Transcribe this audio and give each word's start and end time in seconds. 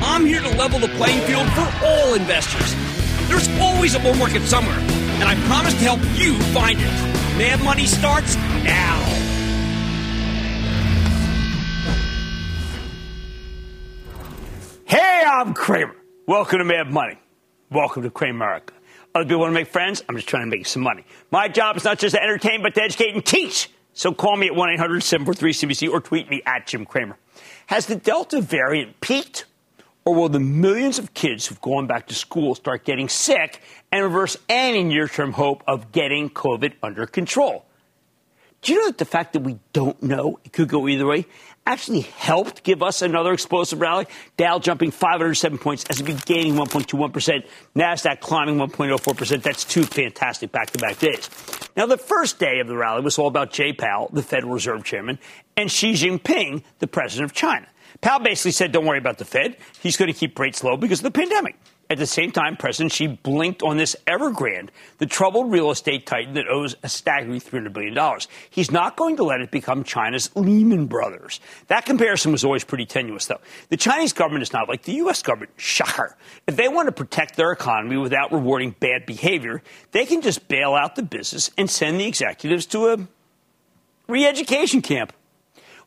I'm 0.00 0.24
here 0.24 0.40
to 0.40 0.48
level 0.56 0.78
the 0.78 0.88
playing 0.88 1.20
field 1.26 1.46
for 1.52 1.68
all 1.84 2.14
investors. 2.14 2.74
There's 3.28 3.48
always 3.60 3.94
a 3.94 3.98
bull 3.98 4.14
market 4.14 4.42
somewhere, 4.42 4.78
and 4.78 5.24
I 5.24 5.34
promise 5.46 5.74
to 5.74 5.80
help 5.80 6.00
you 6.18 6.40
find 6.52 6.78
it. 6.78 7.38
Mad 7.38 7.62
Money 7.62 7.86
starts 7.86 8.36
now. 8.36 9.04
Hey, 14.84 15.22
I'm 15.26 15.52
Cramer. 15.54 15.96
Welcome 16.26 16.58
to 16.60 16.64
Mad 16.64 16.90
Money. 16.90 17.18
Welcome 17.70 18.02
to 18.04 18.10
Cramerica. 18.10 18.70
Other 19.14 19.24
people 19.24 19.40
want 19.40 19.50
to 19.50 19.54
make 19.54 19.68
friends. 19.68 20.02
I'm 20.08 20.16
just 20.16 20.28
trying 20.28 20.50
to 20.50 20.56
make 20.56 20.66
some 20.66 20.82
money. 20.82 21.04
My 21.30 21.48
job 21.48 21.76
is 21.76 21.84
not 21.84 21.98
just 21.98 22.14
to 22.14 22.22
entertain, 22.22 22.62
but 22.62 22.74
to 22.76 22.82
educate 22.82 23.14
and 23.14 23.24
teach. 23.24 23.70
So 23.92 24.12
call 24.12 24.36
me 24.36 24.46
at 24.46 24.54
1 24.54 24.70
800 24.70 25.02
743 25.02 25.52
CNBC 25.52 25.92
or 25.92 26.00
tweet 26.00 26.30
me 26.30 26.40
at 26.46 26.66
Jim 26.68 26.86
Cramer. 26.86 27.18
Has 27.66 27.86
the 27.86 27.96
Delta 27.96 28.40
variant 28.40 29.00
peaked? 29.00 29.44
Or 30.08 30.14
will 30.14 30.30
the 30.30 30.40
millions 30.40 30.98
of 30.98 31.12
kids 31.12 31.46
who've 31.46 31.60
gone 31.60 31.86
back 31.86 32.06
to 32.06 32.14
school 32.14 32.54
start 32.54 32.86
getting 32.86 33.10
sick 33.10 33.60
and 33.92 34.02
reverse 34.02 34.38
any 34.48 34.82
near 34.82 35.06
term 35.06 35.32
hope 35.32 35.62
of 35.66 35.92
getting 35.92 36.30
COVID 36.30 36.72
under 36.82 37.04
control? 37.04 37.66
Do 38.62 38.72
you 38.72 38.78
know 38.80 38.86
that 38.86 38.96
the 38.96 39.04
fact 39.04 39.34
that 39.34 39.40
we 39.40 39.58
don't 39.74 40.02
know, 40.02 40.40
it 40.46 40.54
could 40.54 40.70
go 40.70 40.88
either 40.88 41.06
way, 41.06 41.26
actually 41.66 42.00
helped 42.00 42.62
give 42.62 42.82
us 42.82 43.02
another 43.02 43.34
explosive 43.34 43.82
rally? 43.82 44.06
Dow 44.38 44.58
jumping 44.58 44.92
507 44.92 45.58
points, 45.58 45.84
S&P 45.90 46.14
gaining 46.24 46.54
1.21%, 46.54 47.46
Nasdaq 47.76 48.20
climbing 48.20 48.56
1.04%. 48.56 49.42
That's 49.42 49.64
two 49.64 49.82
fantastic 49.82 50.50
back-to-back 50.52 50.98
days. 51.00 51.28
Now, 51.76 51.84
the 51.84 51.98
first 51.98 52.38
day 52.38 52.60
of 52.60 52.66
the 52.66 52.78
rally 52.78 53.02
was 53.02 53.18
all 53.18 53.28
about 53.28 53.52
Jay 53.52 53.74
Powell, 53.74 54.08
the 54.10 54.22
Federal 54.22 54.54
Reserve 54.54 54.84
Chairman, 54.84 55.18
and 55.54 55.70
Xi 55.70 55.92
Jinping, 55.92 56.62
the 56.78 56.86
President 56.86 57.30
of 57.30 57.36
China. 57.36 57.66
Powell 58.00 58.20
basically 58.20 58.52
said, 58.52 58.72
don't 58.72 58.86
worry 58.86 58.98
about 58.98 59.18
the 59.18 59.24
Fed. 59.24 59.56
He's 59.80 59.96
going 59.96 60.12
to 60.12 60.18
keep 60.18 60.38
rates 60.38 60.62
low 60.62 60.76
because 60.76 61.00
of 61.00 61.04
the 61.04 61.10
pandemic. 61.10 61.56
At 61.90 61.96
the 61.96 62.06
same 62.06 62.30
time, 62.30 62.56
President 62.56 62.92
Xi 62.92 63.06
blinked 63.06 63.62
on 63.62 63.78
this 63.78 63.96
Evergrande, 64.06 64.68
the 64.98 65.06
troubled 65.06 65.50
real 65.50 65.70
estate 65.70 66.04
titan 66.04 66.34
that 66.34 66.46
owes 66.46 66.76
a 66.82 66.88
staggering 66.88 67.40
$300 67.40 67.72
billion. 67.72 68.18
He's 68.50 68.70
not 68.70 68.96
going 68.96 69.16
to 69.16 69.24
let 69.24 69.40
it 69.40 69.50
become 69.50 69.84
China's 69.84 70.30
Lehman 70.36 70.86
Brothers. 70.86 71.40
That 71.68 71.86
comparison 71.86 72.30
was 72.30 72.44
always 72.44 72.62
pretty 72.62 72.84
tenuous, 72.84 73.24
though. 73.24 73.40
The 73.70 73.78
Chinese 73.78 74.12
government 74.12 74.42
is 74.42 74.52
not 74.52 74.68
like 74.68 74.82
the 74.82 74.92
U.S. 74.96 75.22
government. 75.22 75.52
Shocker. 75.56 76.14
If 76.46 76.56
they 76.56 76.68
want 76.68 76.88
to 76.88 76.92
protect 76.92 77.36
their 77.36 77.52
economy 77.52 77.96
without 77.96 78.32
rewarding 78.32 78.76
bad 78.78 79.06
behavior, 79.06 79.62
they 79.92 80.04
can 80.04 80.20
just 80.20 80.46
bail 80.46 80.74
out 80.74 80.94
the 80.94 81.02
business 81.02 81.50
and 81.56 81.70
send 81.70 81.98
the 81.98 82.06
executives 82.06 82.66
to 82.66 82.88
a 82.88 82.98
re 84.08 84.26
education 84.26 84.82
camp. 84.82 85.14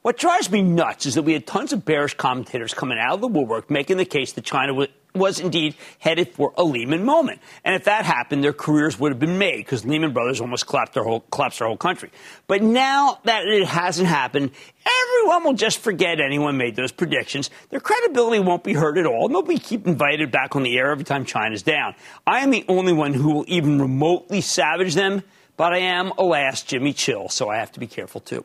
What 0.03 0.17
drives 0.17 0.49
me 0.49 0.63
nuts 0.63 1.05
is 1.05 1.13
that 1.13 1.21
we 1.21 1.33
had 1.33 1.45
tons 1.45 1.73
of 1.73 1.85
bearish 1.85 2.15
commentators 2.15 2.73
coming 2.73 2.97
out 2.97 3.13
of 3.13 3.21
the 3.21 3.27
woodwork 3.27 3.69
making 3.69 3.97
the 3.97 4.05
case 4.05 4.33
that 4.33 4.43
China 4.43 4.87
was, 5.13 5.39
indeed 5.39 5.75
headed 5.99 6.29
for 6.29 6.53
a 6.57 6.63
Lehman 6.63 7.05
moment. 7.05 7.39
And 7.63 7.75
if 7.75 7.83
that 7.83 8.03
happened, 8.03 8.43
their 8.43 8.51
careers 8.51 8.99
would 8.99 9.11
have 9.11 9.19
been 9.19 9.37
made 9.37 9.57
because 9.57 9.85
Lehman 9.85 10.11
Brothers 10.11 10.41
almost 10.41 10.65
collapsed 10.65 10.95
their 10.95 11.03
whole, 11.03 11.19
collapsed 11.29 11.59
their 11.59 11.67
whole 11.67 11.77
country. 11.77 12.09
But 12.47 12.63
now 12.63 13.19
that 13.25 13.45
it 13.45 13.67
hasn't 13.67 14.07
happened, 14.07 14.49
everyone 14.83 15.43
will 15.43 15.53
just 15.53 15.77
forget 15.77 16.19
anyone 16.19 16.57
made 16.57 16.75
those 16.75 16.91
predictions. 16.91 17.51
Their 17.69 17.79
credibility 17.79 18.39
won't 18.39 18.63
be 18.63 18.73
hurt 18.73 18.97
at 18.97 19.05
all. 19.05 19.29
They'll 19.29 19.43
be 19.43 19.59
keep 19.59 19.85
invited 19.85 20.31
back 20.31 20.55
on 20.55 20.63
the 20.63 20.79
air 20.79 20.89
every 20.89 21.05
time 21.05 21.25
China's 21.25 21.61
down. 21.61 21.93
I 22.25 22.39
am 22.39 22.49
the 22.49 22.65
only 22.67 22.93
one 22.93 23.13
who 23.13 23.35
will 23.35 23.45
even 23.47 23.79
remotely 23.79 24.41
savage 24.41 24.95
them, 24.95 25.21
but 25.57 25.73
I 25.73 25.77
am, 25.79 26.11
alas, 26.17 26.63
Jimmy 26.63 26.91
Chill, 26.91 27.29
so 27.29 27.49
I 27.49 27.57
have 27.57 27.71
to 27.73 27.79
be 27.79 27.85
careful 27.85 28.19
too. 28.19 28.43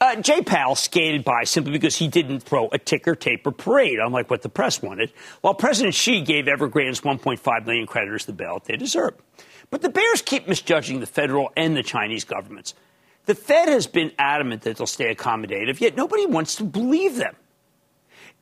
Uh, 0.00 0.16
Jay 0.16 0.42
Powell 0.42 0.74
skated 0.74 1.24
by 1.24 1.44
simply 1.44 1.72
because 1.72 1.96
he 1.96 2.08
didn't 2.08 2.40
throw 2.40 2.68
a 2.72 2.78
ticker 2.78 3.14
tape 3.14 3.46
or 3.46 3.52
parade, 3.52 3.98
unlike 3.98 4.30
what 4.30 4.42
the 4.42 4.48
press 4.48 4.82
wanted, 4.82 5.10
while 5.40 5.54
President 5.54 5.94
Xi 5.94 6.20
gave 6.20 6.46
Evergrande's 6.46 7.00
1.5 7.00 7.66
million 7.66 7.86
creditors 7.86 8.26
the 8.26 8.32
bailout 8.32 8.64
they 8.64 8.76
deserve. 8.76 9.14
But 9.70 9.82
the 9.82 9.88
bears 9.88 10.22
keep 10.22 10.46
misjudging 10.46 11.00
the 11.00 11.06
federal 11.06 11.50
and 11.56 11.76
the 11.76 11.82
Chinese 11.82 12.24
governments. 12.24 12.74
The 13.24 13.34
Fed 13.34 13.68
has 13.68 13.86
been 13.86 14.12
adamant 14.18 14.62
that 14.62 14.76
they'll 14.76 14.86
stay 14.86 15.12
accommodative, 15.14 15.80
yet 15.80 15.96
nobody 15.96 16.26
wants 16.26 16.56
to 16.56 16.64
believe 16.64 17.16
them. 17.16 17.34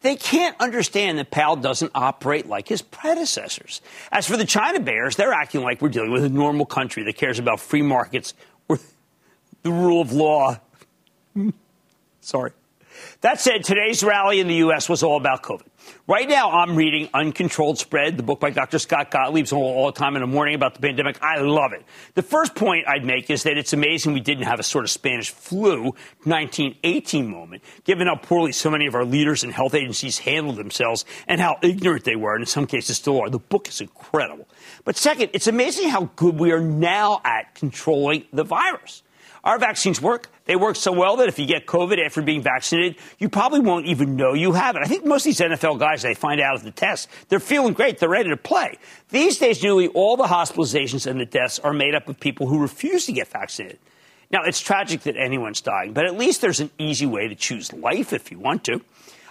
They 0.03 0.17
can't 0.17 0.55
understand 0.61 1.19
that 1.19 1.31
Powell 1.31 1.57
doesn't 1.57 1.93
operate 1.95 2.47
like 2.47 2.69
his 2.69 2.83
predecessors. 2.83 3.81
As 4.13 4.27
for 4.27 4.37
the 4.37 4.45
China 4.45 4.81
bears, 4.81 5.17
they're 5.17 5.33
acting 5.33 5.63
like 5.63 5.81
we're 5.81 5.89
dealing 5.89 6.11
with 6.11 6.25
a 6.25 6.29
normal 6.29 6.67
country 6.67 7.05
that 7.05 7.17
cares 7.17 7.39
about 7.39 7.59
free 7.59 7.81
markets 7.81 8.35
or 8.69 8.79
the 9.63 9.73
rule 9.73 10.03
of 10.03 10.13
law 10.13 10.61
Sorry. 12.21 12.53
That 13.21 13.41
said, 13.41 13.65
today's 13.65 14.03
rally 14.03 14.41
in 14.41 14.49
the 14.49 14.57
U.S. 14.57 14.89
was 14.89 15.03
all 15.03 15.17
about 15.17 15.43
COVID. 15.43 15.67
Right 16.07 16.29
now, 16.29 16.51
I'm 16.51 16.77
reading 16.77 17.09
Uncontrolled 17.13 17.79
Spread, 17.79 18.17
the 18.17 18.23
book 18.23 18.41
by 18.41 18.51
Dr. 18.51 18.79
Scott 18.79 19.11
Gottlieb's 19.11 19.53
all, 19.53 19.63
all 19.63 19.87
the 19.87 19.99
time 19.99 20.17
in 20.17 20.21
the 20.21 20.27
morning 20.27 20.55
about 20.55 20.75
the 20.75 20.81
pandemic. 20.81 21.23
I 21.23 21.41
love 21.41 21.73
it. 21.73 21.85
The 22.15 22.23
first 22.23 22.55
point 22.55 22.87
I'd 22.87 23.05
make 23.05 23.31
is 23.31 23.43
that 23.43 23.59
it's 23.59 23.73
amazing 23.73 24.13
we 24.13 24.21
didn't 24.21 24.45
have 24.45 24.61
a 24.61 24.63
sort 24.63 24.85
of 24.85 24.91
Spanish 24.91 25.31
flu 25.31 25.95
1918 26.25 27.29
moment, 27.29 27.63
given 27.85 28.07
how 28.07 28.17
poorly 28.17 28.53
so 28.53 28.71
many 28.71 28.87
of 28.87 28.95
our 28.95 29.05
leaders 29.05 29.45
and 29.45 29.53
health 29.53 29.75
agencies 29.75 30.19
handled 30.19 30.57
themselves 30.57 31.05
and 31.27 31.41
how 31.41 31.59
ignorant 31.63 32.05
they 32.05 32.17
were, 32.17 32.35
and 32.35 32.43
in 32.43 32.47
some 32.47 32.67
cases 32.67 32.97
still 32.97 33.21
are. 33.21 33.31
The 33.31 33.39
book 33.39 33.69
is 33.69 33.81
incredible. 33.81 34.49
But 34.85 34.97
second, 34.97 35.31
it's 35.33 35.47
amazing 35.47 35.89
how 35.89 36.11
good 36.17 36.39
we 36.39 36.53
are 36.53 36.61
now 36.61 37.21
at 37.25 37.55
controlling 37.55 38.25
the 38.33 38.45
virus. 38.45 39.03
Our 39.45 39.59
vaccines 39.59 40.01
work. 40.01 40.31
They 40.47 40.57
work 40.57 40.75
so 40.75 40.91
well 40.91 41.17
that 41.17 41.29
if 41.29 41.39
you 41.39 41.47
get 41.47 41.67
COVID 41.67 42.05
after 42.05 42.23
being 42.23 42.43
vaccinated, 42.43 42.97
you 43.19 43.29
probably 43.29 43.61
won't 43.61 43.85
even 43.87 44.17
know 44.17 44.33
you 44.33 44.53
have 44.53 44.75
it. 44.75 44.83
I 44.83 44.87
think 44.87 45.05
most 45.05 45.27
of 45.27 45.37
these 45.37 45.41
NFL 45.41 45.79
guys, 45.79 46.01
they 46.01 46.15
find 46.15 46.41
out 46.41 46.57
at 46.57 46.65
the 46.65 46.71
test, 46.71 47.09
they're 47.29 47.39
feeling 47.41 47.75
great. 47.75 47.99
They're 47.99 48.09
ready 48.09 48.31
to 48.31 48.39
play. 48.39 48.79
These 49.11 49.39
days, 49.39 49.63
nearly 49.63 49.89
all 49.89 50.17
the 50.17 50.25
hospitalizations 50.25 51.07
and 51.07 51.21
the 51.21 51.27
deaths 51.27 51.59
are 51.59 51.75
made 51.75 51.95
up 51.95 52.09
of 52.09 52.19
people 52.19 52.47
who 52.47 52.59
refuse 52.59 53.05
to 53.07 53.13
get 53.13 53.29
vaccinated. 53.29 53.79
Now, 54.31 54.41
it's 54.45 54.61
tragic 54.61 55.03
that 55.03 55.17
anyone's 55.17 55.61
dying, 55.61 55.93
but 55.93 56.07
at 56.07 56.17
least 56.17 56.41
there's 56.41 56.61
an 56.61 56.71
easy 56.79 57.07
way 57.07 57.29
to 57.29 57.35
choose 57.35 57.73
life 57.73 58.15
if 58.15 58.33
you 58.33 58.39
want 58.39 58.65
to. 58.65 58.81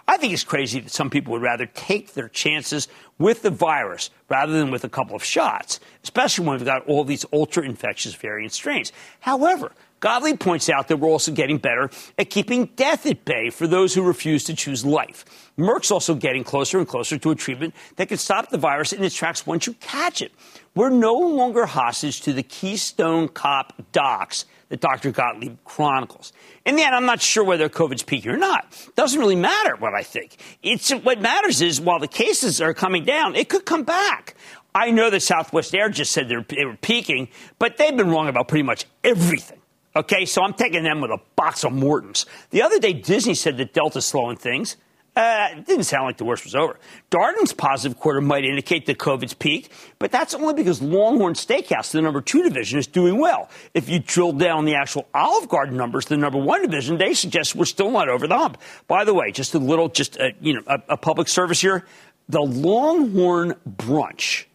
I 0.07 0.17
think 0.17 0.33
it's 0.33 0.43
crazy 0.43 0.81
that 0.81 0.91
some 0.91 1.09
people 1.09 1.31
would 1.31 1.41
rather 1.41 1.65
take 1.65 2.13
their 2.13 2.27
chances 2.27 2.89
with 3.17 3.41
the 3.41 3.49
virus 3.49 4.09
rather 4.27 4.51
than 4.51 4.69
with 4.69 4.83
a 4.83 4.89
couple 4.89 5.15
of 5.15 5.23
shots, 5.23 5.79
especially 6.03 6.45
when 6.45 6.57
we've 6.57 6.65
got 6.65 6.85
all 6.87 7.05
these 7.05 7.25
ultra 7.31 7.63
infectious 7.63 8.13
variant 8.13 8.51
strains. 8.51 8.91
However, 9.21 9.71
Gottlieb 10.03 10.37
points 10.37 10.67
out 10.67 10.89
that 10.89 10.97
we're 10.97 11.07
also 11.07 11.31
getting 11.31 11.59
better 11.59 11.89
at 12.19 12.29
keeping 12.29 12.65
death 12.75 13.05
at 13.05 13.23
bay 13.23 13.49
for 13.49 13.67
those 13.67 13.93
who 13.93 14.01
refuse 14.01 14.43
to 14.43 14.53
choose 14.53 14.83
life. 14.83 15.23
Merck's 15.57 15.91
also 15.91 16.13
getting 16.13 16.43
closer 16.43 16.77
and 16.77 16.85
closer 16.85 17.17
to 17.17 17.31
a 17.31 17.35
treatment 17.35 17.73
that 17.95 18.09
can 18.09 18.17
stop 18.17 18.49
the 18.49 18.57
virus 18.57 18.91
in 18.91 19.01
its 19.01 19.15
tracks 19.15 19.47
once 19.47 19.65
you 19.65 19.71
catch 19.75 20.21
it. 20.21 20.33
We're 20.75 20.89
no 20.89 21.13
longer 21.13 21.65
hostage 21.65 22.19
to 22.23 22.33
the 22.33 22.43
Keystone 22.43 23.29
Cop 23.29 23.81
docs 23.93 24.43
that 24.67 24.81
Dr. 24.81 25.11
Gottlieb 25.11 25.55
chronicles. 25.63 26.33
In 26.65 26.75
the 26.75 26.83
end, 26.83 26.93
I'm 26.93 27.05
not 27.05 27.21
sure 27.21 27.45
whether 27.45 27.69
COVID's 27.69 28.03
peaking 28.03 28.31
or 28.31 28.37
not. 28.37 28.75
Doesn't 28.97 29.17
really 29.17 29.37
matter 29.37 29.77
what 29.77 29.93
I 29.93 30.03
think. 30.03 30.35
It's 30.61 30.91
what 30.91 31.21
matters 31.21 31.61
is 31.61 31.79
while 31.79 31.99
the 31.99 32.09
cases 32.09 32.59
are 32.59 32.73
coming 32.73 33.05
down, 33.05 33.37
it 33.37 33.47
could 33.47 33.65
come 33.65 33.83
back. 33.83 34.35
I 34.75 34.91
know 34.91 35.09
that 35.09 35.21
Southwest 35.21 35.73
Air 35.73 35.87
just 35.87 36.11
said 36.11 36.27
they 36.27 36.65
were 36.65 36.77
peaking, 36.81 37.29
but 37.57 37.77
they've 37.77 37.95
been 37.95 38.09
wrong 38.09 38.27
about 38.27 38.49
pretty 38.49 38.63
much 38.63 38.83
everything. 39.05 39.59
Okay, 39.95 40.25
so 40.25 40.41
I'm 40.41 40.53
taking 40.53 40.83
them 40.83 41.01
with 41.01 41.11
a 41.11 41.19
box 41.35 41.63
of 41.63 41.71
Mortons. 41.71 42.25
The 42.49 42.63
other 42.63 42.79
day, 42.79 42.93
Disney 42.93 43.35
said 43.35 43.57
that 43.57 43.73
Delta's 43.73 44.05
slowing 44.05 44.37
things. 44.37 44.75
Uh, 45.15 45.49
it 45.51 45.67
didn't 45.67 45.83
sound 45.83 46.05
like 46.05 46.17
the 46.17 46.25
worst 46.25 46.43
was 46.43 46.55
over. 46.55 46.79
Darden's 47.11 47.53
positive 47.53 47.99
quarter 47.99 48.19
might 48.19 48.43
indicate 48.43 48.87
that 48.87 48.97
COVID's 48.97 49.35
peaked, 49.35 49.69
but 49.99 50.11
that's 50.11 50.33
only 50.33 50.55
because 50.55 50.81
Longhorn 50.81 51.35
Steakhouse, 51.35 51.91
the 51.91 52.01
number 52.01 52.19
two 52.19 52.41
division, 52.41 52.79
is 52.79 52.87
doing 52.87 53.19
well. 53.19 53.47
If 53.75 53.89
you 53.89 53.99
drill 53.99 54.31
down 54.31 54.65
the 54.65 54.73
actual 54.73 55.07
Olive 55.13 55.47
Garden 55.49 55.77
numbers, 55.77 56.07
the 56.07 56.17
number 56.17 56.39
one 56.39 56.63
division, 56.63 56.97
they 56.97 57.13
suggest 57.13 57.55
we're 57.55 57.65
still 57.65 57.91
not 57.91 58.09
over 58.09 58.27
the 58.27 58.35
hump. 58.35 58.57
By 58.87 59.03
the 59.03 59.13
way, 59.13 59.31
just 59.31 59.53
a 59.53 59.59
little, 59.59 59.87
just 59.87 60.17
a, 60.17 60.33
you 60.41 60.53
know, 60.55 60.63
a, 60.65 60.81
a 60.89 60.97
public 60.97 61.27
service 61.27 61.61
here. 61.61 61.85
The 62.27 62.41
Longhorn 62.41 63.53
brunch 63.69 64.45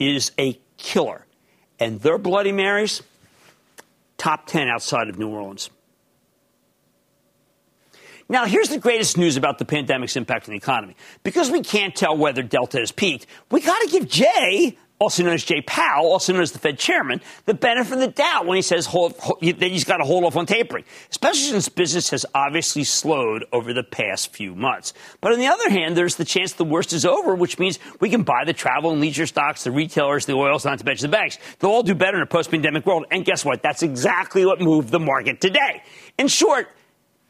is 0.00 0.32
a 0.36 0.58
killer, 0.78 1.26
and 1.78 2.00
their 2.00 2.18
Bloody 2.18 2.50
Marys, 2.50 3.02
top 4.22 4.46
ten 4.46 4.68
outside 4.68 5.08
of 5.08 5.18
New 5.18 5.28
Orleans. 5.28 5.68
Now, 8.28 8.44
here's 8.44 8.68
the 8.68 8.78
greatest 8.78 9.18
news 9.18 9.36
about 9.36 9.58
the 9.58 9.64
pandemic's 9.64 10.16
impact 10.16 10.48
on 10.48 10.52
the 10.52 10.56
economy. 10.56 10.94
Because 11.24 11.50
we 11.50 11.60
can't 11.60 11.92
tell 11.92 12.16
whether 12.16 12.40
Delta 12.40 12.78
has 12.78 12.92
peaked, 12.92 13.26
we 13.50 13.60
got 13.60 13.80
to 13.80 13.88
give 13.88 14.08
Jay, 14.08 14.78
also 15.02 15.24
known 15.24 15.34
as 15.34 15.44
Jay 15.44 15.60
Powell, 15.60 16.12
also 16.12 16.32
known 16.32 16.42
as 16.42 16.52
the 16.52 16.58
Fed 16.58 16.78
chairman, 16.78 17.20
the 17.44 17.54
benefit 17.54 17.94
of 17.94 18.00
the 18.00 18.08
doubt 18.08 18.46
when 18.46 18.56
he 18.56 18.62
says 18.62 18.86
hold, 18.86 19.16
hold, 19.18 19.40
that 19.40 19.70
he's 19.70 19.84
got 19.84 19.96
to 19.96 20.04
hold 20.04 20.24
off 20.24 20.36
on 20.36 20.46
tapering, 20.46 20.84
especially 21.10 21.50
since 21.50 21.68
business 21.68 22.10
has 22.10 22.24
obviously 22.34 22.84
slowed 22.84 23.44
over 23.52 23.72
the 23.72 23.82
past 23.82 24.32
few 24.32 24.54
months. 24.54 24.94
But 25.20 25.32
on 25.32 25.40
the 25.40 25.48
other 25.48 25.68
hand, 25.70 25.96
there's 25.96 26.14
the 26.14 26.24
chance 26.24 26.52
the 26.52 26.64
worst 26.64 26.92
is 26.92 27.04
over, 27.04 27.34
which 27.34 27.58
means 27.58 27.80
we 28.00 28.10
can 28.10 28.22
buy 28.22 28.44
the 28.46 28.52
travel 28.52 28.92
and 28.92 29.00
leisure 29.00 29.26
stocks, 29.26 29.64
the 29.64 29.72
retailers, 29.72 30.26
the 30.26 30.34
oils, 30.34 30.64
not 30.64 30.78
to 30.78 30.84
mention 30.84 31.10
the 31.10 31.16
banks. 31.16 31.38
They'll 31.58 31.70
all 31.70 31.82
do 31.82 31.94
better 31.94 32.16
in 32.16 32.22
a 32.22 32.26
post-pandemic 32.26 32.86
world. 32.86 33.06
And 33.10 33.24
guess 33.24 33.44
what? 33.44 33.62
That's 33.62 33.82
exactly 33.82 34.46
what 34.46 34.60
moved 34.60 34.90
the 34.90 35.00
market 35.00 35.40
today. 35.40 35.82
In 36.16 36.28
short, 36.28 36.68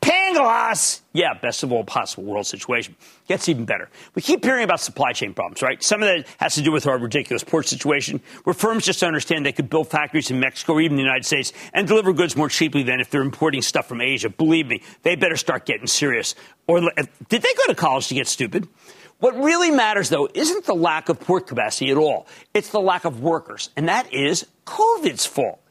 Pangloss! 0.02 1.00
Yeah, 1.12 1.34
best 1.34 1.62
of 1.62 1.70
all 1.70 1.84
possible 1.84 2.24
world 2.24 2.46
situation. 2.46 2.96
Gets 3.28 3.48
even 3.48 3.64
better. 3.64 3.88
We 4.16 4.22
keep 4.22 4.44
hearing 4.44 4.64
about 4.64 4.80
supply 4.80 5.12
chain 5.12 5.32
problems, 5.32 5.62
right? 5.62 5.80
Some 5.80 6.02
of 6.02 6.08
that 6.08 6.26
has 6.38 6.56
to 6.56 6.62
do 6.62 6.72
with 6.72 6.88
our 6.88 6.98
ridiculous 6.98 7.44
port 7.44 7.68
situation, 7.68 8.20
where 8.42 8.52
firms 8.52 8.84
just 8.84 9.02
understand 9.04 9.46
they 9.46 9.52
could 9.52 9.70
build 9.70 9.88
factories 9.88 10.30
in 10.30 10.40
Mexico 10.40 10.74
or 10.74 10.80
even 10.80 10.96
the 10.96 11.02
United 11.02 11.24
States 11.24 11.52
and 11.72 11.86
deliver 11.86 12.12
goods 12.12 12.36
more 12.36 12.48
cheaply 12.48 12.82
than 12.82 13.00
if 13.00 13.10
they're 13.10 13.22
importing 13.22 13.62
stuff 13.62 13.86
from 13.86 14.00
Asia. 14.00 14.28
Believe 14.28 14.66
me, 14.66 14.82
they 15.02 15.14
better 15.14 15.36
start 15.36 15.66
getting 15.66 15.86
serious. 15.86 16.34
Or 16.66 16.78
uh, 16.78 17.04
did 17.28 17.42
they 17.42 17.54
go 17.54 17.66
to 17.68 17.74
college 17.76 18.08
to 18.08 18.14
get 18.14 18.26
stupid? 18.26 18.66
What 19.20 19.36
really 19.36 19.70
matters, 19.70 20.08
though, 20.08 20.28
isn't 20.34 20.64
the 20.64 20.74
lack 20.74 21.08
of 21.08 21.20
port 21.20 21.46
capacity 21.46 21.92
at 21.92 21.96
all. 21.96 22.26
It's 22.54 22.70
the 22.70 22.80
lack 22.80 23.04
of 23.04 23.20
workers, 23.20 23.70
and 23.76 23.88
that 23.88 24.12
is 24.12 24.48
COVID's 24.66 25.26
fault. 25.26 25.61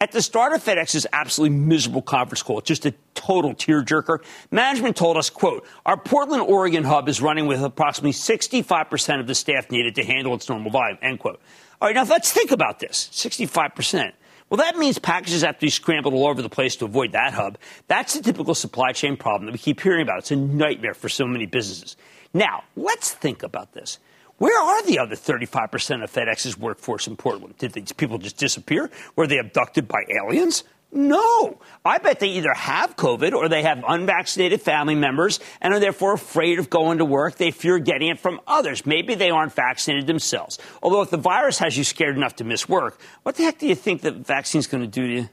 At 0.00 0.12
the 0.12 0.22
start 0.22 0.52
of 0.52 0.62
FedEx's 0.62 1.08
absolutely 1.12 1.58
miserable 1.58 2.02
conference 2.02 2.40
call, 2.40 2.60
just 2.60 2.86
a 2.86 2.94
total 3.14 3.52
tearjerker, 3.52 4.22
management 4.52 4.96
told 4.96 5.16
us, 5.16 5.28
quote, 5.28 5.66
our 5.84 5.96
Portland, 5.96 6.42
Oregon 6.42 6.84
hub 6.84 7.08
is 7.08 7.20
running 7.20 7.46
with 7.46 7.60
approximately 7.64 8.12
65% 8.12 9.18
of 9.18 9.26
the 9.26 9.34
staff 9.34 9.72
needed 9.72 9.96
to 9.96 10.04
handle 10.04 10.36
its 10.36 10.48
normal 10.48 10.70
volume, 10.70 10.98
end 11.02 11.18
quote. 11.18 11.40
All 11.80 11.88
right, 11.88 11.96
now 11.96 12.04
let's 12.04 12.30
think 12.30 12.52
about 12.52 12.78
this 12.78 13.10
65%. 13.12 14.12
Well, 14.48 14.58
that 14.58 14.76
means 14.76 15.00
packages 15.00 15.42
have 15.42 15.56
to 15.56 15.66
be 15.66 15.70
scrambled 15.70 16.14
all 16.14 16.28
over 16.28 16.42
the 16.42 16.48
place 16.48 16.76
to 16.76 16.84
avoid 16.84 17.10
that 17.12 17.34
hub. 17.34 17.58
That's 17.88 18.14
the 18.14 18.22
typical 18.22 18.54
supply 18.54 18.92
chain 18.92 19.16
problem 19.16 19.46
that 19.46 19.52
we 19.52 19.58
keep 19.58 19.80
hearing 19.80 20.02
about. 20.02 20.18
It's 20.18 20.30
a 20.30 20.36
nightmare 20.36 20.94
for 20.94 21.08
so 21.08 21.26
many 21.26 21.46
businesses. 21.46 21.96
Now, 22.32 22.62
let's 22.76 23.10
think 23.10 23.42
about 23.42 23.72
this. 23.72 23.98
Where 24.38 24.58
are 24.58 24.82
the 24.84 25.00
other 25.00 25.16
35% 25.16 26.04
of 26.04 26.12
FedEx's 26.12 26.56
workforce 26.56 27.06
in 27.06 27.16
Portland? 27.16 27.58
Did 27.58 27.72
these 27.72 27.92
people 27.92 28.18
just 28.18 28.36
disappear? 28.36 28.90
Were 29.16 29.26
they 29.26 29.38
abducted 29.38 29.88
by 29.88 30.04
aliens? 30.08 30.64
No. 30.90 31.60
I 31.84 31.98
bet 31.98 32.20
they 32.20 32.28
either 32.28 32.54
have 32.54 32.96
COVID 32.96 33.34
or 33.34 33.48
they 33.48 33.62
have 33.62 33.84
unvaccinated 33.86 34.62
family 34.62 34.94
members 34.94 35.38
and 35.60 35.74
are 35.74 35.80
therefore 35.80 36.14
afraid 36.14 36.58
of 36.58 36.70
going 36.70 36.98
to 36.98 37.04
work. 37.04 37.36
They 37.36 37.50
fear 37.50 37.78
getting 37.78 38.08
it 38.08 38.18
from 38.18 38.40
others. 38.46 38.86
Maybe 38.86 39.14
they 39.14 39.30
aren't 39.30 39.52
vaccinated 39.52 40.06
themselves. 40.06 40.58
Although 40.82 41.02
if 41.02 41.10
the 41.10 41.18
virus 41.18 41.58
has 41.58 41.76
you 41.76 41.84
scared 41.84 42.16
enough 42.16 42.36
to 42.36 42.44
miss 42.44 42.68
work, 42.68 43.00
what 43.24 43.34
the 43.34 43.42
heck 43.42 43.58
do 43.58 43.66
you 43.66 43.74
think 43.74 44.00
the 44.00 44.12
vaccine's 44.12 44.66
going 44.66 44.82
to 44.82 44.86
do 44.88 45.06
to 45.06 45.12
you? 45.12 45.28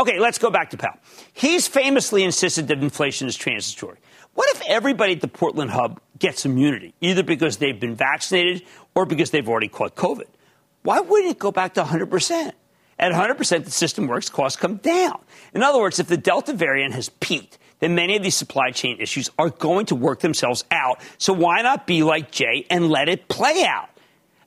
Okay, 0.00 0.18
let's 0.18 0.38
go 0.38 0.50
back 0.50 0.70
to 0.70 0.76
Powell. 0.76 0.98
He's 1.32 1.68
famously 1.68 2.24
insisted 2.24 2.68
that 2.68 2.78
inflation 2.78 3.28
is 3.28 3.36
transitory. 3.36 3.98
What 4.34 4.48
if 4.54 4.62
everybody 4.68 5.14
at 5.14 5.20
the 5.20 5.28
Portland 5.28 5.72
hub 5.72 6.00
gets 6.18 6.44
immunity, 6.44 6.94
either 7.00 7.22
because 7.22 7.58
they've 7.58 7.78
been 7.78 7.94
vaccinated 7.94 8.62
or 8.94 9.06
because 9.06 9.30
they've 9.30 9.48
already 9.48 9.68
caught 9.68 9.94
COVID? 9.94 10.26
Why 10.82 11.00
wouldn't 11.00 11.32
it 11.32 11.38
go 11.38 11.50
back 11.52 11.74
to 11.74 11.82
100%? 11.82 12.52
At 12.98 13.12
100%, 13.12 13.64
the 13.64 13.70
system 13.70 14.06
works, 14.06 14.28
costs 14.28 14.58
come 14.58 14.76
down. 14.76 15.20
In 15.54 15.62
other 15.62 15.78
words, 15.78 15.98
if 15.98 16.08
the 16.08 16.16
Delta 16.16 16.52
variant 16.52 16.94
has 16.94 17.08
peaked, 17.08 17.58
then 17.78 17.94
many 17.94 18.16
of 18.16 18.22
these 18.22 18.34
supply 18.34 18.70
chain 18.70 18.96
issues 19.00 19.30
are 19.38 19.50
going 19.50 19.86
to 19.86 19.94
work 19.94 20.20
themselves 20.20 20.64
out. 20.70 21.00
So 21.16 21.32
why 21.32 21.62
not 21.62 21.86
be 21.86 22.02
like 22.02 22.30
Jay 22.32 22.66
and 22.70 22.88
let 22.88 23.08
it 23.08 23.28
play 23.28 23.64
out? 23.64 23.88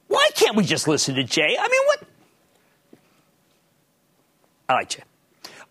Why 0.07 0.27
can't 0.35 0.57
we 0.57 0.65
just 0.65 0.87
listen 0.87 1.15
to 1.15 1.23
Jay? 1.23 1.57
I 1.57 1.67
mean, 1.67 1.81
what? 1.85 2.03
I 4.67 4.73
like 4.73 4.89
Jay. 4.89 5.03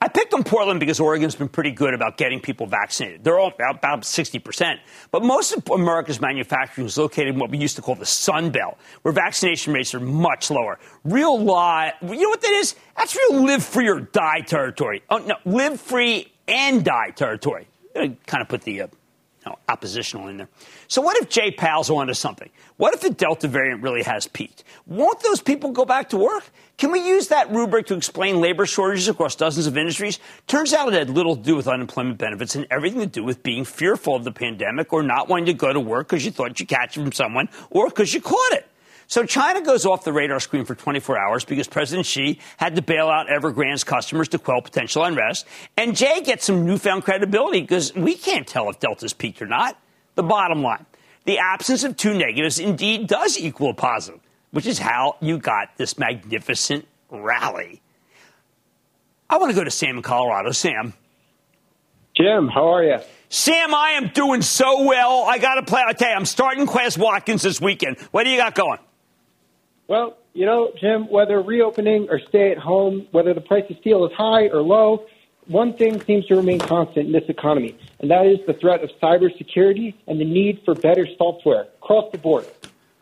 I 0.03 0.09
picked 0.09 0.33
on 0.33 0.45
Portland 0.45 0.81
because 0.81 0.99
Oregon's 0.99 1.35
been 1.35 1.51
pretty 1.51 1.73
good 1.73 1.93
about 1.93 2.17
getting 2.17 2.41
people 2.41 2.67
vaccinated. 2.67 3.23
They're 3.23 3.39
all 3.39 3.53
about, 3.55 3.77
about 3.77 4.01
60%. 4.01 4.79
But 5.11 5.23
most 5.23 5.53
of 5.53 5.69
America's 5.69 6.23
manufacturing 6.23 6.87
is 6.87 6.97
located 6.97 7.35
in 7.35 7.39
what 7.39 7.51
we 7.51 7.59
used 7.59 7.77
to 7.77 7.83
call 7.83 7.97
the 7.97 8.07
Sun 8.07 8.51
Belt, 8.51 8.79
where 9.03 9.13
vaccination 9.13 9.75
rates 9.75 9.95
are 9.95 10.01
much 10.01 10.51
lower. 10.51 10.79
Real 11.05 11.39
lie. 11.39 11.93
You 12.01 12.15
know 12.15 12.29
what 12.31 12.41
that 12.41 12.53
is? 12.53 12.77
That's 12.97 13.15
real 13.15 13.45
live 13.45 13.63
free 13.63 13.89
or 13.89 14.01
die 14.01 14.41
territory. 14.41 15.03
Oh, 15.11 15.19
no, 15.19 15.35
live 15.45 15.79
free 15.79 16.33
and 16.49 16.83
die 16.83 17.11
territory. 17.11 17.69
I 17.95 18.17
kind 18.27 18.41
of 18.41 18.49
put 18.49 18.63
the 18.63 18.83
uh, 18.83 18.87
oppositional 19.69 20.29
in 20.29 20.39
there. 20.39 20.49
So 20.89 21.01
what 21.03 21.17
if 21.19 21.29
Jay 21.29 21.51
Powell's 21.51 21.91
onto 21.91 22.15
something? 22.15 22.51
What 22.77 22.95
if 22.95 23.01
the 23.01 23.11
Delta 23.11 23.49
variant 23.49 23.83
really 23.83 24.03
has 24.03 24.27
peaked? 24.27 24.65
Won't 24.87 25.21
those 25.21 25.41
people 25.41 25.71
go 25.71 25.85
back 25.85 26.11
to 26.11 26.17
work? 26.17 26.45
Can 26.79 26.93
we 26.93 27.07
use 27.07 27.29
that 27.29 27.51
rubric 27.51 27.87
to 27.87 27.95
explain 27.95 28.41
labor 28.41 28.65
shortages 28.65 29.09
across 29.09 29.37
dozens 29.37 29.67
of 29.67 29.77
industries? 29.77 30.19
Turns 30.47 30.73
out 30.73 30.89
it 30.89 30.95
had 30.95 31.11
little 31.11 31.37
to 31.37 31.43
do 31.43 31.55
with 31.55 31.69
unemployment 31.69 32.17
benefits 32.17 32.55
and 32.55 32.67
everything 32.71 33.01
to 33.01 33.07
do 33.07 33.23
with 33.23 33.43
being 33.43 33.65
fearful 33.65 34.17
of 34.17 34.25
the 34.25 34.33
pandemic 34.33 34.93
or 34.93 35.03
not 35.03 35.29
wanting 35.29 35.47
to 35.47 35.53
go 35.53 35.73
to 35.73 35.81
work 35.81 36.09
because 36.09 36.25
you 36.25 36.31
thought 36.31 36.59
you'd 36.59 36.69
catch 36.69 36.97
it 36.97 37.01
from 37.03 37.13
someone 37.13 37.49
or 37.69 37.89
because 37.89 38.15
you 38.15 38.21
caught 38.21 38.53
it. 38.53 38.67
So 39.11 39.25
China 39.25 39.61
goes 39.61 39.87
off 39.87 40.05
the 40.05 40.13
radar 40.13 40.39
screen 40.39 40.65
for 40.65 40.77
24 40.77 41.19
hours 41.19 41.45
because 41.45 41.67
President 41.67 42.07
Xi 42.07 42.39
had 42.59 42.77
to 42.77 42.83
bail 42.83 43.09
out 43.09 43.27
Evergrande's 43.27 43.83
customers 43.83 44.29
to 44.29 44.39
quell 44.39 44.63
potential 44.63 45.03
unrest. 45.03 45.49
And 45.77 45.97
Jay 45.97 46.21
gets 46.21 46.45
some 46.45 46.65
newfound 46.65 47.03
credibility 47.03 47.61
because 47.61 47.93
we 47.97 48.15
can't 48.15 48.47
tell 48.47 48.71
if 48.71 48.79
Delta's 48.79 49.13
peaked 49.13 49.43
or 49.43 49.49
not. 49.49 49.77
The 50.15 50.23
bottom 50.23 50.63
line, 50.63 50.87
the 51.25 51.39
absence 51.39 51.83
of 51.83 51.97
two 51.97 52.15
negatives 52.15 52.61
indeed 52.61 53.09
does 53.09 53.37
equal 53.37 53.71
a 53.71 53.75
positive, 53.75 54.21
which 54.53 54.67
is 54.67 54.79
how 54.79 55.17
you 55.21 55.39
got 55.39 55.77
this 55.77 55.99
magnificent 55.99 56.87
rally. 57.11 57.83
I 59.29 59.39
want 59.39 59.51
to 59.51 59.57
go 59.57 59.65
to 59.65 59.73
Sam 59.73 59.97
in 59.97 60.03
Colorado. 60.03 60.53
Sam. 60.53 60.95
Jim, 62.17 62.47
how 62.47 62.75
are 62.75 62.85
you? 62.85 62.99
Sam, 63.29 63.75
I 63.75 63.93
am 63.93 64.11
doing 64.15 64.43
so 64.43 64.85
well. 64.85 65.25
I 65.25 65.39
got 65.39 65.57
to 65.57 65.65
play. 65.65 65.83
I 65.85 65.95
tell 65.95 66.11
you, 66.11 66.15
I'm 66.15 66.27
starting 66.27 66.69
Quez 66.69 66.97
Watkins 66.97 67.43
this 67.43 67.61
weekend. 67.61 67.99
What 68.13 68.23
do 68.23 68.31
you 68.31 68.37
got 68.37 68.55
going? 68.55 68.79
Well, 69.91 70.19
you 70.35 70.47
know, 70.47 70.71
Jim, 70.81 71.11
whether 71.11 71.43
reopening 71.43 72.11
or 72.11 72.21
stay 72.29 72.53
at 72.53 72.59
home, 72.59 73.09
whether 73.11 73.35
the 73.35 73.41
price 73.41 73.65
of 73.69 73.77
steel 73.79 74.07
is 74.07 74.13
high 74.13 74.47
or 74.47 74.63
low, 74.63 75.05
one 75.49 75.77
thing 75.77 76.01
seems 76.03 76.27
to 76.27 76.37
remain 76.37 76.61
constant 76.61 77.07
in 77.07 77.13
this 77.13 77.25
economy, 77.29 77.77
and 77.99 78.09
that 78.09 78.25
is 78.25 78.39
the 78.47 78.53
threat 78.53 78.85
of 78.85 78.91
cybersecurity 79.03 79.95
and 80.07 80.21
the 80.21 80.25
need 80.25 80.63
for 80.65 80.77
better 80.77 81.09
software 81.19 81.63
across 81.83 82.13
the 82.13 82.19
board. 82.19 82.47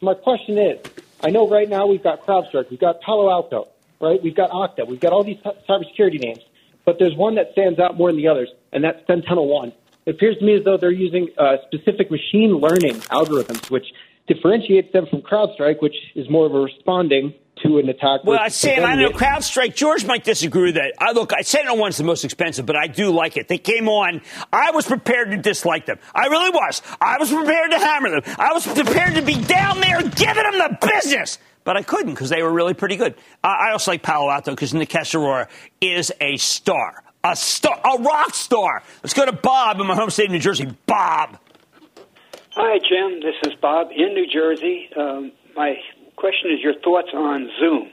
My 0.01 0.15
question 0.15 0.57
is, 0.57 0.79
I 1.23 1.29
know 1.29 1.47
right 1.47 1.69
now 1.69 1.87
we've 1.87 2.03
got 2.03 2.25
CrowdStrike, 2.25 2.71
we've 2.71 2.81
got 2.81 3.03
Palo 3.03 3.31
Alto, 3.31 3.69
right? 4.01 4.23
We've 4.23 4.35
got 4.35 4.49
Okta, 4.49 4.87
we've 4.87 4.99
got 4.99 5.13
all 5.13 5.25
these 5.25 5.41
cybersecurity 5.69 6.21
names, 6.21 6.41
but 6.87 6.99
there's 6.99 7.15
one 7.15 7.35
that 7.35 7.53
stands 7.53 7.79
out 7.79 7.99
more 7.99 8.09
than 8.11 8.17
the 8.17 8.29
others, 8.29 8.49
and 8.73 8.83
that's 8.83 9.07
Sentinel 9.07 9.47
One. 9.47 9.75
It 10.07 10.15
appears 10.15 10.39
to 10.39 10.45
me 10.47 10.57
as 10.57 10.65
though 10.65 10.79
they're 10.79 10.91
using 10.91 11.29
uh, 11.37 11.57
specific 11.67 12.11
machine 12.11 12.53
learning 12.53 12.95
algorithms, 13.11 13.71
which 13.71 13.85
differentiates 14.29 14.93
them 14.93 15.07
from 15.11 15.23
CrowdStrike, 15.23 15.81
which 15.83 15.95
is 16.15 16.29
more 16.31 16.47
of 16.47 16.55
a 16.55 16.61
responding 16.61 17.35
to 17.65 17.79
an 17.79 17.89
attack. 17.89 18.21
Well, 18.25 18.39
I 18.41 18.49
Sam, 18.49 18.85
I 18.85 18.95
know 18.95 19.11
CrowdStrike. 19.11 19.75
George 19.75 20.05
might 20.05 20.25
disagree 20.25 20.67
with 20.67 20.75
that. 20.77 20.95
I 20.99 21.13
look, 21.13 21.33
I 21.33 21.43
said 21.43 21.65
no 21.65 21.75
one's 21.75 21.97
the 21.97 22.05
most 22.05 22.25
expensive, 22.25 22.67
but 22.67 22.77
I 22.77 22.87
do 22.87 23.11
like 23.11 23.37
it. 23.37 23.49
They 23.49 23.59
came 23.59 23.89
on. 23.89 24.21
I 24.53 24.71
was 24.71 24.87
prepared 24.87 25.31
to 25.33 25.37
dislike 25.37 25.87
them. 25.87 25.99
I 26.15 26.27
really 26.27 26.51
was. 26.51 26.83
I 27.01 27.17
was 27.19 27.33
prepared 27.33 27.71
to 27.73 27.79
hammer 27.79 28.11
them. 28.11 28.35
I 28.39 28.53
was 28.53 28.67
prepared 28.67 29.15
to 29.17 29.23
be 29.23 29.35
down 29.35 29.81
there 29.81 30.03
giving 30.03 30.43
them 30.45 30.59
the 30.59 30.79
business. 30.95 31.39
But 31.65 31.77
I 31.77 31.83
couldn't 31.83 32.15
because 32.15 32.31
they 32.31 32.43
were 32.43 32.53
really 32.53 32.73
pretty 32.73 32.97
good. 32.97 33.15
Uh, 33.45 33.49
I 33.49 33.73
also 33.73 33.91
like 33.91 34.03
Palo 34.03 34.31
Alto 34.31 34.53
because 34.53 34.73
Nikesh 34.73 35.15
Arora 35.15 35.49
is 35.81 36.13
a 36.21 36.37
star. 36.39 37.03
A 37.25 37.37
star, 37.37 37.79
a 37.85 38.01
rock 38.01 38.35
star. 38.35 38.83
Let's 39.03 39.13
go 39.13 39.27
to 39.27 39.33
Bob 39.33 39.81
in 39.81 39.87
my 39.87 39.95
home 39.95 40.09
state 40.09 40.27
of 40.27 40.33
New 40.33 40.39
Jersey. 40.39 40.73
Bob. 40.87 41.39
Hi, 42.61 42.79
Jim. 42.81 43.21
This 43.21 43.37
is 43.47 43.55
Bob 43.61 43.91
in 43.95 44.15
New 44.15 44.27
Jersey. 44.27 44.91
Um, 44.97 45.31
my 45.55 45.77
question 46.17 46.51
is 46.51 46.61
your 46.61 46.75
thoughts 46.81 47.11
on 47.15 47.49
Zoom. 47.61 47.91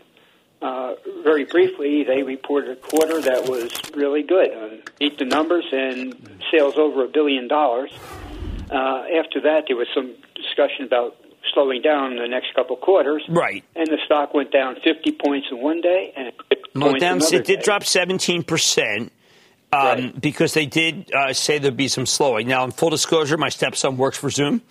Uh, 0.59 0.95
very 1.23 1.45
briefly, 1.45 2.03
they 2.03 2.23
reported 2.23 2.71
a 2.71 2.75
quarter 2.75 3.21
that 3.21 3.47
was 3.47 3.71
really 3.93 4.23
good. 4.23 4.51
Uh, 4.51 4.77
beat 4.97 5.19
the 5.19 5.25
numbers 5.25 5.65
and 5.71 6.15
sales 6.51 6.77
over 6.77 7.03
a 7.05 7.07
billion 7.07 7.47
dollars. 7.47 7.91
Uh, 8.71 9.03
after 9.19 9.39
that, 9.41 9.65
there 9.67 9.75
was 9.77 9.87
some 9.93 10.15
discussion 10.33 10.85
about 10.85 11.15
slowing 11.53 11.83
down 11.83 12.15
the 12.15 12.27
next 12.27 12.55
couple 12.55 12.75
quarters. 12.75 13.23
Right. 13.29 13.63
And 13.75 13.85
the 13.87 13.99
stock 14.05 14.33
went 14.33 14.51
down 14.51 14.77
50 14.83 15.11
points 15.23 15.47
in 15.51 15.61
one 15.61 15.81
day 15.81 16.11
and 16.17 16.33
50 16.49 16.55
Well, 16.73 16.89
points 16.89 17.01
down, 17.01 17.17
it 17.21 17.45
did 17.45 17.59
day. 17.59 17.63
drop 17.63 17.83
17%. 17.83 19.11
Um, 19.75 19.85
Right. 19.85 20.21
Because 20.21 20.53
they 20.53 20.65
did 20.65 21.11
uh, 21.13 21.33
say 21.33 21.57
there'd 21.57 21.75
be 21.75 21.87
some 21.87 22.05
slowing. 22.05 22.47
Now, 22.47 22.63
in 22.63 22.71
full 22.71 22.89
disclosure, 22.89 23.37
my 23.37 23.49
stepson 23.49 23.97
works 23.97 24.17
for 24.17 24.29
Zoom. 24.29 24.61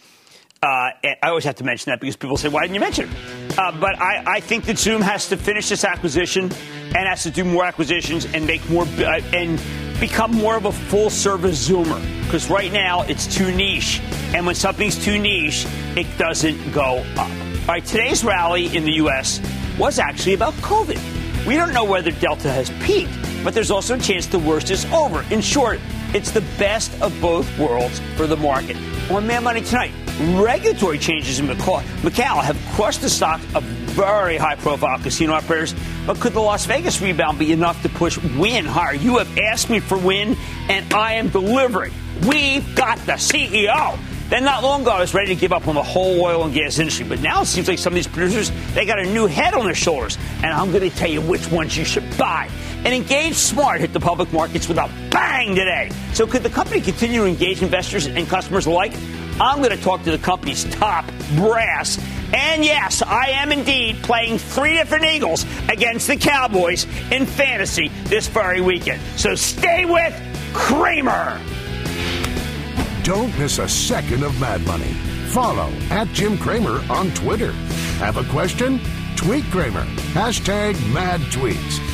Uh, 0.63 0.91
I 1.03 1.29
always 1.29 1.45
have 1.45 1.57
to 1.57 1.65
mention 1.65 1.91
that 1.91 2.01
because 2.01 2.17
people 2.17 2.39
say, 2.39 2.49
why 2.49 2.63
didn't 2.63 2.75
you 2.75 2.81
mention 2.81 3.11
it? 3.11 3.59
Uh, 3.59 3.71
but 3.79 4.01
I, 4.01 4.25
I 4.37 4.41
think 4.41 4.65
that 4.65 4.79
Zoom 4.79 5.03
has 5.03 5.29
to 5.29 5.37
finish 5.37 5.69
this 5.69 5.85
acquisition 5.85 6.45
and 6.45 7.07
has 7.09 7.23
to 7.25 7.31
do 7.31 7.45
more 7.45 7.67
acquisitions 7.67 8.25
and 8.33 8.47
make 8.47 8.67
more 8.71 8.85
uh, 8.85 9.21
and 9.35 9.61
become 10.01 10.33
more 10.33 10.57
of 10.57 10.65
a 10.65 10.73
full 10.73 11.11
service 11.11 11.69
Zoomer. 11.69 12.01
Because 12.25 12.49
right 12.49 12.73
now 12.73 13.03
it's 13.03 13.27
too 13.27 13.55
niche. 13.55 14.01
And 14.35 14.47
when 14.47 14.55
something's 14.55 15.03
too 15.05 15.19
niche, 15.19 15.67
it 15.97 16.07
doesn't 16.17 16.73
go 16.73 17.05
up. 17.17 17.31
All 17.31 17.69
right, 17.69 17.85
today's 17.85 18.25
rally 18.25 18.75
in 18.75 18.85
the 18.85 18.93
U.S. 19.05 19.41
was 19.79 19.99
actually 19.99 20.33
about 20.35 20.55
COVID. 20.55 21.47
We 21.47 21.57
don't 21.57 21.75
know 21.75 21.85
whether 21.85 22.11
Delta 22.11 22.51
has 22.51 22.71
peaked, 22.87 23.13
but 23.45 23.55
there's 23.55 23.71
also 23.71 23.95
a 23.95 23.99
chance 23.99 24.27
the 24.27 24.39
worst 24.39 24.71
is 24.71 24.85
over. 24.87 25.25
In 25.31 25.41
short, 25.41 25.79
it's 26.15 26.31
the 26.31 26.41
best 26.59 26.91
of 27.01 27.19
both 27.21 27.47
worlds 27.59 28.01
for 28.17 28.27
the 28.27 28.37
market. 28.37 28.77
On 29.11 29.27
Mad 29.27 29.45
Money 29.45 29.61
tonight, 29.61 29.93
regulatory 30.35 30.99
changes 30.99 31.39
in 31.39 31.47
Macau, 31.47 31.83
Macau 32.03 32.43
have 32.43 32.59
crushed 32.75 33.03
the 33.03 33.11
stock 33.11 33.41
of 33.55 33.63
very 33.95 34.37
high 34.37 34.57
profile 34.57 34.99
casino 34.99 35.35
operators. 35.35 35.75
But 36.07 36.19
could 36.19 36.33
the 36.33 36.41
Las 36.41 36.67
Vegas 36.67 37.01
rebound 37.01 37.39
be 37.39 37.53
enough 37.53 37.81
to 37.83 37.89
push 37.89 38.19
Wynn 38.37 38.65
higher? 38.65 38.95
You 38.95 39.19
have 39.19 39.39
asked 39.39 39.71
me 39.71 39.79
for 39.79 39.99
Wynn, 39.99 40.37
and 40.69 40.93
I 40.93 41.15
am 41.15 41.29
delivering. 41.29 41.93
We've 42.27 42.75
got 42.75 42.99
the 43.07 43.13
CEO. 43.13 43.99
Then 44.31 44.45
not 44.45 44.63
long 44.63 44.83
ago, 44.83 44.91
I 44.91 45.01
was 45.01 45.15
ready 45.15 45.35
to 45.35 45.41
give 45.41 45.53
up 45.53 45.69
on 45.69 45.75
the 45.75 45.83
whole 45.83 46.21
oil 46.23 46.45
and 46.45 46.55
gas 46.55 46.79
industry, 46.79 47.07
but 47.07 47.21
now 47.21 47.43
it 47.43 47.47
seems 47.47 47.69
like 47.69 47.79
some 47.79 47.93
of 47.93 47.97
these 47.97 48.09
producers 48.09 48.51
they 48.73 48.87
got 48.87 48.99
a 48.99 49.05
new 49.05 49.27
head 49.27 49.55
on 49.55 49.65
their 49.67 49.75
shoulders, 49.75 50.17
and 50.39 50.47
I'm 50.47 50.73
going 50.73 50.89
to 50.89 50.97
tell 50.97 51.11
you 51.11 51.21
which 51.21 51.51
ones 51.51 51.77
you 51.77 51.85
should 51.85 52.17
buy. 52.17 52.49
And 52.85 53.05
EngageSmart 53.05 53.79
hit 53.81 53.93
the 53.93 54.01
public 54.01 54.33
markets 54.33 54.69
with 54.69 54.77
a 54.77 54.91
bang 55.11 55.55
today. 55.55 55.91
So 56.13 56.27
could 56.27 56.43
the 56.43 56.51
company 56.51 56.81
continue 56.81 57.23
to 57.23 57.27
engage 57.27 57.63
investors 57.63 58.07
and 58.07 58.29
customers 58.29 58.67
alike? 58.67 58.93
I'm 59.41 59.59
going 59.59 59.77
to 59.77 59.83
talk 59.83 60.03
to 60.05 60.11
the 60.11 60.19
company's 60.19 60.65
top 60.65 61.07
brass. 61.35 61.99
And 62.33 62.65
yes, 62.65 63.03
I 63.03 63.31
am 63.31 63.53
indeed 63.53 63.97
playing 64.03 64.39
three 64.39 64.75
different 64.77 65.05
Eagles 65.07 65.45
against 65.69 66.07
the 66.07 66.17
Cowboys 66.17 66.85
in 67.11 67.27
fantasy 67.27 67.89
this 68.05 68.29
very 68.29 68.61
weekend. 68.61 69.01
So 69.17 69.35
stay 69.35 69.85
with 69.85 70.15
Cramer. 70.53 71.41
Don't 73.03 73.37
miss 73.39 73.59
a 73.59 73.69
second 73.69 74.23
of 74.23 74.39
Mad 74.41 74.65
Money. 74.67 74.93
Follow 75.29 75.71
at 75.91 76.09
Jim 76.09 76.39
Cramer 76.39 76.81
on 76.91 77.11
Twitter. 77.13 77.53
Have 77.99 78.17
a 78.19 78.25
question? 78.25 78.81
Tweet 79.17 79.45
Cramer. 79.45 79.85
Hashtag 80.13 80.75
mad 80.93 81.21
tweets. 81.33 81.94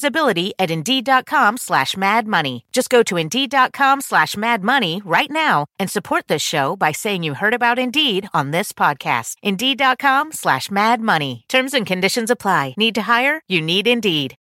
visibility 0.00 0.54
at 0.58 0.70
Indeed.com 0.70 1.58
slash 1.58 1.96
Mad 1.96 2.26
Money. 2.26 2.64
Just 2.72 2.88
go 2.88 3.02
to 3.02 3.16
Indeed.com 3.18 4.00
slash 4.00 4.36
Mad 4.36 4.62
Money 4.62 5.02
right 5.04 5.30
now 5.30 5.66
and 5.78 5.90
support 5.90 6.26
this 6.28 6.42
show 6.42 6.74
by 6.74 6.92
saying 6.92 7.22
you 7.22 7.34
heard 7.34 7.54
about 7.54 7.78
Indeed 7.78 8.28
on 8.32 8.50
this 8.50 8.72
podcast. 8.72 9.36
Indeed.com 9.42 10.32
slash 10.32 10.70
Mad 10.70 11.00
Money. 11.00 11.44
Terms 11.48 11.74
and 11.74 11.86
conditions 11.86 12.30
apply. 12.30 12.74
Need 12.78 12.94
to 12.94 13.02
hire? 13.02 13.42
You 13.46 13.60
need 13.60 13.86
Indeed. 13.86 14.36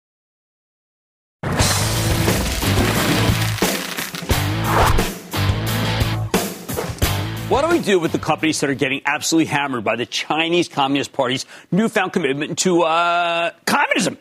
What 7.50 7.62
do 7.62 7.70
we 7.70 7.80
do 7.80 7.98
with 7.98 8.12
the 8.12 8.20
companies 8.20 8.60
that 8.60 8.70
are 8.70 8.76
getting 8.76 9.02
absolutely 9.06 9.46
hammered 9.46 9.86
by 9.86 9.96
the 9.96 10.06
Chinese 10.06 10.68
Communist 10.68 11.14
Party's 11.14 11.46
newfound 11.72 12.12
commitment 12.12 12.60
to 12.60 12.82
uh, 12.84 13.52
communism? 13.66 14.18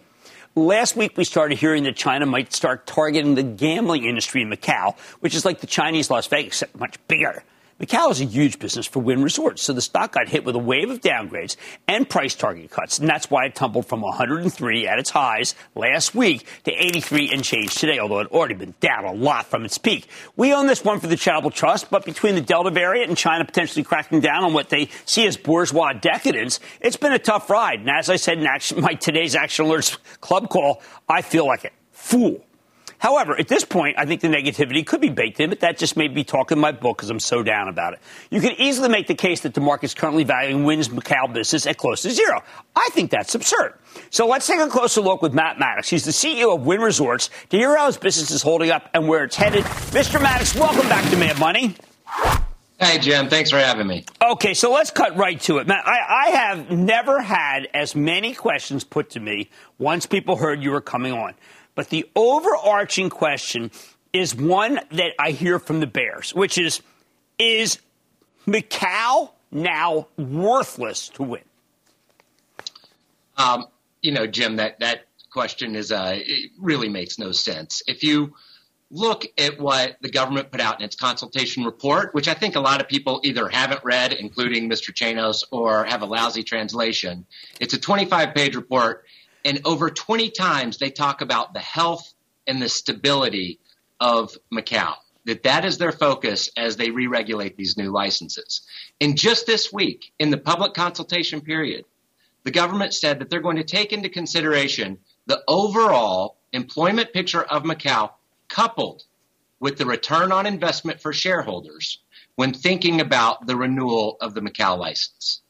Last 0.58 0.96
week, 0.96 1.18
we 1.18 1.24
started 1.24 1.58
hearing 1.58 1.82
that 1.82 1.96
China 1.96 2.24
might 2.24 2.50
start 2.54 2.86
targeting 2.86 3.34
the 3.34 3.42
gambling 3.42 4.06
industry 4.06 4.40
in 4.40 4.48
Macau, 4.48 4.98
which 5.20 5.34
is 5.34 5.44
like 5.44 5.60
the 5.60 5.66
Chinese 5.66 6.10
Las 6.10 6.28
Vegas, 6.28 6.62
except 6.62 6.80
much 6.80 6.96
bigger. 7.08 7.44
Macau 7.78 8.10
is 8.10 8.22
a 8.22 8.24
huge 8.24 8.58
business 8.58 8.86
for 8.86 9.00
Wynn 9.00 9.22
Resorts, 9.22 9.62
so 9.62 9.74
the 9.74 9.82
stock 9.82 10.12
got 10.12 10.30
hit 10.30 10.46
with 10.46 10.56
a 10.56 10.58
wave 10.58 10.88
of 10.88 11.02
downgrades 11.02 11.56
and 11.86 12.08
price 12.08 12.34
target 12.34 12.70
cuts, 12.70 12.98
and 12.98 13.06
that's 13.06 13.30
why 13.30 13.44
it 13.44 13.54
tumbled 13.54 13.84
from 13.84 14.00
103 14.00 14.88
at 14.88 14.98
its 14.98 15.10
highs 15.10 15.54
last 15.74 16.14
week 16.14 16.46
to 16.64 16.72
83 16.72 17.30
and 17.34 17.44
change 17.44 17.74
today, 17.74 17.98
although 17.98 18.20
it 18.20 18.32
already 18.32 18.54
been 18.54 18.74
down 18.80 19.04
a 19.04 19.12
lot 19.12 19.44
from 19.44 19.66
its 19.66 19.76
peak. 19.76 20.08
We 20.36 20.54
own 20.54 20.68
this 20.68 20.84
one 20.84 21.00
for 21.00 21.06
the 21.06 21.16
charitable 21.16 21.50
trust, 21.50 21.90
but 21.90 22.06
between 22.06 22.34
the 22.34 22.40
Delta 22.40 22.70
variant 22.70 23.10
and 23.10 23.18
China 23.18 23.44
potentially 23.44 23.84
cracking 23.84 24.20
down 24.20 24.42
on 24.42 24.54
what 24.54 24.70
they 24.70 24.88
see 25.04 25.26
as 25.26 25.36
bourgeois 25.36 25.92
decadence, 25.92 26.60
it's 26.80 26.96
been 26.96 27.12
a 27.12 27.18
tough 27.18 27.50
ride. 27.50 27.80
And 27.80 27.90
as 27.90 28.08
I 28.08 28.16
said 28.16 28.38
in 28.38 28.46
action, 28.46 28.80
my 28.86 28.94
today's 28.94 29.34
Action 29.34 29.66
Alerts 29.66 29.98
club 30.22 30.48
call, 30.48 30.80
I 31.10 31.20
feel 31.20 31.46
like 31.46 31.66
a 31.66 31.70
fool 31.92 32.42
However, 32.98 33.38
at 33.38 33.48
this 33.48 33.64
point, 33.64 33.96
I 33.98 34.06
think 34.06 34.20
the 34.20 34.28
negativity 34.28 34.86
could 34.86 35.00
be 35.00 35.10
baked 35.10 35.40
in, 35.40 35.50
but 35.50 35.60
that 35.60 35.78
just 35.78 35.96
made 35.96 36.14
me 36.14 36.24
talk 36.24 36.52
in 36.52 36.58
my 36.58 36.72
book 36.72 36.96
because 36.96 37.10
I'm 37.10 37.20
so 37.20 37.42
down 37.42 37.68
about 37.68 37.92
it. 37.92 38.00
You 38.30 38.40
could 38.40 38.54
easily 38.58 38.88
make 38.88 39.06
the 39.06 39.14
case 39.14 39.40
that 39.40 39.54
the 39.54 39.60
market's 39.60 39.94
currently 39.94 40.24
valuing 40.24 40.64
Wynn's 40.64 40.88
Macau 40.88 41.32
business 41.32 41.66
at 41.66 41.76
close 41.76 42.02
to 42.02 42.10
zero. 42.10 42.42
I 42.74 42.88
think 42.92 43.10
that's 43.10 43.34
absurd. 43.34 43.74
So 44.10 44.26
let's 44.26 44.46
take 44.46 44.60
a 44.60 44.68
closer 44.68 45.00
look 45.00 45.22
with 45.22 45.34
Matt 45.34 45.58
Maddox. 45.58 45.88
He's 45.88 46.04
the 46.04 46.10
CEO 46.10 46.54
of 46.54 46.64
Wynn 46.64 46.80
Resorts 46.80 47.30
to 47.50 47.56
hear 47.56 47.76
how 47.76 47.86
his 47.86 47.96
business 47.96 48.30
is 48.30 48.42
holding 48.42 48.70
up 48.70 48.88
and 48.94 49.08
where 49.08 49.24
it's 49.24 49.36
headed. 49.36 49.64
Mr. 49.64 50.20
Maddox, 50.22 50.54
welcome 50.54 50.88
back 50.88 51.08
to 51.10 51.16
Mad 51.16 51.38
Money. 51.38 51.76
Hey, 52.78 52.98
Jim. 52.98 53.28
Thanks 53.28 53.50
for 53.50 53.58
having 53.58 53.86
me. 53.86 54.04
Okay, 54.20 54.52
so 54.52 54.70
let's 54.70 54.90
cut 54.90 55.16
right 55.16 55.40
to 55.42 55.58
it. 55.58 55.66
Matt, 55.66 55.86
I, 55.86 56.26
I 56.26 56.30
have 56.30 56.70
never 56.70 57.20
had 57.22 57.68
as 57.72 57.96
many 57.96 58.34
questions 58.34 58.84
put 58.84 59.10
to 59.10 59.20
me 59.20 59.48
once 59.78 60.04
people 60.04 60.36
heard 60.36 60.62
you 60.62 60.70
were 60.72 60.82
coming 60.82 61.12
on. 61.14 61.34
But 61.74 61.88
the 61.88 62.08
overarching 62.14 63.08
question 63.08 63.70
is 64.12 64.34
one 64.34 64.80
that 64.90 65.12
I 65.18 65.30
hear 65.30 65.58
from 65.58 65.80
the 65.80 65.86
Bears, 65.86 66.34
which 66.34 66.58
is 66.58 66.82
Is 67.38 67.78
Macau 68.46 69.30
now 69.50 70.08
worthless 70.18 71.08
to 71.10 71.22
Wynn? 71.22 71.42
Um, 73.38 73.66
you 74.02 74.12
know, 74.12 74.26
Jim, 74.26 74.56
that, 74.56 74.80
that 74.80 75.06
question 75.30 75.76
is 75.76 75.92
uh, 75.92 76.12
it 76.14 76.50
really 76.58 76.88
makes 76.88 77.18
no 77.18 77.32
sense. 77.32 77.82
If 77.86 78.02
you 78.02 78.34
look 78.90 79.26
at 79.36 79.58
what 79.58 79.96
the 80.00 80.10
government 80.10 80.50
put 80.50 80.60
out 80.60 80.78
in 80.78 80.84
its 80.84 80.96
consultation 80.96 81.64
report, 81.64 82.14
which 82.14 82.28
I 82.28 82.34
think 82.34 82.54
a 82.54 82.60
lot 82.60 82.80
of 82.80 82.88
people 82.88 83.20
either 83.24 83.48
haven't 83.48 83.84
read, 83.84 84.12
including 84.12 84.70
Mr. 84.70 84.92
Chanos, 84.92 85.42
or 85.50 85.84
have 85.84 86.02
a 86.02 86.06
lousy 86.06 86.44
translation, 86.44 87.26
it's 87.60 87.74
a 87.74 87.80
25 87.80 88.34
page 88.34 88.54
report 88.54 89.04
and 89.46 89.60
over 89.64 89.90
20 89.90 90.30
times 90.30 90.78
they 90.78 90.90
talk 90.90 91.20
about 91.20 91.54
the 91.54 91.60
health 91.60 92.12
and 92.48 92.60
the 92.60 92.68
stability 92.68 93.60
of 94.00 94.36
Macau. 94.52 94.94
That 95.24 95.44
that 95.44 95.64
is 95.64 95.78
their 95.78 95.92
focus 95.92 96.50
as 96.56 96.76
they 96.76 96.90
re-regulate 96.90 97.56
these 97.56 97.76
new 97.76 97.90
licenses. 97.90 98.62
And 99.00 99.16
just 99.16 99.46
this 99.46 99.72
week, 99.72 100.12
in 100.18 100.30
the 100.30 100.36
public 100.36 100.74
consultation 100.74 101.40
period, 101.40 101.84
the 102.44 102.50
government 102.50 102.94
said 102.94 103.18
that 103.18 103.30
they're 103.30 103.40
going 103.40 103.56
to 103.56 103.64
take 103.64 103.92
into 103.92 104.08
consideration 104.08 104.98
the 105.26 105.42
overall 105.48 106.36
employment 106.52 107.12
picture 107.12 107.42
of 107.42 107.64
Macau 107.64 108.10
coupled 108.48 109.04
with 109.60 109.78
the 109.78 109.86
return 109.86 110.32
on 110.32 110.46
investment 110.46 111.00
for 111.00 111.12
shareholders 111.12 112.00
when 112.36 112.52
thinking 112.52 113.00
about 113.00 113.46
the 113.46 113.56
renewal 113.56 114.16
of 114.20 114.34
the 114.34 114.40
Macau 114.40 114.78
license. 114.78 115.40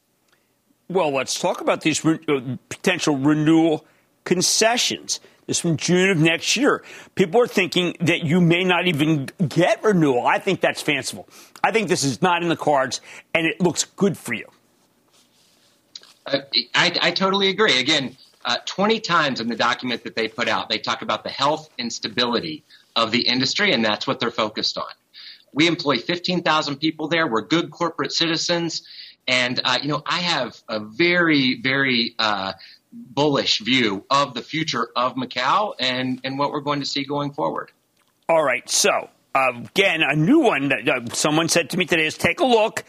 Well, 0.89 1.11
let's 1.11 1.37
talk 1.39 1.59
about 1.59 1.81
these 1.81 2.03
re- 2.05 2.19
uh, 2.27 2.57
potential 2.69 3.17
renewal 3.17 3.85
concessions. 4.23 5.19
This 5.47 5.59
from 5.59 5.77
June 5.77 6.09
of 6.09 6.17
next 6.17 6.57
year. 6.57 6.83
People 7.15 7.41
are 7.41 7.47
thinking 7.47 7.95
that 8.01 8.25
you 8.25 8.41
may 8.41 8.65
not 8.65 8.87
even 8.87 9.29
get 9.47 9.81
renewal. 9.81 10.27
I 10.27 10.39
think 10.39 10.59
that's 10.59 10.81
fanciful. 10.81 11.27
I 11.63 11.71
think 11.71 11.87
this 11.87 12.03
is 12.03 12.21
not 12.21 12.43
in 12.43 12.49
the 12.49 12.57
cards, 12.57 12.99
and 13.33 13.45
it 13.45 13.61
looks 13.61 13.85
good 13.85 14.17
for 14.17 14.33
you. 14.33 14.45
Uh, 16.25 16.39
I, 16.75 16.97
I, 17.01 17.11
totally 17.11 17.47
agree. 17.47 17.79
Again, 17.79 18.17
uh, 18.43 18.57
20 18.65 18.99
times 18.99 19.39
in 19.39 19.47
the 19.47 19.55
document 19.55 20.03
that 20.03 20.15
they 20.17 20.27
put 20.27 20.49
out, 20.49 20.67
they 20.67 20.79
talk 20.79 21.01
about 21.01 21.23
the 21.23 21.29
health 21.29 21.69
and 21.79 21.91
stability 21.91 22.65
of 22.97 23.11
the 23.11 23.21
industry, 23.21 23.71
and 23.71 23.85
that's 23.85 24.05
what 24.05 24.19
they're 24.19 24.31
focused 24.31 24.77
on. 24.77 24.91
We 25.53 25.67
employ 25.67 25.99
15,000 25.99 26.77
people 26.77 27.07
there. 27.07 27.27
We're 27.27 27.43
good 27.43 27.71
corporate 27.71 28.11
citizens. 28.11 28.81
And, 29.27 29.61
uh, 29.63 29.77
you 29.81 29.87
know, 29.87 30.01
I 30.05 30.19
have 30.19 30.61
a 30.67 30.79
very, 30.79 31.61
very 31.61 32.15
uh, 32.19 32.53
bullish 32.91 33.59
view 33.59 34.05
of 34.09 34.33
the 34.33 34.41
future 34.41 34.89
of 34.95 35.15
Macau 35.15 35.73
and, 35.79 36.19
and 36.23 36.39
what 36.39 36.51
we're 36.51 36.61
going 36.61 36.79
to 36.79 36.85
see 36.85 37.05
going 37.05 37.31
forward. 37.31 37.71
All 38.27 38.43
right. 38.43 38.67
So, 38.69 39.09
again, 39.37 40.01
a 40.01 40.15
new 40.15 40.39
one 40.39 40.69
that 40.69 40.87
uh, 40.87 41.13
someone 41.13 41.49
said 41.49 41.69
to 41.71 41.77
me 41.77 41.85
today 41.85 42.05
is 42.05 42.17
take 42.17 42.39
a 42.39 42.45
look 42.45 42.83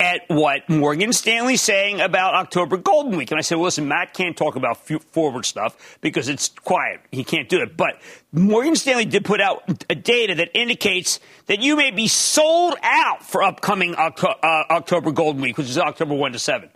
at 0.00 0.22
what 0.28 0.68
Morgan 0.68 1.12
Stanley's 1.12 1.62
saying 1.62 2.00
about 2.00 2.34
October 2.34 2.76
Golden 2.76 3.16
Week. 3.16 3.30
And 3.30 3.38
I 3.38 3.42
said, 3.42 3.56
well, 3.56 3.66
listen, 3.66 3.88
Matt 3.88 4.14
can't 4.14 4.36
talk 4.36 4.56
about 4.56 4.78
forward 4.78 5.44
stuff 5.46 5.98
because 6.00 6.28
it's 6.28 6.48
quiet. 6.48 7.00
He 7.10 7.24
can't 7.24 7.48
do 7.48 7.62
it. 7.62 7.76
But 7.76 8.00
Morgan 8.32 8.76
Stanley 8.76 9.04
did 9.04 9.24
put 9.24 9.40
out 9.40 9.84
data 10.02 10.34
that 10.36 10.50
indicates 10.54 11.20
that 11.46 11.60
you 11.60 11.76
may 11.76 11.90
be 11.90 12.08
sold 12.08 12.74
out 12.82 13.24
for 13.24 13.42
upcoming 13.42 13.94
October, 13.96 14.34
uh, 14.42 14.64
October 14.70 15.12
Golden 15.12 15.42
Week, 15.42 15.56
which 15.56 15.68
is 15.68 15.78
October 15.78 16.14
1 16.14 16.32
to 16.32 16.38
7. 16.38 16.68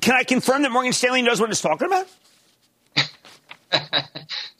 Can 0.00 0.14
I 0.14 0.24
confirm 0.24 0.62
that 0.62 0.70
Morgan 0.70 0.92
Stanley 0.92 1.22
knows 1.22 1.40
what 1.40 1.50
it's 1.50 1.60
talking 1.60 1.86
about? 1.86 2.06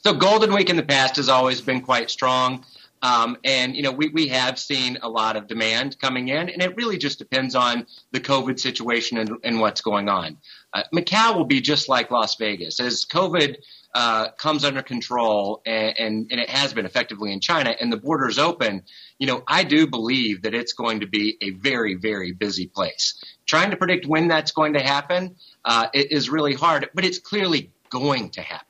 so 0.03 0.13
Golden 0.13 0.53
Week 0.53 0.69
in 0.69 0.75
the 0.75 0.83
past 0.83 1.15
has 1.17 1.29
always 1.29 1.61
been 1.61 1.81
quite 1.81 2.09
strong. 2.09 2.63
Um, 3.01 3.37
and, 3.43 3.75
you 3.75 3.83
know, 3.83 3.91
we, 3.91 4.09
we 4.09 4.27
have 4.29 4.57
seen 4.57 4.97
a 5.01 5.09
lot 5.09 5.35
of 5.35 5.47
demand 5.47 5.99
coming 5.99 6.29
in, 6.29 6.49
and 6.49 6.61
it 6.61 6.75
really 6.75 6.97
just 6.97 7.19
depends 7.19 7.55
on 7.55 7.85
the 8.11 8.19
COVID 8.19 8.59
situation 8.59 9.17
and, 9.19 9.31
and 9.43 9.59
what's 9.59 9.81
going 9.81 10.09
on. 10.09 10.37
Uh, 10.73 10.83
Macau 10.93 11.35
will 11.35 11.45
be 11.45 11.61
just 11.61 11.89
like 11.89 12.09
Las 12.11 12.35
Vegas. 12.35 12.79
As 12.79 13.05
COVID 13.05 13.57
uh, 13.93 14.29
comes 14.31 14.65
under 14.65 14.81
control, 14.81 15.61
and, 15.65 15.97
and, 15.99 16.27
and 16.31 16.39
it 16.39 16.49
has 16.49 16.73
been 16.73 16.85
effectively 16.85 17.31
in 17.31 17.39
China, 17.39 17.75
and 17.79 17.91
the 17.91 17.97
borders 17.97 18.39
open, 18.39 18.81
you 19.19 19.27
know, 19.27 19.43
I 19.47 19.63
do 19.63 19.87
believe 19.87 20.41
that 20.41 20.53
it's 20.53 20.73
going 20.73 20.99
to 21.01 21.07
be 21.07 21.37
a 21.41 21.51
very, 21.51 21.95
very 21.95 22.31
busy 22.31 22.67
place. 22.67 23.23
Trying 23.45 23.71
to 23.71 23.77
predict 23.77 24.07
when 24.07 24.27
that's 24.27 24.51
going 24.51 24.73
to 24.73 24.81
happen 24.81 25.35
uh, 25.65 25.87
is 25.93 26.29
really 26.29 26.53
hard, 26.53 26.89
but 26.93 27.05
it's 27.05 27.19
clearly 27.19 27.71
going 27.89 28.29
to 28.31 28.41
happen. 28.41 28.65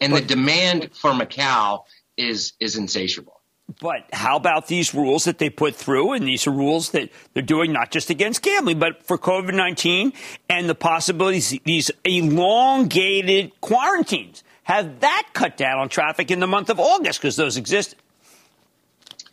And 0.00 0.14
the 0.14 0.20
demand 0.20 0.90
for 0.94 1.12
Macau 1.12 1.84
is 2.16 2.52
is 2.60 2.76
insatiable. 2.76 3.35
But 3.80 4.08
how 4.12 4.36
about 4.36 4.68
these 4.68 4.94
rules 4.94 5.24
that 5.24 5.38
they 5.38 5.50
put 5.50 5.74
through? 5.74 6.12
And 6.12 6.26
these 6.26 6.46
are 6.46 6.52
rules 6.52 6.90
that 6.90 7.10
they're 7.34 7.42
doing 7.42 7.72
not 7.72 7.90
just 7.90 8.10
against 8.10 8.42
gambling, 8.42 8.78
but 8.78 9.02
for 9.02 9.18
COVID 9.18 9.54
19 9.54 10.12
and 10.48 10.68
the 10.68 10.74
possibilities, 10.74 11.58
these 11.64 11.90
elongated 12.04 13.60
quarantines. 13.60 14.44
Have 14.64 15.00
that 15.00 15.28
cut 15.32 15.56
down 15.56 15.78
on 15.78 15.88
traffic 15.88 16.30
in 16.30 16.40
the 16.40 16.46
month 16.46 16.70
of 16.70 16.78
August 16.78 17.20
because 17.20 17.36
those 17.36 17.56
existed? 17.56 17.98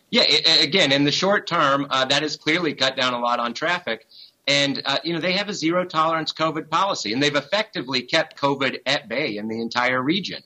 Yeah, 0.10 0.24
again, 0.62 0.92
in 0.92 1.06
the 1.06 1.12
short 1.12 1.48
term, 1.48 1.88
uh, 1.90 2.06
that 2.06 2.22
has 2.22 2.36
clearly 2.36 2.76
cut 2.76 2.96
down 2.96 3.16
a 3.16 3.20
lot 3.20 3.40
on 3.40 3.54
traffic. 3.54 4.06
And, 4.48 4.82
uh, 4.86 5.00
you 5.04 5.14
know, 5.14 5.20
they 5.20 5.34
have 5.34 5.50
a 5.50 5.54
zero 5.54 5.86
tolerance 5.86 6.34
COVID 6.34 6.70
policy, 6.70 7.14
and 7.14 7.24
they've 7.24 7.36
effectively 7.36 8.02
kept 8.02 8.38
COVID 8.38 8.80
at 8.86 9.08
bay 9.08 9.38
in 9.38 9.48
the 9.48 9.60
entire 9.62 10.02
region. 10.02 10.44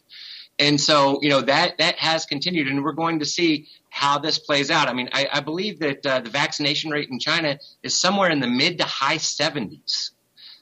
And 0.60 0.82
so, 0.82 1.20
you 1.22 1.30
know, 1.30 1.42
that, 1.42 1.78
that 1.78 1.98
has 1.98 2.26
continued, 2.26 2.68
and 2.68 2.84
we're 2.84 2.94
going 2.94 3.20
to 3.20 3.26
see 3.26 3.68
how 3.90 4.18
this 4.18 4.40
plays 4.40 4.72
out. 4.72 4.88
I 4.88 4.94
mean, 4.94 5.10
I, 5.14 5.28
I 5.32 5.40
believe 5.40 5.80
that 5.80 6.06
uh, 6.06 6.20
the 6.22 6.30
vaccination 6.30 6.90
rate 6.90 7.10
in 7.10 7.20
China 7.20 7.60
is 7.84 8.00
somewhere 8.00 8.30
in 8.32 8.40
the 8.40 8.48
mid 8.48 8.80
to 8.80 8.86
high 8.86 9.18
70s. 9.18 10.12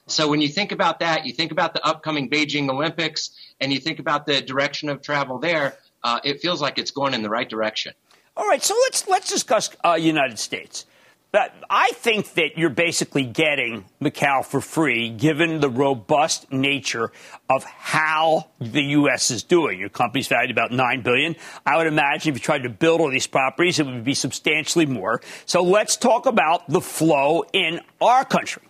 So 0.06 0.28
when 0.28 0.40
you 0.40 0.48
think 0.48 0.70
about 0.70 1.00
that, 1.00 1.26
you 1.26 1.32
think 1.32 1.50
about 1.50 1.74
the 1.74 1.84
upcoming 1.84 2.30
Beijing 2.30 2.68
Olympics, 2.68 3.30
and 3.60 3.72
you 3.72 3.80
think 3.80 3.98
about 3.98 4.26
the 4.26 4.40
direction 4.40 4.88
of 4.88 5.02
travel 5.02 5.38
there, 5.38 5.76
uh, 6.04 6.20
it 6.22 6.40
feels 6.40 6.60
like 6.60 6.78
it's 6.78 6.90
going 6.90 7.14
in 7.14 7.22
the 7.22 7.30
right 7.30 7.48
direction. 7.48 7.92
All 8.36 8.46
right, 8.46 8.62
so 8.62 8.74
let's 8.82 9.08
let's 9.08 9.30
discuss 9.30 9.70
uh, 9.84 9.94
United 9.94 10.38
States. 10.38 10.84
But 11.32 11.54
I 11.68 11.90
think 11.92 12.34
that 12.34 12.56
you're 12.56 12.70
basically 12.70 13.24
getting 13.24 13.84
Macau 14.00 14.44
for 14.44 14.60
free, 14.60 15.10
given 15.10 15.60
the 15.60 15.68
robust 15.68 16.50
nature 16.50 17.12
of 17.50 17.64
how 17.64 18.48
the 18.58 18.82
U.S. 18.82 19.30
is 19.30 19.42
doing. 19.42 19.78
Your 19.78 19.88
company's 19.88 20.28
valued 20.28 20.50
about 20.50 20.70
nine 20.70 21.02
billion. 21.02 21.36
I 21.66 21.76
would 21.76 21.88
imagine 21.88 22.30
if 22.30 22.36
you 22.36 22.40
tried 22.40 22.62
to 22.62 22.70
build 22.70 23.00
all 23.00 23.10
these 23.10 23.26
properties, 23.26 23.78
it 23.78 23.86
would 23.86 24.04
be 24.04 24.14
substantially 24.14 24.86
more. 24.86 25.20
So 25.44 25.62
let's 25.62 25.96
talk 25.96 26.26
about 26.26 26.68
the 26.68 26.80
flow 26.80 27.44
in 27.52 27.80
our 28.00 28.24
country. 28.24 28.62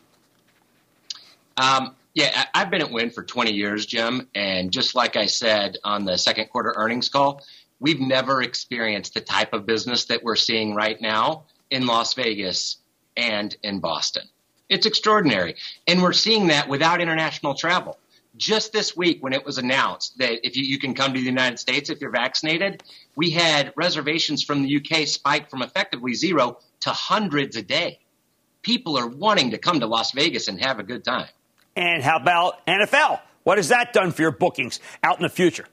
Um, 1.56 1.94
yeah, 2.14 2.46
I've 2.54 2.70
been 2.70 2.80
at 2.80 2.90
Wynn 2.90 3.10
for 3.10 3.22
20 3.22 3.52
years, 3.52 3.86
Jim, 3.86 4.28
and 4.34 4.72
just 4.72 4.94
like 4.94 5.16
I 5.16 5.26
said 5.26 5.76
on 5.84 6.04
the 6.04 6.16
second 6.16 6.48
quarter 6.48 6.72
earnings 6.74 7.10
call, 7.10 7.44
we've 7.78 8.00
never 8.00 8.42
experienced 8.42 9.14
the 9.14 9.20
type 9.20 9.52
of 9.52 9.66
business 9.66 10.06
that 10.06 10.24
we're 10.24 10.36
seeing 10.36 10.74
right 10.74 11.00
now 11.00 11.44
in 11.70 11.86
Las 11.86 12.14
Vegas 12.14 12.78
and 13.16 13.56
in 13.62 13.80
Boston. 13.80 14.24
It's 14.68 14.86
extraordinary. 14.86 15.56
And 15.86 16.02
we're 16.02 16.12
seeing 16.12 16.48
that 16.48 16.68
without 16.68 17.00
international 17.00 17.54
travel. 17.54 17.98
Just 18.36 18.72
this 18.72 18.96
week, 18.96 19.22
when 19.22 19.32
it 19.32 19.44
was 19.44 19.56
announced 19.56 20.18
that 20.18 20.46
if 20.46 20.56
you, 20.56 20.64
you, 20.64 20.78
can 20.78 20.92
come 20.92 21.14
to 21.14 21.18
the 21.18 21.24
United 21.24 21.58
States 21.58 21.88
if 21.88 22.00
you're 22.00 22.10
vaccinated, 22.10 22.82
we 23.14 23.30
had 23.30 23.72
reservations 23.76 24.42
from 24.42 24.62
the 24.62 24.76
UK 24.76 25.06
spike 25.06 25.48
from 25.48 25.62
effectively 25.62 26.12
zero 26.12 26.58
to 26.80 26.90
hundreds 26.90 27.56
a 27.56 27.62
day. 27.62 28.00
people 28.62 28.98
are 28.98 29.06
wanting 29.06 29.52
to 29.52 29.58
come 29.58 29.80
to 29.80 29.86
Las 29.86 30.12
Vegas 30.12 30.48
and 30.48 30.60
have 30.60 30.78
a 30.80 30.82
good 30.82 31.04
time. 31.04 31.28
And 31.76 32.02
how 32.02 32.16
about 32.16 32.66
NFL? 32.66 33.20
What 33.44 33.58
has 33.58 33.68
that 33.68 33.92
done 33.92 34.10
for 34.10 34.22
your 34.22 34.32
bookings 34.32 34.80
out 35.02 35.16
in 35.18 35.22
the 35.22 35.28
future? 35.28 35.66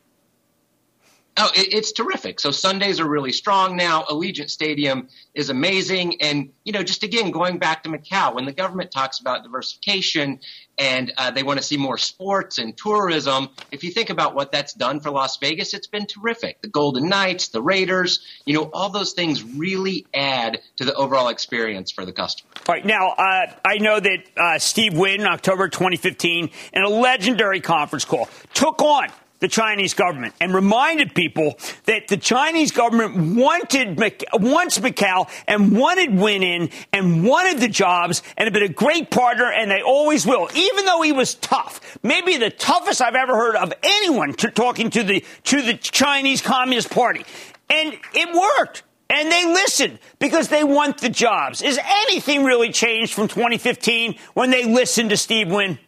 Oh, 1.35 1.49
it, 1.55 1.73
it's 1.73 1.91
terrific. 1.91 2.39
So 2.39 2.51
Sundays 2.51 2.99
are 2.99 3.09
really 3.09 3.31
strong 3.31 3.75
now. 3.75 4.03
Allegiant 4.03 4.49
Stadium 4.49 5.07
is 5.33 5.49
amazing. 5.49 6.21
And, 6.21 6.51
you 6.63 6.73
know, 6.73 6.83
just 6.83 7.01
again, 7.01 7.31
going 7.31 7.57
back 7.57 7.83
to 7.83 7.89
Macau, 7.89 8.35
when 8.35 8.45
the 8.45 8.51
government 8.51 8.91
talks 8.91 9.19
about 9.19 9.43
diversification 9.43 10.39
and 10.77 11.11
uh, 11.17 11.31
they 11.31 11.41
want 11.41 11.57
to 11.59 11.65
see 11.65 11.77
more 11.77 11.97
sports 11.97 12.59
and 12.59 12.77
tourism, 12.77 13.49
if 13.71 13.83
you 13.83 13.89
think 13.89 14.11
about 14.11 14.35
what 14.35 14.51
that's 14.51 14.73
done 14.73 14.99
for 14.99 15.09
Las 15.09 15.37
Vegas, 15.37 15.73
it's 15.73 15.87
been 15.87 16.05
terrific. 16.05 16.61
The 16.61 16.67
Golden 16.67 17.09
Knights, 17.09 17.47
the 17.47 17.63
Raiders, 17.63 18.23
you 18.45 18.53
know, 18.53 18.69
all 18.71 18.89
those 18.89 19.13
things 19.13 19.43
really 19.43 20.05
add 20.13 20.61
to 20.77 20.85
the 20.85 20.93
overall 20.93 21.29
experience 21.29 21.91
for 21.91 22.05
the 22.05 22.13
customer. 22.13 22.51
All 22.67 22.75
right. 22.75 22.85
Now, 22.85 23.09
uh, 23.09 23.47
I 23.65 23.77
know 23.79 23.99
that 23.99 24.19
uh, 24.37 24.59
Steve 24.59 24.95
Wynn, 24.95 25.25
October 25.25 25.67
2015, 25.67 26.51
in 26.73 26.83
a 26.83 26.89
legendary 26.89 27.59
conference 27.59 28.05
call, 28.05 28.29
took 28.53 28.81
on 28.83 29.09
the 29.43 29.49
Chinese 29.49 29.93
government 29.93 30.33
and 30.39 30.53
reminded 30.53 31.13
people 31.13 31.59
that 31.83 32.07
the 32.07 32.15
Chinese 32.15 32.71
government 32.71 33.35
wanted 33.35 33.99
wants 34.35 34.79
Macau 34.79 35.29
and 35.49 35.77
wanted 35.77 36.17
Wynn 36.17 36.43
in 36.43 36.69
and 36.93 37.25
wanted 37.25 37.59
the 37.59 37.67
jobs 37.67 38.23
and 38.37 38.45
have 38.45 38.53
been 38.53 38.63
a 38.63 38.69
great 38.69 39.11
partner 39.11 39.51
and 39.51 39.69
they 39.69 39.81
always 39.81 40.25
will, 40.25 40.47
even 40.55 40.85
though 40.85 41.01
he 41.01 41.11
was 41.11 41.35
tough. 41.35 41.97
Maybe 42.01 42.37
the 42.37 42.51
toughest 42.51 43.01
I've 43.01 43.15
ever 43.15 43.35
heard 43.35 43.57
of 43.57 43.73
anyone 43.83 44.33
to 44.35 44.49
talking 44.49 44.89
to 44.91 45.03
the 45.03 45.25
to 45.43 45.61
the 45.61 45.73
Chinese 45.73 46.41
Communist 46.41 46.89
Party. 46.89 47.25
And 47.69 47.97
it 48.13 48.33
worked. 48.33 48.83
And 49.09 49.29
they 49.29 49.43
listened 49.43 49.99
because 50.19 50.47
they 50.47 50.63
want 50.63 50.99
the 50.99 51.09
jobs. 51.09 51.61
Is 51.61 51.77
anything 51.83 52.45
really 52.45 52.71
changed 52.71 53.13
from 53.13 53.27
2015 53.27 54.15
when 54.35 54.51
they 54.51 54.63
listened 54.63 55.09
to 55.09 55.17
Steve 55.17 55.51
Wynn? 55.51 55.79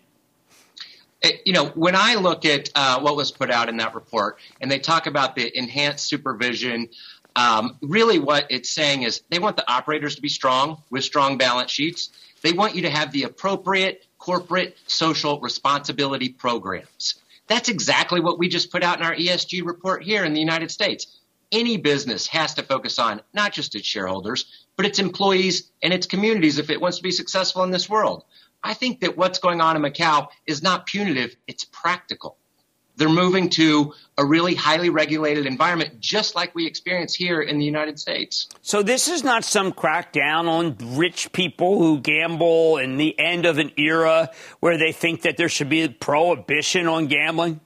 You 1.46 1.54
know, 1.54 1.68
when 1.70 1.96
I 1.96 2.16
look 2.16 2.46
at 2.46 2.70
uh, 2.76 3.00
what 3.00 3.16
was 3.16 3.32
put 3.32 3.50
out 3.50 3.70
in 3.70 3.78
that 3.78 3.96
report, 3.96 4.38
and 4.62 4.70
they 4.70 4.80
talk 4.80 5.08
about 5.08 5.36
the 5.36 5.58
enhanced 5.58 6.08
supervision, 6.08 6.90
um, 7.36 7.78
really 7.82 8.20
what 8.20 8.48
it's 8.50 8.70
saying 8.70 9.04
is 9.04 9.22
they 9.30 9.40
want 9.40 9.58
the 9.58 9.70
operators 9.70 10.16
to 10.16 10.22
be 10.22 10.30
strong 10.30 10.82
with 10.90 11.04
strong 11.04 11.38
balance 11.38 11.72
sheets. 11.72 12.10
They 12.42 12.54
want 12.54 12.76
you 12.76 12.84
to 12.84 12.90
have 12.90 13.12
the 13.12 13.24
appropriate 13.24 14.06
corporate 14.18 14.78
social 14.88 15.40
responsibility 15.40 16.30
programs. 16.30 17.16
That's 17.48 17.70
exactly 17.70 18.20
what 18.22 18.40
we 18.40 18.48
just 18.48 18.72
put 18.72 18.84
out 18.84 19.00
in 19.00 19.06
our 19.06 19.16
ESG 19.16 19.66
report 19.66 20.04
here 20.04 20.24
in 20.26 20.34
the 20.34 20.40
United 20.40 20.72
States. 20.72 21.20
Any 21.52 21.78
business 21.78 22.28
has 22.28 22.56
to 22.56 22.64
focus 22.64 22.98
on 22.98 23.22
not 23.34 23.54
just 23.54 23.76
its 23.76 23.88
shareholders, 23.88 24.66
but 24.76 24.86
its 24.86 25.00
employees 25.00 25.70
and 25.84 25.94
its 25.94 26.08
communities 26.08 26.58
if 26.58 26.70
it 26.70 26.82
wants 26.82 26.98
to 26.98 27.04
be 27.04 27.12
successful 27.12 27.64
in 27.64 27.72
this 27.72 27.90
world. 27.90 28.24
I 28.66 28.74
think 28.74 29.02
that 29.02 29.16
what's 29.16 29.38
going 29.38 29.62
on 29.62 29.76
in 29.76 29.82
Macau 29.84 30.28
is 30.48 30.64
not 30.64 30.88
punitive, 30.88 31.36
it's 31.48 31.64
practical. 31.66 32.38
They're 32.98 33.10
moving 33.10 33.50
to 33.52 33.94
a 34.18 34.26
really 34.26 34.56
highly 34.56 34.90
regulated 34.90 35.46
environment, 35.46 36.00
just 36.00 36.34
like 36.34 36.56
we 36.56 36.66
experience 36.66 37.14
here 37.14 37.42
in 37.42 37.60
the 37.60 37.66
United 37.66 38.00
States. 38.00 38.48
So, 38.62 38.82
this 38.82 39.08
is 39.08 39.24
not 39.24 39.44
some 39.44 39.74
crackdown 39.74 40.48
on 40.48 40.78
rich 40.98 41.32
people 41.32 41.78
who 41.78 42.00
gamble 42.00 42.78
in 42.78 42.98
the 42.98 43.18
end 43.20 43.46
of 43.46 43.58
an 43.58 43.72
era 43.78 44.32
where 44.62 44.78
they 44.78 44.94
think 44.94 45.24
that 45.24 45.38
there 45.38 45.50
should 45.50 45.70
be 45.70 45.82
a 45.82 45.90
prohibition 45.90 46.88
on 46.88 47.08
gambling? 47.08 47.60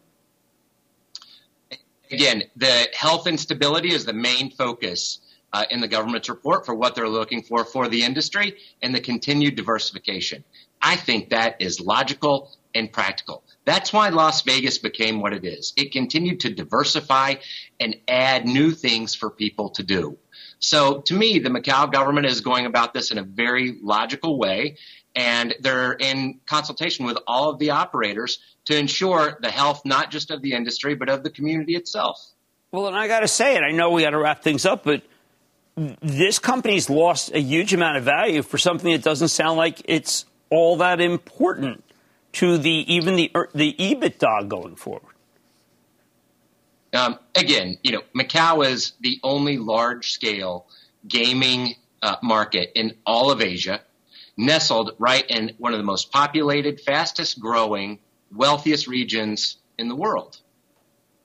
Again, 2.12 2.44
the 2.56 2.88
health 2.94 3.28
and 3.28 3.40
stability 3.40 3.94
is 3.94 4.04
the 4.04 4.14
main 4.14 4.50
focus 4.50 5.20
uh, 5.54 5.66
in 5.70 5.80
the 5.80 5.88
government's 5.88 6.30
report 6.30 6.66
for 6.66 6.76
what 6.76 6.96
they're 6.96 7.10
looking 7.10 7.44
for 7.44 7.66
for 7.66 7.88
the 7.88 8.04
industry 8.04 8.58
and 8.82 8.94
the 8.94 9.00
continued 9.00 9.56
diversification. 9.56 10.44
I 10.82 10.96
think 10.96 11.30
that 11.30 11.62
is 11.62 11.80
logical 11.80 12.52
and 12.74 12.92
practical. 12.92 13.44
That's 13.66 13.92
why 13.92 14.10
Las 14.10 14.42
Vegas 14.44 14.78
became 14.78 15.22
what 15.22 15.34
it 15.34 15.46
is. 15.46 15.74
It 15.76 15.92
continued 15.92 16.42
to 16.42 16.54
diversify 16.54 17.36
and 17.80 17.96
add 18.08 18.46
new 18.46 18.72
things 18.72 19.16
for 19.16 19.30
people 19.30 19.70
to 19.72 19.84
do. 19.84 20.18
So 20.60 21.02
to 21.02 21.14
me, 21.14 21.40
the 21.40 21.50
Macau 21.50 21.92
government 21.92 22.28
is 22.28 22.42
going 22.42 22.66
about 22.66 22.94
this 22.94 23.12
in 23.12 23.18
a 23.18 23.24
very 23.24 23.78
logical 23.82 24.38
way, 24.38 24.78
and 25.16 25.56
they're 25.62 25.94
in 25.94 26.40
consultation 26.46 27.06
with 27.06 27.18
all 27.28 27.50
of 27.50 27.60
the 27.60 27.72
operators 27.72 28.40
to 28.66 28.78
ensure 28.78 29.38
the 29.42 29.50
health 29.50 29.82
not 29.86 30.12
just 30.12 30.32
of 30.32 30.42
the 30.42 30.54
industry, 30.54 30.96
but 30.96 31.10
of 31.10 31.24
the 31.24 31.30
community 31.30 31.76
itself. 31.76 32.20
Well, 32.72 32.88
and 32.88 32.96
I 32.96 33.08
got 33.08 33.22
to 33.22 33.28
say 33.28 33.56
it, 33.56 33.64
I 33.64 33.72
know 33.72 33.90
we 33.90 34.04
got 34.04 34.12
to 34.12 34.20
wrap 34.20 34.44
things 34.44 34.66
up, 34.66 34.84
but 34.84 35.02
this 36.02 36.40
company's 36.40 36.90
lost 36.90 37.34
a 37.34 37.40
huge 37.40 37.74
amount 37.74 37.98
of 37.98 38.04
value 38.04 38.44
for 38.44 38.58
something 38.58 38.92
that 38.92 39.02
doesn't 39.02 39.30
sound 39.30 39.58
like 39.58 39.82
it's 39.86 40.26
all 40.50 40.78
that 40.78 41.02
important 41.02 41.84
to 42.34 42.58
the 42.58 42.94
even 42.94 43.16
the 43.16 43.32
er, 43.36 43.50
the 43.54 43.74
EBITDA 43.74 44.48
going 44.48 44.76
forward? 44.76 45.14
Um, 46.94 47.20
again, 47.36 47.78
you 47.84 47.92
know, 47.92 48.02
Macau 48.16 48.66
is 48.66 48.94
the 49.00 49.20
only 49.24 49.58
large 49.58 50.12
scale 50.12 50.66
gaming 51.08 51.76
uh, 52.02 52.16
market 52.24 52.72
in 52.76 52.96
all 53.06 53.32
of 53.32 53.42
Asia, 53.42 53.82
nestled 54.38 54.96
right 54.98 55.26
in 55.30 55.54
one 55.58 55.74
of 55.74 55.80
the 55.80 55.86
most 55.86 56.12
populated, 56.12 56.82
fastest 56.82 57.40
growing, 57.40 58.00
wealthiest 58.34 58.88
regions 58.88 59.58
in 59.78 59.88
the 59.88 59.96
world 59.96 60.40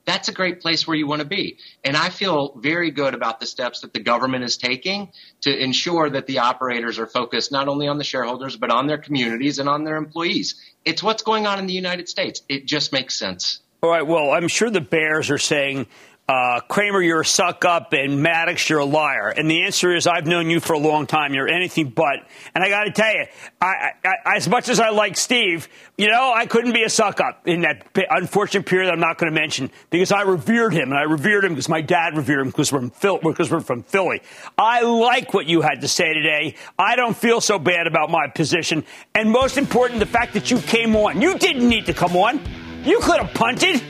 that's 0.04 0.28
a 0.28 0.32
great 0.32 0.60
place 0.60 0.86
where 0.86 0.96
you 0.96 1.06
want 1.06 1.20
to 1.20 1.26
be. 1.26 1.58
And 1.82 1.96
I 1.96 2.10
feel 2.10 2.54
very 2.56 2.90
good 2.90 3.14
about 3.14 3.40
the 3.40 3.46
steps 3.46 3.80
that 3.80 3.92
the 3.92 4.00
government 4.00 4.44
is 4.44 4.56
taking 4.56 5.10
to 5.42 5.56
ensure 5.56 6.10
that 6.10 6.26
the 6.26 6.40
operators 6.40 6.98
are 6.98 7.06
focused 7.06 7.52
not 7.52 7.68
only 7.68 7.88
on 7.88 7.98
the 7.98 8.04
shareholders, 8.04 8.56
but 8.56 8.70
on 8.70 8.86
their 8.86 8.98
communities 8.98 9.58
and 9.58 9.68
on 9.68 9.84
their 9.84 9.96
employees. 9.96 10.60
It's 10.84 11.02
what's 11.02 11.22
going 11.22 11.46
on 11.46 11.58
in 11.58 11.66
the 11.66 11.72
United 11.72 12.08
States. 12.08 12.42
It 12.48 12.66
just 12.66 12.92
makes 12.92 13.18
sense. 13.18 13.60
All 13.82 13.90
right. 13.90 14.06
Well, 14.06 14.30
I'm 14.32 14.48
sure 14.48 14.70
the 14.70 14.80
Bears 14.80 15.30
are 15.30 15.38
saying 15.38 15.86
uh, 16.26 16.60
Cramer, 16.60 17.02
you're 17.02 17.20
a 17.20 17.26
suck 17.26 17.66
up, 17.66 17.92
and 17.92 18.22
Maddox, 18.22 18.70
you're 18.70 18.78
a 18.78 18.84
liar. 18.86 19.28
And 19.28 19.50
the 19.50 19.64
answer 19.64 19.94
is, 19.94 20.06
I've 20.06 20.26
known 20.26 20.48
you 20.48 20.58
for 20.58 20.72
a 20.72 20.78
long 20.78 21.06
time. 21.06 21.34
You're 21.34 21.48
anything 21.48 21.90
but. 21.90 22.20
And 22.54 22.64
I 22.64 22.70
got 22.70 22.84
to 22.84 22.92
tell 22.92 23.14
you, 23.14 23.26
I, 23.60 23.92
I, 24.02 24.36
as 24.36 24.48
much 24.48 24.70
as 24.70 24.80
I 24.80 24.88
like 24.88 25.18
Steve, 25.18 25.68
you 25.98 26.08
know, 26.08 26.32
I 26.34 26.46
couldn't 26.46 26.72
be 26.72 26.82
a 26.82 26.88
suck 26.88 27.20
up 27.20 27.46
in 27.46 27.60
that 27.60 27.86
unfortunate 28.08 28.64
period 28.64 28.90
I'm 28.90 29.00
not 29.00 29.18
going 29.18 29.32
to 29.32 29.38
mention 29.38 29.70
because 29.90 30.12
I 30.12 30.22
revered 30.22 30.72
him, 30.72 30.90
and 30.90 30.98
I 30.98 31.02
revered 31.02 31.44
him 31.44 31.52
because 31.52 31.68
my 31.68 31.82
dad 31.82 32.16
revered 32.16 32.40
him 32.40 32.46
because 32.46 32.72
we're, 32.72 32.88
Phil, 32.88 33.18
because 33.18 33.50
we're 33.50 33.60
from 33.60 33.82
Philly. 33.82 34.22
I 34.56 34.80
like 34.80 35.34
what 35.34 35.44
you 35.44 35.60
had 35.60 35.82
to 35.82 35.88
say 35.88 36.14
today. 36.14 36.54
I 36.78 36.96
don't 36.96 37.16
feel 37.16 37.42
so 37.42 37.58
bad 37.58 37.86
about 37.86 38.08
my 38.10 38.28
position. 38.28 38.84
And 39.14 39.30
most 39.30 39.58
important, 39.58 40.00
the 40.00 40.06
fact 40.06 40.32
that 40.32 40.50
you 40.50 40.58
came 40.60 40.96
on. 40.96 41.20
You 41.20 41.36
didn't 41.38 41.68
need 41.68 41.84
to 41.86 41.92
come 41.92 42.16
on. 42.16 42.40
You 42.82 43.00
could 43.00 43.20
have 43.20 43.34
punted 43.34 43.82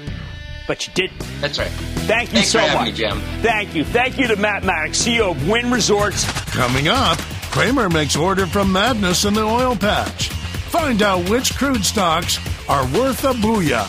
but 0.66 0.87
you 0.87 0.92
didn't. 0.94 1.18
That's 1.40 1.59
right. 1.59 1.70
Thank 2.07 2.31
you 2.31 2.38
Thanks 2.38 2.50
so 2.50 2.66
much. 2.74 2.87
Me, 2.87 2.92
Jim. 2.92 3.20
Thank 3.42 3.74
you. 3.74 3.85
Thank 3.85 4.18
you 4.18 4.27
to 4.29 4.37
Matt 4.37 4.64
Maddox, 4.64 5.03
CEO 5.03 5.31
of 5.31 5.48
Wynn 5.48 5.70
Resorts. 5.70 6.24
Coming 6.53 6.88
up, 6.88 7.18
Cramer 7.50 7.88
makes 7.88 8.16
order 8.16 8.46
from 8.46 8.72
madness 8.72 9.24
in 9.24 9.35
the 9.35 9.42
oil 9.42 9.77
patch. 9.77 10.29
Find 10.29 11.03
out 11.03 11.29
which 11.29 11.55
crude 11.57 11.85
stocks 11.85 12.38
are 12.68 12.85
worth 12.98 13.24
a 13.24 13.33
booyah. 13.33 13.87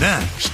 Next. 0.00 0.50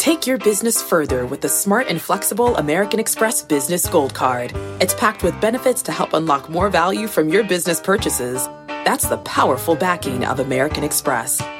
Take 0.00 0.26
your 0.26 0.38
business 0.38 0.82
further 0.82 1.26
with 1.26 1.42
the 1.42 1.48
smart 1.48 1.86
and 1.88 2.00
flexible 2.00 2.56
American 2.56 2.98
Express 2.98 3.42
Business 3.42 3.86
Gold 3.86 4.14
Card. 4.14 4.52
It's 4.80 4.94
packed 4.94 5.22
with 5.22 5.38
benefits 5.40 5.82
to 5.82 5.92
help 5.92 6.14
unlock 6.14 6.48
more 6.48 6.70
value 6.70 7.06
from 7.06 7.28
your 7.28 7.44
business 7.44 7.80
purchases. 7.80 8.46
That's 8.66 9.08
the 9.08 9.18
powerful 9.18 9.76
backing 9.76 10.24
of 10.24 10.40
American 10.40 10.84
Express. 10.84 11.42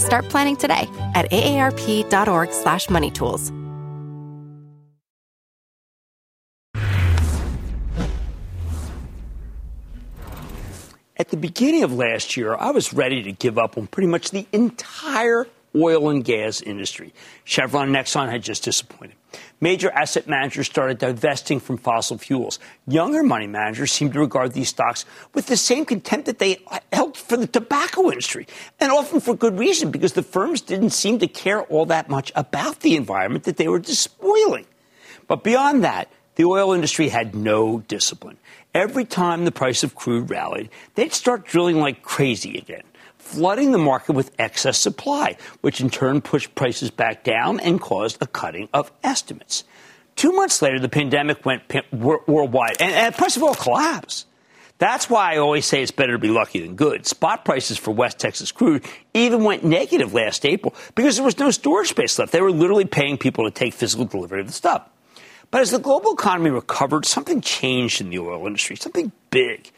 Start 0.00 0.28
planning 0.30 0.56
today 0.56 0.88
at 1.14 1.30
aarp.org 1.30 2.52
slash 2.52 2.90
money 2.90 3.10
tools. 3.10 3.52
At 11.16 11.28
the 11.28 11.36
beginning 11.36 11.82
of 11.82 11.92
last 11.92 12.38
year, 12.38 12.54
I 12.54 12.70
was 12.70 12.94
ready 12.94 13.22
to 13.24 13.32
give 13.32 13.58
up 13.58 13.76
on 13.76 13.86
pretty 13.88 14.06
much 14.06 14.30
the 14.30 14.46
entire 14.52 15.46
oil 15.76 16.08
and 16.08 16.24
gas 16.24 16.62
industry. 16.62 17.12
Chevron 17.44 17.88
and 17.88 17.96
Exxon 17.96 18.30
had 18.30 18.42
just 18.42 18.64
disappointed. 18.64 19.16
Major 19.60 19.90
asset 19.90 20.26
managers 20.26 20.66
started 20.66 20.98
divesting 20.98 21.60
from 21.60 21.76
fossil 21.76 22.18
fuels. 22.18 22.58
Younger 22.86 23.22
money 23.22 23.46
managers 23.46 23.92
seem 23.92 24.12
to 24.12 24.20
regard 24.20 24.52
these 24.52 24.68
stocks 24.68 25.04
with 25.34 25.46
the 25.46 25.56
same 25.56 25.84
contempt 25.84 26.26
that 26.26 26.38
they 26.38 26.58
held 26.92 27.16
for 27.16 27.36
the 27.36 27.46
tobacco 27.46 28.08
industry, 28.10 28.46
and 28.78 28.90
often 28.90 29.20
for 29.20 29.34
good 29.34 29.58
reason, 29.58 29.90
because 29.90 30.14
the 30.14 30.22
firms 30.22 30.60
didn't 30.60 30.90
seem 30.90 31.18
to 31.18 31.26
care 31.26 31.62
all 31.62 31.86
that 31.86 32.08
much 32.08 32.32
about 32.34 32.80
the 32.80 32.96
environment 32.96 33.44
that 33.44 33.56
they 33.56 33.68
were 33.68 33.78
despoiling. 33.78 34.66
But 35.26 35.44
beyond 35.44 35.84
that, 35.84 36.10
the 36.36 36.44
oil 36.44 36.72
industry 36.72 37.08
had 37.08 37.34
no 37.34 37.80
discipline. 37.80 38.38
Every 38.74 39.04
time 39.04 39.44
the 39.44 39.52
price 39.52 39.82
of 39.82 39.94
crude 39.94 40.30
rallied, 40.30 40.70
they'd 40.94 41.12
start 41.12 41.44
drilling 41.44 41.78
like 41.78 42.02
crazy 42.02 42.56
again 42.56 42.82
flooding 43.20 43.72
the 43.72 43.78
market 43.78 44.12
with 44.12 44.32
excess 44.38 44.78
supply, 44.78 45.36
which 45.60 45.80
in 45.80 45.90
turn 45.90 46.20
pushed 46.20 46.54
prices 46.54 46.90
back 46.90 47.22
down 47.22 47.60
and 47.60 47.80
caused 47.80 48.20
a 48.20 48.26
cutting 48.26 48.68
of 48.72 48.90
estimates. 49.02 49.64
Two 50.16 50.32
months 50.32 50.60
later, 50.60 50.78
the 50.78 50.88
pandemic 50.88 51.46
went 51.46 51.62
worldwide, 51.92 52.76
and, 52.80 52.92
and 52.92 53.14
price 53.14 53.36
of 53.36 53.42
oil 53.42 53.54
collapsed. 53.54 54.26
That's 54.78 55.10
why 55.10 55.34
I 55.34 55.36
always 55.36 55.66
say 55.66 55.82
it's 55.82 55.90
better 55.90 56.12
to 56.12 56.18
be 56.18 56.30
lucky 56.30 56.60
than 56.60 56.74
good. 56.74 57.06
Spot 57.06 57.44
prices 57.44 57.76
for 57.76 57.90
West 57.90 58.18
Texas 58.18 58.50
crude 58.50 58.84
even 59.12 59.44
went 59.44 59.62
negative 59.62 60.14
last 60.14 60.46
April 60.46 60.74
because 60.94 61.16
there 61.16 61.24
was 61.24 61.38
no 61.38 61.50
storage 61.50 61.90
space 61.90 62.18
left. 62.18 62.32
They 62.32 62.40
were 62.40 62.50
literally 62.50 62.86
paying 62.86 63.18
people 63.18 63.44
to 63.44 63.50
take 63.50 63.74
physical 63.74 64.06
delivery 64.06 64.40
of 64.40 64.46
the 64.46 64.54
stuff. 64.54 64.88
But 65.50 65.60
as 65.60 65.70
the 65.70 65.78
global 65.78 66.14
economy 66.14 66.48
recovered, 66.48 67.04
something 67.04 67.42
changed 67.42 68.00
in 68.00 68.08
the 68.08 68.20
oil 68.20 68.46
industry, 68.46 68.76
something 68.76 69.12
big. 69.30 69.70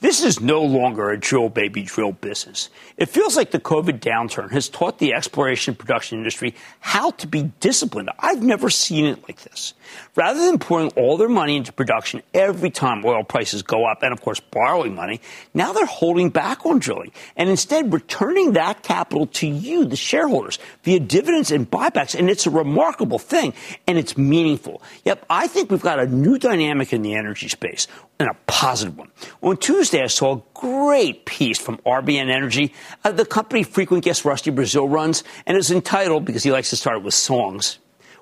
This 0.00 0.24
is 0.24 0.40
no 0.40 0.62
longer 0.62 1.10
a 1.10 1.20
drill 1.20 1.50
baby 1.50 1.82
drill 1.82 2.12
business. 2.12 2.70
It 2.96 3.10
feels 3.10 3.36
like 3.36 3.50
the 3.50 3.60
COVID 3.60 4.00
downturn 4.00 4.50
has 4.50 4.70
taught 4.70 4.98
the 4.98 5.12
exploration 5.12 5.74
production 5.74 6.16
industry 6.16 6.54
how 6.80 7.10
to 7.12 7.26
be 7.26 7.52
disciplined. 7.60 8.08
I've 8.18 8.42
never 8.42 8.70
seen 8.70 9.04
it 9.04 9.22
like 9.28 9.42
this. 9.42 9.74
Rather 10.16 10.42
than 10.42 10.58
pouring 10.58 10.88
all 10.96 11.18
their 11.18 11.28
money 11.28 11.56
into 11.56 11.70
production 11.70 12.22
every 12.32 12.70
time 12.70 13.04
oil 13.04 13.24
prices 13.24 13.60
go 13.60 13.84
up 13.84 14.02
and, 14.02 14.12
of 14.12 14.22
course, 14.22 14.40
borrowing 14.40 14.94
money, 14.94 15.20
now 15.52 15.74
they're 15.74 15.84
holding 15.84 16.30
back 16.30 16.64
on 16.64 16.78
drilling 16.78 17.12
and 17.36 17.50
instead 17.50 17.92
returning 17.92 18.52
that 18.52 18.82
capital 18.82 19.26
to 19.26 19.46
you, 19.46 19.84
the 19.84 19.96
shareholders, 19.96 20.58
via 20.82 21.00
dividends 21.00 21.50
and 21.50 21.70
buybacks. 21.70 22.18
And 22.18 22.30
it's 22.30 22.46
a 22.46 22.50
remarkable 22.50 23.18
thing 23.18 23.52
and 23.86 23.98
it's 23.98 24.16
meaningful. 24.16 24.80
Yep, 25.04 25.26
I 25.28 25.46
think 25.46 25.70
we've 25.70 25.82
got 25.82 25.98
a 25.98 26.06
new 26.06 26.38
dynamic 26.38 26.94
in 26.94 27.02
the 27.02 27.14
energy 27.14 27.48
space 27.48 27.86
and 28.18 28.28
a 28.28 28.36
positive 28.46 28.96
one. 28.96 29.10
On 29.42 29.56
Tuesday, 29.56 29.89
I 29.98 30.06
saw 30.06 30.36
a 30.36 30.42
great 30.54 31.26
piece 31.26 31.58
from 31.58 31.78
RBN 31.78 32.30
Energy, 32.30 32.72
uh, 33.04 33.10
the 33.12 33.24
company 33.24 33.62
frequent 33.62 34.04
guest 34.04 34.24
Rusty 34.24 34.50
Braziel 34.50 34.88
runs, 34.88 35.24
and 35.46 35.56
it's 35.56 35.70
entitled, 35.70 36.24
because 36.24 36.42
he 36.42 36.52
likes 36.52 36.70
to 36.70 36.76
start 36.76 37.02
with 37.02 37.14
songs, 37.14 37.78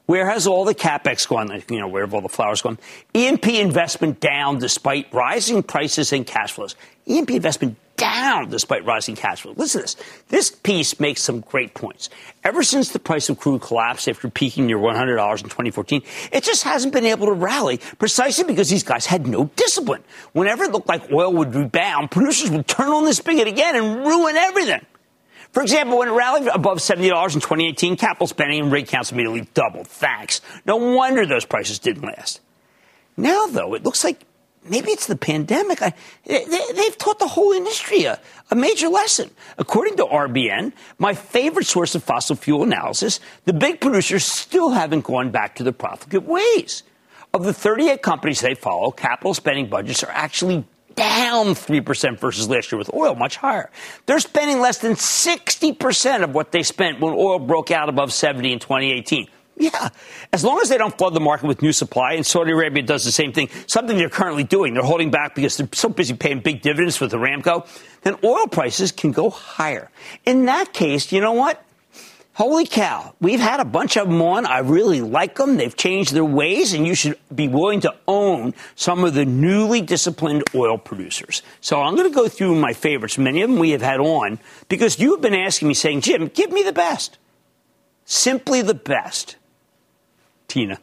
where 0.08 0.26
has 0.30 0.46
all 0.46 0.64
the 0.64 0.74
capex 0.74 1.28
gone? 1.28 1.62
You 1.68 1.80
know, 1.80 1.86
where 1.86 2.02
have 2.02 2.14
all 2.14 2.22
the 2.22 2.30
flowers 2.30 2.62
gone? 2.62 2.78
E&P 3.12 3.60
investment 3.60 4.20
down 4.20 4.58
despite 4.58 5.12
rising 5.12 5.62
prices 5.62 6.14
and 6.14 6.26
cash 6.26 6.52
flows. 6.52 6.76
E&P 7.04 7.36
investment 7.36 7.76
down 7.98 8.48
despite 8.48 8.86
rising 8.86 9.16
cash 9.16 9.42
flow. 9.42 9.52
Listen 9.54 9.82
to 9.82 9.84
this. 9.84 9.96
This 10.28 10.50
piece 10.50 10.98
makes 10.98 11.20
some 11.20 11.40
great 11.40 11.74
points. 11.74 12.08
Ever 12.42 12.62
since 12.62 12.88
the 12.88 12.98
price 12.98 13.28
of 13.28 13.38
crude 13.38 13.60
collapsed 13.60 14.08
after 14.08 14.30
peaking 14.30 14.66
near 14.66 14.78
$100 14.78 15.10
in 15.10 15.44
2014, 15.44 16.02
it 16.32 16.42
just 16.42 16.62
hasn't 16.62 16.94
been 16.94 17.04
able 17.04 17.26
to 17.26 17.32
rally 17.32 17.76
precisely 17.98 18.44
because 18.44 18.70
these 18.70 18.84
guys 18.84 19.04
had 19.04 19.26
no 19.26 19.50
discipline. 19.56 20.02
Whenever 20.32 20.64
it 20.64 20.72
looked 20.72 20.88
like 20.88 21.12
oil 21.12 21.34
would 21.34 21.54
rebound, 21.54 22.10
producers 22.10 22.50
would 22.50 22.66
turn 22.66 22.88
on 22.88 23.04
the 23.04 23.12
spigot 23.12 23.46
again 23.46 23.76
and 23.76 24.06
ruin 24.06 24.36
everything. 24.36 24.80
For 25.52 25.62
example, 25.62 25.98
when 25.98 26.08
it 26.08 26.12
rallied 26.12 26.48
above 26.48 26.78
$70 26.78 27.00
in 27.34 27.40
2018, 27.40 27.96
capital 27.96 28.26
spending 28.26 28.60
and 28.60 28.72
rig 28.72 28.86
counts 28.86 29.12
immediately 29.12 29.48
doubled. 29.54 29.88
Thanks. 29.88 30.40
No 30.66 30.76
wonder 30.76 31.26
those 31.26 31.44
prices 31.44 31.78
didn't 31.78 32.02
last. 32.02 32.40
Now, 33.16 33.46
though, 33.46 33.74
it 33.74 33.82
looks 33.82 34.04
like 34.04 34.20
maybe 34.64 34.90
it's 34.90 35.06
the 35.06 35.16
pandemic. 35.16 35.82
I, 35.82 35.94
they, 36.24 36.84
have 36.84 36.98
taught 36.98 37.18
the 37.18 37.26
whole 37.26 37.52
industry 37.52 38.04
a, 38.04 38.20
a, 38.50 38.54
major 38.54 38.88
lesson. 38.88 39.30
According 39.56 39.96
to 39.96 40.04
RBN, 40.04 40.72
my 40.98 41.14
favorite 41.14 41.66
source 41.66 41.94
of 41.94 42.04
fossil 42.04 42.36
fuel 42.36 42.62
analysis, 42.62 43.20
the 43.44 43.52
big 43.52 43.80
producers 43.80 44.24
still 44.24 44.70
haven't 44.70 45.04
gone 45.04 45.30
back 45.30 45.56
to 45.56 45.64
their 45.64 45.72
profligate 45.72 46.24
ways. 46.24 46.82
Of 47.34 47.44
the 47.44 47.52
38 47.52 48.02
companies 48.02 48.40
they 48.40 48.54
follow, 48.54 48.90
capital 48.90 49.34
spending 49.34 49.68
budgets 49.68 50.02
are 50.02 50.12
actually 50.12 50.64
down 50.98 51.54
3% 51.54 52.18
versus 52.18 52.48
last 52.48 52.72
year 52.72 52.78
with 52.78 52.92
oil 52.92 53.14
much 53.14 53.36
higher. 53.36 53.70
They're 54.06 54.18
spending 54.18 54.60
less 54.60 54.78
than 54.78 54.94
60% 54.94 56.24
of 56.24 56.34
what 56.34 56.50
they 56.50 56.64
spent 56.64 57.00
when 57.00 57.14
oil 57.14 57.38
broke 57.38 57.70
out 57.70 57.88
above 57.88 58.12
70 58.12 58.52
in 58.52 58.58
2018. 58.58 59.28
Yeah, 59.56 59.88
as 60.32 60.44
long 60.44 60.60
as 60.60 60.68
they 60.68 60.78
don't 60.78 60.96
flood 60.96 61.14
the 61.14 61.20
market 61.20 61.46
with 61.46 61.62
new 61.62 61.72
supply, 61.72 62.12
and 62.12 62.24
Saudi 62.24 62.52
Arabia 62.52 62.82
does 62.84 63.04
the 63.04 63.10
same 63.10 63.32
thing, 63.32 63.48
something 63.66 63.96
they're 63.96 64.08
currently 64.08 64.44
doing, 64.44 64.74
they're 64.74 64.84
holding 64.84 65.10
back 65.10 65.34
because 65.34 65.56
they're 65.56 65.68
so 65.72 65.88
busy 65.88 66.14
paying 66.14 66.40
big 66.40 66.62
dividends 66.62 67.00
with 67.00 67.12
Aramco, 67.12 67.66
then 68.02 68.16
oil 68.22 68.46
prices 68.46 68.92
can 68.92 69.10
go 69.10 69.30
higher. 69.30 69.90
In 70.24 70.44
that 70.46 70.72
case, 70.72 71.10
you 71.10 71.20
know 71.20 71.32
what? 71.32 71.64
Holy 72.38 72.66
cow, 72.66 73.16
we've 73.20 73.40
had 73.40 73.58
a 73.58 73.64
bunch 73.64 73.96
of 73.96 74.06
them 74.06 74.22
on. 74.22 74.46
I 74.46 74.60
really 74.60 75.00
like 75.00 75.34
them. 75.34 75.56
They've 75.56 75.74
changed 75.74 76.12
their 76.12 76.24
ways, 76.24 76.72
and 76.72 76.86
you 76.86 76.94
should 76.94 77.18
be 77.34 77.48
willing 77.48 77.80
to 77.80 77.92
own 78.06 78.54
some 78.76 79.02
of 79.02 79.14
the 79.14 79.24
newly 79.24 79.80
disciplined 79.80 80.44
oil 80.54 80.78
producers. 80.78 81.42
So 81.60 81.82
I'm 81.82 81.96
going 81.96 82.08
to 82.08 82.14
go 82.14 82.28
through 82.28 82.54
my 82.54 82.74
favorites. 82.74 83.18
Many 83.18 83.42
of 83.42 83.50
them 83.50 83.58
we 83.58 83.70
have 83.70 83.82
had 83.82 83.98
on 83.98 84.38
because 84.68 85.00
you've 85.00 85.20
been 85.20 85.34
asking 85.34 85.66
me, 85.66 85.74
saying, 85.74 86.02
Jim, 86.02 86.28
give 86.28 86.52
me 86.52 86.62
the 86.62 86.72
best. 86.72 87.18
Simply 88.04 88.62
the 88.62 88.72
best. 88.72 89.34
Tina. 90.46 90.78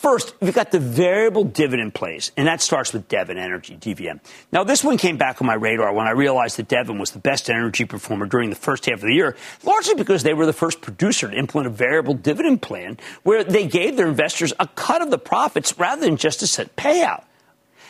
First, 0.00 0.34
we've 0.40 0.54
got 0.54 0.70
the 0.70 0.78
variable 0.78 1.44
dividend 1.44 1.92
plays, 1.92 2.32
and 2.34 2.46
that 2.46 2.62
starts 2.62 2.94
with 2.94 3.06
Devon 3.08 3.36
Energy, 3.36 3.76
DVN. 3.76 4.20
Now, 4.50 4.64
this 4.64 4.82
one 4.82 4.96
came 4.96 5.18
back 5.18 5.42
on 5.42 5.46
my 5.46 5.52
radar 5.52 5.92
when 5.92 6.06
I 6.06 6.12
realized 6.12 6.56
that 6.56 6.68
Devon 6.68 6.98
was 6.98 7.10
the 7.10 7.18
best 7.18 7.50
energy 7.50 7.84
performer 7.84 8.24
during 8.24 8.48
the 8.48 8.56
first 8.56 8.86
half 8.86 8.94
of 8.94 9.02
the 9.02 9.12
year, 9.12 9.36
largely 9.62 9.94
because 9.94 10.22
they 10.22 10.32
were 10.32 10.46
the 10.46 10.54
first 10.54 10.80
producer 10.80 11.28
to 11.28 11.36
implement 11.36 11.66
a 11.66 11.76
variable 11.76 12.14
dividend 12.14 12.62
plan 12.62 12.96
where 13.24 13.44
they 13.44 13.66
gave 13.66 13.98
their 13.98 14.08
investors 14.08 14.54
a 14.58 14.66
cut 14.68 15.02
of 15.02 15.10
the 15.10 15.18
profits 15.18 15.78
rather 15.78 16.00
than 16.00 16.16
just 16.16 16.40
a 16.40 16.46
set 16.46 16.74
payout. 16.76 17.24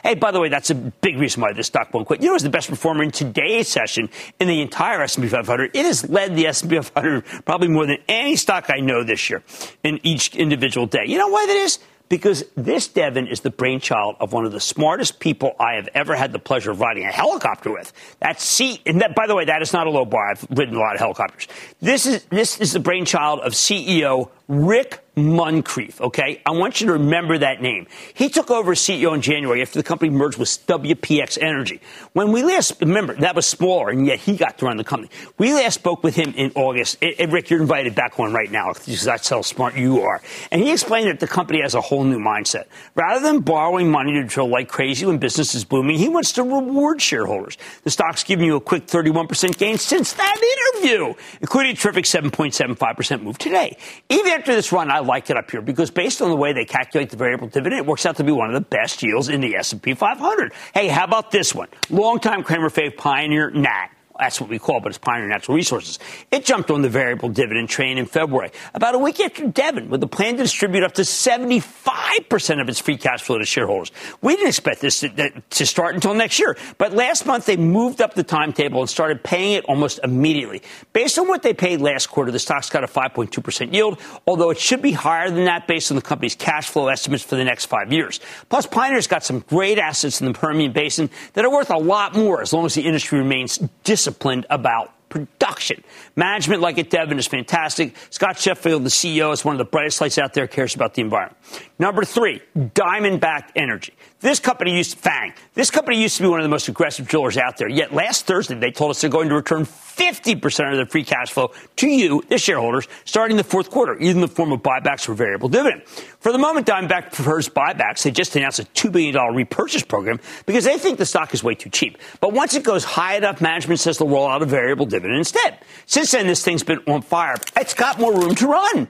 Hey, 0.03 0.17
by 0.17 0.33
the 0.33 0.41
way, 0.41 0.49
that's 0.49 0.71
a 0.71 0.75
big 0.75 1.17
reason 1.17 1.43
why 1.43 1.53
this 1.53 1.69
stock 1.69 1.95
won't 1.95 2.09
quit. 2.09 2.23
You 2.23 2.31
know, 2.31 2.35
it's 2.35 2.43
the 2.43 2.51
best 2.51 2.71
performer 2.71 3.05
in 3.05 3.13
today's 3.13 3.69
session 3.69 4.09
in 4.41 4.49
the 4.49 4.63
entire 4.63 5.01
S&P 5.03 5.29
500. 5.29 5.77
It 5.77 5.87
has 5.87 6.09
led 6.09 6.35
the 6.35 6.49
S&P 6.49 6.81
500 6.81 7.45
probably 7.45 7.69
more 7.69 7.87
than 7.87 7.99
any 8.09 8.35
stock 8.35 8.69
I 8.69 8.81
know 8.81 9.05
this 9.05 9.31
year 9.31 9.45
in 9.85 10.01
each 10.03 10.35
individual 10.35 10.89
day. 10.89 11.05
You 11.07 11.17
know 11.17 11.29
why 11.29 11.47
that 11.47 11.57
is? 11.57 11.79
Because 12.11 12.45
this 12.57 12.89
Devon 12.89 13.29
is 13.29 13.41
the 13.41 13.51
brainchild 13.51 14.17
of 14.19 14.33
one 14.33 14.45
of 14.45 14.51
the 14.51 14.61
smartest 14.61 15.21
people 15.21 15.55
I 15.61 15.75
have 15.75 15.89
ever 15.95 16.17
had 16.17 16.33
the 16.33 16.41
pleasure 16.41 16.73
of 16.73 16.81
riding 16.81 17.05
a 17.05 17.13
helicopter 17.13 17.73
with. 17.73 17.93
That's 18.19 18.45
C, 18.45 18.83
and 18.85 19.01
that, 19.01 19.15
by 19.15 19.29
the 19.29 19.35
way, 19.37 19.45
that 19.45 19.63
is 19.63 19.73
not 19.73 19.87
a 19.87 19.91
low 19.91 20.05
bar. 20.05 20.33
I've 20.33 20.45
ridden 20.51 20.75
a 20.75 20.81
lot 20.81 20.95
of 20.95 21.01
helicopters. 21.01 21.47
This 21.81 22.07
is 22.07 22.25
this 22.25 22.61
is 22.61 22.73
the 22.73 22.81
brainchild 22.81 23.41
of 23.41 23.53
CEO 23.53 24.29
Rick 24.49 25.05
Muncrief, 25.17 26.01
okay? 26.01 26.41
I 26.47 26.53
want 26.53 26.81
you 26.81 26.87
to 26.87 26.95
remember 26.95 27.39
that 27.39 27.61
name. 27.61 27.87
He 28.15 28.29
took 28.29 28.51
over 28.51 28.73
as 28.73 28.79
CEO 28.79 29.15
in 29.15 29.21
January 29.21 29.61
after 29.63 29.79
the 29.79 29.83
company 29.83 30.11
merged 30.11 30.39
with 30.39 30.49
WPX 30.67 31.39
Energy. 31.41 31.81
When 32.13 32.33
we 32.33 32.43
last, 32.43 32.81
remember, 32.81 33.15
that 33.17 33.35
was 33.35 33.47
smaller, 33.47 33.91
and 33.91 34.07
yet 34.07 34.21
he 34.21 34.37
got 34.37 34.59
to 34.59 34.67
run 34.67 34.77
the 34.77 34.85
company. 34.85 35.11
We 35.37 35.53
last 35.53 35.75
spoke 35.75 36.03
with 36.03 36.15
him 36.15 36.33
in 36.37 36.53
August. 36.55 36.99
And 37.03 37.33
Rick, 37.33 37.51
you're 37.51 37.61
invited 37.61 37.95
back 37.95 38.19
on 38.21 38.33
right 38.33 38.51
now 38.51 38.73
because 38.73 39.03
that's 39.05 39.29
how 39.29 39.43
smart 39.43 39.77
you 39.77 40.03
are. 40.03 40.21
And 40.51 40.63
he 40.63 40.73
explained 40.73 41.09
that 41.09 41.21
the 41.21 41.29
company 41.29 41.61
has 41.63 41.75
a 41.75 41.81
whole 41.81 42.05
new 42.05 42.19
mindset. 42.19 42.65
Rather 42.95 43.21
than 43.21 43.41
borrowing 43.41 43.91
money 43.91 44.13
to 44.13 44.25
drill 44.25 44.49
like 44.49 44.69
crazy 44.69 45.07
when 45.07 45.19
business 45.19 45.55
is 45.55 45.65
booming, 45.65 45.99
he 45.99 46.09
wants 46.09 46.33
to 46.33 46.43
reward 46.43 47.03
shareholders. 47.03 47.59
The 47.85 47.91
stock's 47.91 48.25
given 48.25 48.45
you 48.45 48.57
a 48.57 48.61
quick 48.61 48.87
31% 48.87 49.59
gain 49.59 49.79
since 49.79 50.13
that 50.15 50.37
interview, 50.75 51.15
including 51.41 51.73
a 51.73 51.77
terrific 51.77 52.05
7.75% 52.05 53.23
move 53.23 53.39
today. 53.39 53.77
Even 54.09 54.33
after 54.33 54.55
this 54.55 54.73
run, 54.73 54.91
I 54.91 55.00
like 55.07 55.31
it 55.31 55.37
up 55.37 55.51
here 55.51 55.63
because 55.63 55.91
based 55.91 56.23
on 56.23 56.31
the 56.31 56.37
way 56.37 56.53
they 56.53 56.65
calculate 56.65 57.11
the 57.11 57.17
variable 57.17 57.49
dividend, 57.49 57.81
it 57.81 57.87
works 57.87 58.07
out 58.07 58.17
to 58.17 58.25
be 58.25 58.33
one 58.33 58.49
of 58.49 58.55
the 58.55 58.61
best 58.69 59.03
yields 59.03 59.29
in 59.29 59.41
the 59.41 59.57
S&P 59.57 59.95
500. 59.95 60.53
Hey, 60.75 60.89
how 60.89 61.05
about 61.05 61.31
this 61.31 61.55
one? 61.55 61.69
Longtime 61.91 62.43
Cramer 62.43 62.71
fave 62.71 62.97
Pioneer 62.97 63.51
Nat. 63.51 63.89
That's 64.21 64.39
what 64.39 64.51
we 64.51 64.59
call 64.59 64.77
it, 64.77 64.83
but 64.83 64.91
it's 64.91 64.99
Pioneer 64.99 65.29
Natural 65.29 65.57
Resources. 65.57 65.99
It 66.31 66.45
jumped 66.45 66.71
on 66.71 66.83
the 66.83 66.91
variable 66.91 67.31
dividend 67.31 67.71
train 67.71 67.97
in 67.97 68.05
February, 68.05 68.51
about 68.75 68.95
a 68.95 68.99
week 68.99 69.19
after 69.19 69.47
Devon, 69.47 69.89
with 69.89 70.03
a 70.03 70.07
plan 70.07 70.37
to 70.37 70.43
distribute 70.43 70.85
up 70.85 70.93
to 70.95 71.03
75% 71.03 72.61
of 72.61 72.69
its 72.69 72.79
free 72.79 72.99
cash 72.99 73.23
flow 73.23 73.39
to 73.39 73.47
shareholders. 73.47 73.91
We 74.21 74.37
didn't 74.37 74.49
expect 74.49 74.83
this 74.83 75.01
to, 75.01 75.31
to 75.41 75.67
start 75.67 75.95
until 75.95 76.13
next 76.13 76.39
year, 76.39 76.59
but 76.77 76.93
last 76.93 77.25
month 77.25 77.47
they 77.47 77.57
moved 77.57 78.03
up 78.03 78.13
the 78.13 78.23
timetable 78.23 78.81
and 78.81 78.91
started 78.91 79.25
paying 79.25 79.55
it 79.55 79.65
almost 79.65 80.01
immediately. 80.05 80.61
Based 80.93 81.19
on 81.19 81.27
what 81.27 81.43
they 81.43 81.55
paid 81.55 81.81
last 81.81 82.09
quarter, 82.09 82.31
the 82.31 82.39
stock's 82.39 82.69
got 82.69 82.85
a 82.85 82.89
5.2% 82.89 83.73
yield, 83.73 83.99
although 84.27 84.51
it 84.51 84.59
should 84.59 84.83
be 84.83 84.93
higher 84.93 85.31
than 85.31 85.47
that 85.47 85.67
based 85.67 85.91
on 85.91 85.97
the 85.97 86.03
company's 86.03 86.35
cash 86.35 86.69
flow 86.69 86.89
estimates 86.89 87.25
for 87.25 87.37
the 87.37 87.45
next 87.45 87.67
five 87.67 87.91
years. 87.91 88.21
Plus, 88.51 88.67
Pioneer's 88.67 89.07
got 89.07 89.25
some 89.25 89.41
great 89.49 89.79
assets 89.79 90.21
in 90.21 90.27
the 90.27 90.35
Permian 90.35 90.73
Basin 90.73 91.09
that 91.33 91.47
are 91.47 91.51
worth 91.51 91.71
a 91.71 91.79
lot 91.79 92.15
more 92.15 92.43
as 92.43 92.53
long 92.53 92.67
as 92.67 92.75
the 92.75 92.83
industry 92.83 93.19
remains 93.19 93.59
disciplined 93.83 94.10
disciplined 94.11 94.47
about 94.51 94.93
production. 95.09 95.83
Management, 96.15 96.61
like 96.61 96.79
at 96.79 96.89
Devon, 96.89 97.19
is 97.19 97.27
fantastic. 97.27 97.95
Scott 98.11 98.39
Sheffield, 98.39 98.85
the 98.85 98.91
CEO, 98.91 99.33
is 99.33 99.45
one 99.45 99.55
of 99.55 99.59
the 99.59 99.65
brightest 99.65 100.01
lights 100.01 100.19
out 100.19 100.35
there, 100.35 100.47
cares 100.47 100.75
about 100.75 100.95
the 100.95 101.03
environment. 101.03 101.37
Number 101.79 102.05
three, 102.05 102.41
Diamondback 102.57 103.51
Energy. 103.57 103.93
This 104.21 104.39
company 104.39 104.77
used 104.77 104.93
to, 104.93 104.99
FANG. 104.99 105.33
This 105.55 105.71
company 105.71 106.01
used 106.01 106.17
to 106.19 106.23
be 106.23 106.29
one 106.29 106.39
of 106.39 106.45
the 106.45 106.51
most 106.51 106.69
aggressive 106.69 107.09
drillers 107.09 107.37
out 107.37 107.57
there. 107.57 107.69
Yet 107.69 107.93
last 107.93 108.27
Thursday, 108.27 108.55
they 108.55 108.71
told 108.71 108.91
us 108.91 109.01
they're 109.01 109.11
going 109.11 109.29
to 109.31 109.35
return 109.35 109.65
50% 110.01 110.71
of 110.71 110.77
their 110.77 110.87
free 110.87 111.05
cash 111.05 111.31
flow 111.31 111.53
to 111.77 111.87
you, 111.87 112.23
the 112.29 112.39
shareholders, 112.39 112.89
starting 113.05 113.37
the 113.37 113.45
fourth 113.45 113.71
quarter, 113.71 113.95
either 114.01 114.15
in 114.15 114.21
the 114.23 114.29
form 114.29 114.51
of 114.51 114.63
buybacks 114.63 115.09
or 115.09 115.15
variable 115.15 115.51
dividend. 115.51 115.83
For 116.21 116.33
the 116.33 116.39
moment, 116.39 116.67
Diamondback 116.67 117.13
prefers 117.13 117.51
buybacks. 117.51 118.03
They 118.03 118.11
just 118.11 118.35
announced 118.35 118.61
a 118.61 118.65
$2 118.65 118.91
billion 118.91 119.15
repurchase 119.35 119.83
program 119.83 120.19
because 120.47 120.65
they 120.65 120.79
think 120.79 120.99
the 120.99 121.05
stock 121.05 121.35
is 121.35 121.45
way 121.45 121.55
too 121.55 121.69
cheap. 121.69 121.99
But 122.21 122.33
once 122.33 122.55
it 122.55 122.65
goes 122.65 122.83
high 122.83 123.17
enough, 123.17 123.43
management 123.43 123.81
says 123.81 123.99
they'll 123.99 124.09
roll 124.09 124.27
out 124.27 124.41
a 124.41 124.47
variable 124.47 124.87
dividend 124.87 125.19
instead. 125.19 125.59
Since 125.85 126.13
then, 126.13 126.27
this 126.27 126.43
thing's 126.43 126.63
been 126.63 126.81
on 126.87 127.03
fire. 127.03 127.37
It's 127.57 127.75
got 127.75 128.01
more 128.01 128.15
room 128.15 128.35
to 128.37 128.47
run. 128.47 128.89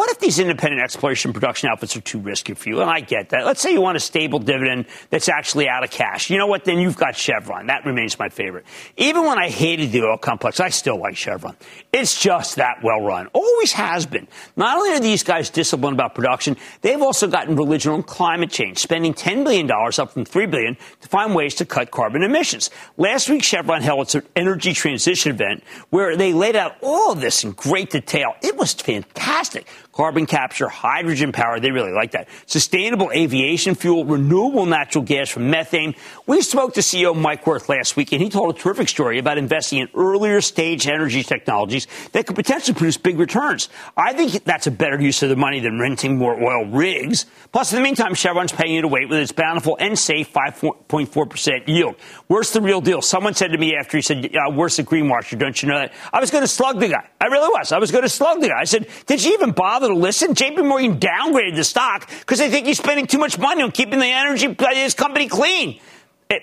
What 0.00 0.08
if 0.08 0.18
these 0.18 0.38
independent 0.38 0.80
exploration 0.80 1.34
production 1.34 1.68
outfits 1.68 1.94
are 1.94 2.00
too 2.00 2.20
risky 2.20 2.54
for 2.54 2.70
you? 2.70 2.80
And 2.80 2.88
I 2.88 3.00
get 3.00 3.28
that. 3.28 3.44
Let's 3.44 3.60
say 3.60 3.74
you 3.74 3.82
want 3.82 3.98
a 3.98 4.00
stable 4.00 4.38
dividend 4.38 4.86
that's 5.10 5.28
actually 5.28 5.68
out 5.68 5.84
of 5.84 5.90
cash. 5.90 6.30
You 6.30 6.38
know 6.38 6.46
what? 6.46 6.64
Then 6.64 6.78
you've 6.78 6.96
got 6.96 7.14
Chevron. 7.14 7.66
That 7.66 7.84
remains 7.84 8.18
my 8.18 8.30
favorite. 8.30 8.64
Even 8.96 9.26
when 9.26 9.38
I 9.38 9.50
hated 9.50 9.92
the 9.92 10.02
oil 10.04 10.16
complex, 10.16 10.58
I 10.58 10.70
still 10.70 10.98
like 10.98 11.18
Chevron. 11.18 11.54
It's 11.92 12.18
just 12.18 12.56
that 12.56 12.82
well 12.82 13.02
run. 13.02 13.26
Always 13.34 13.72
has 13.72 14.06
been. 14.06 14.26
Not 14.56 14.78
only 14.78 14.96
are 14.96 15.00
these 15.00 15.22
guys 15.22 15.50
disciplined 15.50 15.98
about 15.98 16.14
production, 16.14 16.56
they've 16.80 17.02
also 17.02 17.26
gotten 17.26 17.54
religion 17.54 17.92
on 17.92 18.02
climate 18.02 18.50
change, 18.50 18.78
spending 18.78 19.12
$10 19.12 19.44
billion 19.44 19.70
up 19.70 20.12
from 20.12 20.24
3 20.24 20.46
billion 20.46 20.78
to 21.02 21.08
find 21.08 21.34
ways 21.34 21.56
to 21.56 21.66
cut 21.66 21.90
carbon 21.90 22.22
emissions. 22.22 22.70
Last 22.96 23.28
week, 23.28 23.42
Chevron 23.42 23.82
held 23.82 24.00
its 24.00 24.26
energy 24.34 24.72
transition 24.72 25.32
event 25.32 25.62
where 25.90 26.16
they 26.16 26.32
laid 26.32 26.56
out 26.56 26.76
all 26.80 27.12
of 27.12 27.20
this 27.20 27.44
in 27.44 27.52
great 27.52 27.90
detail. 27.90 28.32
It 28.40 28.56
was 28.56 28.72
fantastic 28.72 29.66
carbon 30.00 30.24
capture, 30.24 30.66
hydrogen 30.66 31.30
power. 31.30 31.60
They 31.60 31.72
really 31.72 31.92
like 31.92 32.12
that. 32.12 32.26
Sustainable 32.46 33.10
aviation 33.12 33.74
fuel, 33.74 34.06
renewable 34.06 34.64
natural 34.64 35.04
gas 35.04 35.28
from 35.28 35.50
methane. 35.50 35.94
We 36.26 36.40
spoke 36.40 36.72
to 36.74 36.80
CEO 36.80 37.14
Mike 37.14 37.46
Wirth 37.46 37.68
last 37.68 37.96
week, 37.96 38.10
and 38.12 38.22
he 38.22 38.30
told 38.30 38.56
a 38.56 38.58
terrific 38.58 38.88
story 38.88 39.18
about 39.18 39.36
investing 39.36 39.78
in 39.80 39.90
earlier 39.94 40.40
stage 40.40 40.86
energy 40.86 41.22
technologies 41.22 41.86
that 42.12 42.26
could 42.26 42.34
potentially 42.34 42.74
produce 42.74 42.96
big 42.96 43.18
returns. 43.18 43.68
I 43.94 44.14
think 44.14 44.42
that's 44.44 44.66
a 44.66 44.70
better 44.70 44.98
use 44.98 45.22
of 45.22 45.28
the 45.28 45.36
money 45.36 45.60
than 45.60 45.78
renting 45.78 46.16
more 46.16 46.32
oil 46.42 46.64
rigs. 46.64 47.26
Plus, 47.52 47.70
in 47.70 47.76
the 47.76 47.82
meantime, 47.82 48.14
Chevron's 48.14 48.52
paying 48.52 48.74
you 48.74 48.80
to 48.80 48.88
wait 48.88 49.10
with 49.10 49.18
its 49.18 49.32
bountiful 49.32 49.76
and 49.78 49.98
safe 49.98 50.32
5.4% 50.32 51.68
yield. 51.68 51.96
Where's 52.26 52.52
the 52.52 52.62
real 52.62 52.80
deal? 52.80 53.02
Someone 53.02 53.34
said 53.34 53.48
to 53.48 53.58
me 53.58 53.76
after 53.76 53.98
he 53.98 54.02
said, 54.02 54.34
uh, 54.34 54.50
where's 54.50 54.76
the 54.76 54.82
greenwasher? 54.82 55.38
Don't 55.38 55.60
you 55.62 55.68
know 55.68 55.78
that? 55.78 55.92
I 56.10 56.20
was 56.20 56.30
going 56.30 56.44
to 56.44 56.48
slug 56.48 56.80
the 56.80 56.88
guy. 56.88 57.06
I 57.20 57.26
really 57.26 57.48
was. 57.48 57.70
I 57.70 57.78
was 57.78 57.90
going 57.90 58.04
to 58.04 58.08
slug 58.08 58.40
the 58.40 58.48
guy. 58.48 58.60
I 58.60 58.64
said, 58.64 58.88
did 59.04 59.22
you 59.22 59.34
even 59.34 59.50
bother 59.50 59.89
listen. 59.94 60.34
JP 60.34 60.66
Morgan 60.66 60.98
downgraded 60.98 61.56
the 61.56 61.64
stock 61.64 62.08
because 62.20 62.38
they 62.38 62.50
think 62.50 62.66
he's 62.66 62.78
spending 62.78 63.06
too 63.06 63.18
much 63.18 63.38
money 63.38 63.62
on 63.62 63.72
keeping 63.72 63.98
the 63.98 64.06
energy, 64.06 64.46
uh, 64.46 64.74
his 64.74 64.94
company 64.94 65.28
clean. 65.28 65.80
It, 66.28 66.42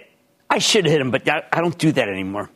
I 0.49 0.59
should 0.59 0.85
hit 0.85 0.99
him, 1.01 1.11
but 1.11 1.27
I 1.29 1.61
don't 1.61 1.77
do 1.77 1.91
that 1.91 2.09
anymore. 2.09 2.49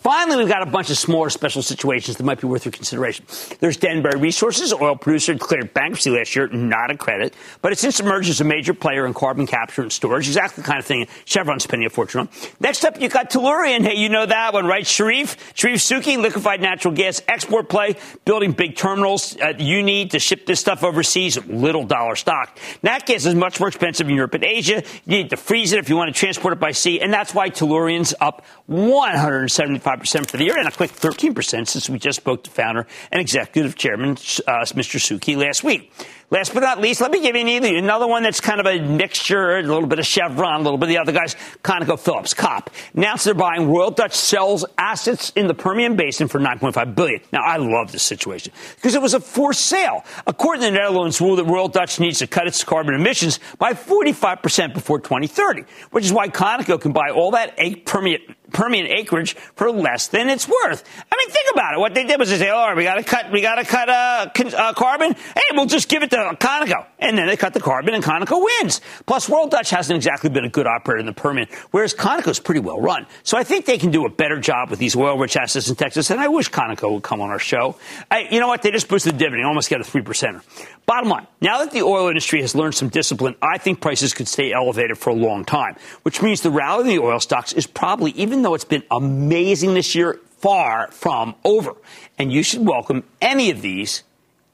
Finally, 0.00 0.38
we've 0.38 0.48
got 0.48 0.62
a 0.62 0.70
bunch 0.70 0.88
of 0.88 0.96
smaller 0.96 1.28
special 1.28 1.60
situations 1.60 2.16
that 2.16 2.24
might 2.24 2.40
be 2.40 2.46
worth 2.46 2.64
your 2.64 2.72
consideration. 2.72 3.26
There's 3.58 3.76
Denbury 3.76 4.18
Resources, 4.18 4.72
oil 4.72 4.96
producer, 4.96 5.34
declared 5.34 5.74
bankruptcy 5.74 6.08
last 6.08 6.34
year, 6.34 6.48
not 6.48 6.90
a 6.90 6.96
credit, 6.96 7.34
but 7.60 7.70
it 7.70 7.78
since 7.78 8.00
emerged 8.00 8.30
as 8.30 8.40
a 8.40 8.44
major 8.44 8.72
player 8.72 9.04
in 9.04 9.12
carbon 9.12 9.46
capture 9.46 9.82
and 9.82 9.92
storage, 9.92 10.26
exactly 10.26 10.62
the 10.62 10.66
kind 10.66 10.78
of 10.78 10.86
thing 10.86 11.06
Chevron's 11.26 11.64
spending 11.64 11.84
a 11.84 11.90
fortune 11.90 12.20
on. 12.20 12.28
Next 12.60 12.82
up, 12.86 12.98
you 12.98 13.10
got 13.10 13.30
Tellurian. 13.30 13.82
Hey, 13.82 13.96
you 13.96 14.08
know 14.08 14.24
that 14.24 14.54
one, 14.54 14.64
right? 14.66 14.84
Charif, 14.84 15.36
Charif 15.52 15.74
Souki, 15.74 16.16
liquefied 16.16 16.62
natural 16.62 16.94
gas 16.94 17.20
export 17.28 17.68
play, 17.68 17.96
building 18.24 18.52
big 18.52 18.76
terminals 18.76 19.36
uh, 19.36 19.52
you 19.58 19.82
need 19.82 20.12
to 20.12 20.18
ship 20.18 20.46
this 20.46 20.60
stuff 20.60 20.82
overseas, 20.82 21.36
little 21.46 21.84
dollar 21.84 22.16
stock. 22.16 22.58
Nat 22.82 23.04
gas 23.04 23.26
is 23.26 23.34
much 23.34 23.60
more 23.60 23.68
expensive 23.68 24.08
in 24.08 24.16
Europe 24.16 24.32
and 24.32 24.44
Asia. 24.44 24.82
You 25.04 25.18
need 25.18 25.30
to 25.30 25.36
freeze 25.36 25.72
it 25.72 25.78
if 25.78 25.90
you 25.90 25.96
want 25.96 26.14
to 26.14 26.18
transport 26.18 26.54
it 26.54 26.60
by 26.60 26.72
sea, 26.72 27.00
and 27.02 27.12
that's 27.12 27.34
why 27.34 27.50
Tellurian's 27.50 28.14
up 28.18 28.46
175 28.66 29.89
5% 29.98 30.30
for 30.30 30.36
the 30.36 30.44
year 30.44 30.58
and 30.58 30.68
a 30.68 30.70
quick 30.70 30.92
13% 30.92 31.66
since 31.66 31.90
we 31.90 31.98
just 31.98 32.20
spoke 32.20 32.44
to 32.44 32.50
founder 32.50 32.86
and 33.10 33.20
executive 33.20 33.74
chairman, 33.74 34.10
uh, 34.10 34.64
Mr. 34.74 34.98
Souki, 34.98 35.36
last 35.36 35.64
week. 35.64 35.92
Last 36.32 36.54
but 36.54 36.60
not 36.60 36.80
least, 36.80 37.00
let 37.00 37.10
me 37.10 37.20
give 37.20 37.34
you 37.34 37.76
another 37.76 38.06
one 38.06 38.22
that's 38.22 38.40
kind 38.40 38.60
of 38.60 38.66
a 38.66 38.78
mixture, 38.80 39.58
a 39.58 39.62
little 39.62 39.88
bit 39.88 39.98
of 39.98 40.06
Chevron, 40.06 40.60
a 40.60 40.62
little 40.62 40.78
bit 40.78 40.84
of 40.84 40.88
the 40.90 40.98
other 40.98 41.10
guys, 41.10 41.34
ConocoPhillips, 41.64 42.36
COP. 42.36 42.70
Announced 42.94 43.24
they're 43.24 43.34
buying 43.34 43.68
Royal 43.68 43.90
Dutch 43.90 44.16
Shell's 44.16 44.64
assets 44.78 45.32
in 45.34 45.48
the 45.48 45.54
Permian 45.54 45.96
Basin 45.96 46.28
for 46.28 46.38
9.5 46.38 46.94
billion. 46.94 47.20
Now, 47.32 47.40
I 47.44 47.56
love 47.56 47.90
this 47.90 48.04
situation 48.04 48.52
because 48.76 48.94
it 48.94 49.02
was 49.02 49.14
a 49.14 49.18
forced 49.18 49.66
sale. 49.66 50.04
According 50.24 50.62
to 50.62 50.70
the 50.70 50.78
Netherlands 50.78 51.20
rule 51.20 51.34
that 51.34 51.46
Royal 51.46 51.66
Dutch 51.66 51.98
needs 51.98 52.20
to 52.20 52.28
cut 52.28 52.46
its 52.46 52.62
carbon 52.62 52.94
emissions 52.94 53.40
by 53.58 53.72
45% 53.72 54.72
before 54.72 55.00
2030, 55.00 55.64
which 55.90 56.04
is 56.04 56.12
why 56.12 56.28
Conoco 56.28 56.80
can 56.80 56.92
buy 56.92 57.10
all 57.12 57.32
that 57.32 57.56
Permian 57.86 58.20
Permian 58.52 58.86
acreage 58.86 59.34
for 59.34 59.68
less 59.80 60.08
than 60.08 60.28
it's 60.28 60.48
worth. 60.48 60.84
I 61.10 61.16
mean, 61.16 61.30
think 61.30 61.48
about 61.52 61.74
it. 61.74 61.80
What 61.80 61.94
they 61.94 62.04
did 62.04 62.18
was 62.18 62.30
they 62.30 62.38
say, 62.38 62.50
"Oh, 62.50 62.74
we 62.74 62.84
got 62.84 62.94
to 62.94 63.02
cut, 63.02 63.30
we 63.32 63.40
got 63.40 63.56
to 63.56 63.64
cut 63.64 63.88
uh, 63.88 64.28
uh, 64.56 64.72
carbon. 64.74 65.14
Hey, 65.14 65.42
we'll 65.52 65.66
just 65.66 65.88
give 65.88 66.02
it 66.02 66.10
to 66.10 66.16
Conoco," 66.16 66.86
and 66.98 67.16
then 67.18 67.26
they 67.26 67.36
cut 67.36 67.54
the 67.54 67.60
carbon, 67.60 67.94
and 67.94 68.04
Conoco 68.04 68.44
wins. 68.44 68.80
Plus, 69.06 69.28
Royal 69.28 69.48
Dutch 69.48 69.70
hasn't 69.70 69.96
exactly 69.96 70.30
been 70.30 70.44
a 70.44 70.48
good 70.48 70.66
operator 70.66 71.00
in 71.00 71.06
the 71.06 71.12
Permian, 71.12 71.48
whereas 71.70 71.94
Conoco's 71.94 72.40
pretty 72.40 72.60
well 72.60 72.80
run. 72.80 73.06
So 73.22 73.36
I 73.36 73.44
think 73.44 73.66
they 73.66 73.78
can 73.78 73.90
do 73.90 74.06
a 74.06 74.10
better 74.10 74.38
job 74.38 74.70
with 74.70 74.78
these 74.78 74.96
oil-rich 74.96 75.36
assets 75.36 75.68
in 75.68 75.76
Texas. 75.76 76.10
And 76.10 76.20
I 76.20 76.28
wish 76.28 76.50
Conoco 76.50 76.92
would 76.94 77.02
come 77.02 77.20
on 77.20 77.30
our 77.30 77.38
show. 77.38 77.76
I, 78.10 78.28
you 78.30 78.40
know 78.40 78.48
what? 78.48 78.62
They 78.62 78.70
just 78.70 78.88
boosted 78.88 79.14
the 79.14 79.18
dividend, 79.18 79.46
almost 79.46 79.68
get 79.70 79.80
a 79.80 79.84
three 79.84 80.02
percenter. 80.02 80.42
Bottom 80.86 81.08
line: 81.08 81.26
now 81.40 81.58
that 81.58 81.70
the 81.70 81.82
oil 81.82 82.08
industry 82.08 82.40
has 82.40 82.54
learned 82.54 82.74
some 82.74 82.88
discipline, 82.88 83.36
I 83.40 83.58
think 83.58 83.80
prices 83.80 84.14
could 84.14 84.26
stay 84.28 84.52
elevated 84.52 84.98
for 84.98 85.10
a 85.10 85.14
long 85.14 85.44
time, 85.44 85.76
which 86.02 86.20
means 86.20 86.40
the 86.40 86.50
rally 86.50 86.82
in 86.82 86.96
the 86.96 87.02
oil 87.02 87.20
stocks 87.20 87.52
is 87.52 87.66
probably, 87.66 88.10
even 88.12 88.42
though 88.42 88.54
it's 88.54 88.64
been 88.64 88.82
amazing 88.90 89.69
this 89.74 89.94
year, 89.94 90.18
far 90.38 90.88
from 90.90 91.34
over. 91.44 91.74
And 92.18 92.32
you 92.32 92.42
should 92.42 92.66
welcome 92.66 93.04
any 93.20 93.50
of 93.50 93.62
these 93.62 94.02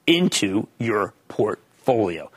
into 0.05 0.67
your 0.77 1.13
portfolio. 1.27 2.29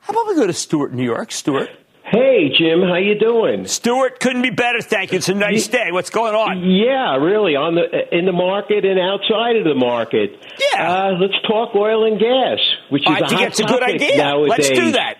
How 0.00 0.12
about 0.12 0.26
we 0.28 0.34
go 0.34 0.46
to 0.46 0.52
Stuart, 0.52 0.92
New 0.92 1.04
York? 1.04 1.30
Stuart. 1.30 1.70
Hey, 2.04 2.50
Jim, 2.58 2.80
how 2.82 2.96
you 2.96 3.18
doing? 3.18 3.66
Stuart, 3.66 4.20
couldn't 4.20 4.42
be 4.42 4.50
better, 4.50 4.82
thank 4.82 5.12
you. 5.12 5.18
It's 5.18 5.30
a 5.30 5.34
nice 5.34 5.68
day. 5.68 5.92
What's 5.92 6.10
going 6.10 6.34
on? 6.34 6.60
Yeah, 6.68 7.16
really, 7.16 7.56
on 7.56 7.74
the 7.74 7.86
in 8.14 8.26
the 8.26 8.32
market 8.32 8.84
and 8.84 8.98
outside 9.00 9.56
of 9.56 9.64
the 9.64 9.74
market. 9.74 10.30
Yeah. 10.74 10.92
Uh, 10.92 11.12
let's 11.18 11.40
talk 11.48 11.74
oil 11.74 12.04
and 12.04 12.20
gas, 12.20 12.58
which 12.90 13.02
is 13.02 13.08
I 13.08 13.18
a 13.18 13.28
think 13.28 13.40
hot 13.40 13.48
it's 13.48 13.60
a 13.60 13.64
good 13.64 13.82
idea. 13.82 14.16
nowadays. 14.18 14.50
Let's 14.50 14.68
do 14.70 14.92
that. 14.92 15.18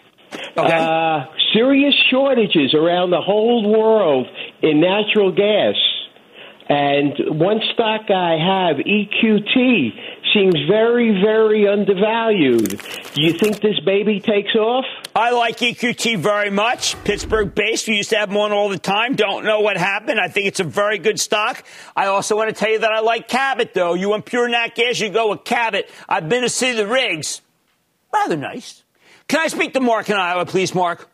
Okay. 0.56 0.76
Uh, 0.76 1.26
serious 1.54 1.94
shortages 2.10 2.74
around 2.74 3.10
the 3.10 3.20
whole 3.24 3.70
world 3.72 4.26
in 4.60 4.80
natural 4.80 5.32
gas. 5.32 5.76
And 6.72 7.38
one 7.38 7.60
stock 7.74 8.10
I 8.10 8.38
have, 8.40 8.76
EQT, 8.76 9.90
seems 10.32 10.54
very, 10.66 11.20
very 11.22 11.68
undervalued. 11.68 12.80
Do 13.12 13.20
you 13.20 13.34
think 13.34 13.60
this 13.60 13.78
baby 13.84 14.20
takes 14.20 14.54
off? 14.54 14.86
I 15.14 15.32
like 15.32 15.58
EQT 15.58 16.16
very 16.16 16.48
much. 16.48 16.96
Pittsburgh 17.04 17.54
based. 17.54 17.88
We 17.88 17.96
used 17.96 18.08
to 18.10 18.16
have 18.16 18.30
them 18.30 18.38
on 18.38 18.52
all 18.52 18.70
the 18.70 18.78
time. 18.78 19.16
Don't 19.16 19.44
know 19.44 19.60
what 19.60 19.76
happened. 19.76 20.18
I 20.18 20.28
think 20.28 20.46
it's 20.46 20.60
a 20.60 20.64
very 20.64 20.96
good 20.96 21.20
stock. 21.20 21.62
I 21.94 22.06
also 22.06 22.36
want 22.36 22.48
to 22.48 22.54
tell 22.54 22.70
you 22.70 22.78
that 22.78 22.90
I 22.90 23.00
like 23.00 23.28
Cabot, 23.28 23.74
though. 23.74 23.92
You 23.92 24.08
want 24.08 24.24
pure 24.24 24.48
nat 24.48 24.74
gas, 24.74 24.98
you 24.98 25.10
go 25.10 25.28
with 25.28 25.44
Cabot. 25.44 25.90
I've 26.08 26.30
been 26.30 26.40
to 26.40 26.48
see 26.48 26.72
the 26.72 26.86
rigs. 26.86 27.42
Rather 28.14 28.38
nice. 28.38 28.82
Can 29.28 29.40
I 29.40 29.48
speak 29.48 29.74
to 29.74 29.80
Mark 29.80 30.08
in 30.08 30.16
Iowa, 30.16 30.46
please, 30.46 30.74
Mark? 30.74 31.11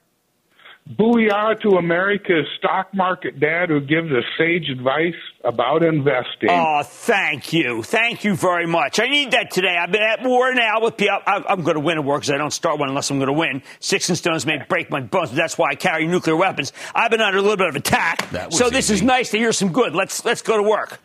Booyah 0.91 1.61
to 1.61 1.77
America's 1.77 2.47
stock 2.57 2.95
market 2.95 3.39
dad 3.39 3.69
who 3.69 3.79
gives 3.81 4.11
us 4.11 4.25
sage 4.39 4.71
advice 4.71 5.15
about 5.45 5.83
investing. 5.83 6.49
Oh, 6.49 6.83
thank 6.83 7.53
you. 7.53 7.83
Thank 7.83 8.25
you 8.25 8.35
very 8.35 8.67
much. 8.67 8.99
I 8.99 9.07
need 9.09 9.33
that 9.33 9.51
today. 9.51 9.77
I've 9.77 9.93
been 9.93 10.03
at 10.03 10.23
war 10.23 10.55
now 10.55 10.81
with 10.81 10.97
people. 10.97 11.19
I'm 11.27 11.63
going 11.63 11.75
to 11.75 11.81
win 11.81 11.99
a 11.99 12.03
war 12.03 12.17
because 12.17 12.31
I 12.31 12.39
don't 12.39 12.53
start 12.53 12.79
one 12.79 12.89
unless 12.89 13.11
I'm 13.11 13.19
going 13.19 13.27
to 13.27 13.35
win. 13.35 13.63
Six 13.81 14.09
and 14.09 14.17
stones 14.17 14.47
may 14.47 14.65
break 14.67 14.91
my 14.91 15.01
bones, 15.01 15.29
but 15.29 15.37
that's 15.37 15.59
why 15.59 15.71
I 15.73 15.75
carry 15.75 16.07
nuclear 16.07 16.37
weapons. 16.37 16.73
I've 16.95 17.11
been 17.11 17.21
under 17.21 17.39
a 17.39 17.43
little 17.43 17.59
bit 17.59 17.69
of 17.69 17.77
attack. 17.77 18.27
So 18.51 18.71
this 18.71 18.89
is 18.89 19.03
nice 19.03 19.31
to 19.33 19.39
hear 19.39 19.53
some 19.53 19.73
good. 19.73 19.95
Let's, 19.95 20.25
let's 20.25 20.41
go 20.41 20.57
to 20.57 20.63
work. 20.63 21.01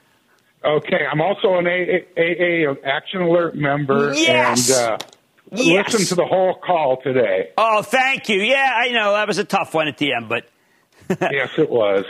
Okay. 0.63 1.05
I'm 1.11 1.19
also 1.19 1.55
an 1.57 1.67
AA, 1.67 1.99
AA 2.17 2.73
Action 2.85 3.21
Alert 3.21 3.55
member. 3.55 4.13
Yes. 4.13 4.71
And, 4.71 4.93
uh, 4.93 4.97
Yes. 5.53 5.93
Listen 5.93 6.07
to 6.07 6.15
the 6.15 6.25
whole 6.25 6.55
call 6.55 7.01
today. 7.01 7.51
Oh, 7.57 7.81
thank 7.81 8.29
you. 8.29 8.41
Yeah, 8.41 8.71
I 8.75 8.89
know 8.89 9.13
that 9.13 9.27
was 9.27 9.37
a 9.37 9.43
tough 9.43 9.73
one 9.73 9.87
at 9.87 9.97
the 9.97 10.13
end, 10.13 10.29
but 10.29 10.45
yes, 11.21 11.51
it 11.57 11.69
was. 11.69 12.05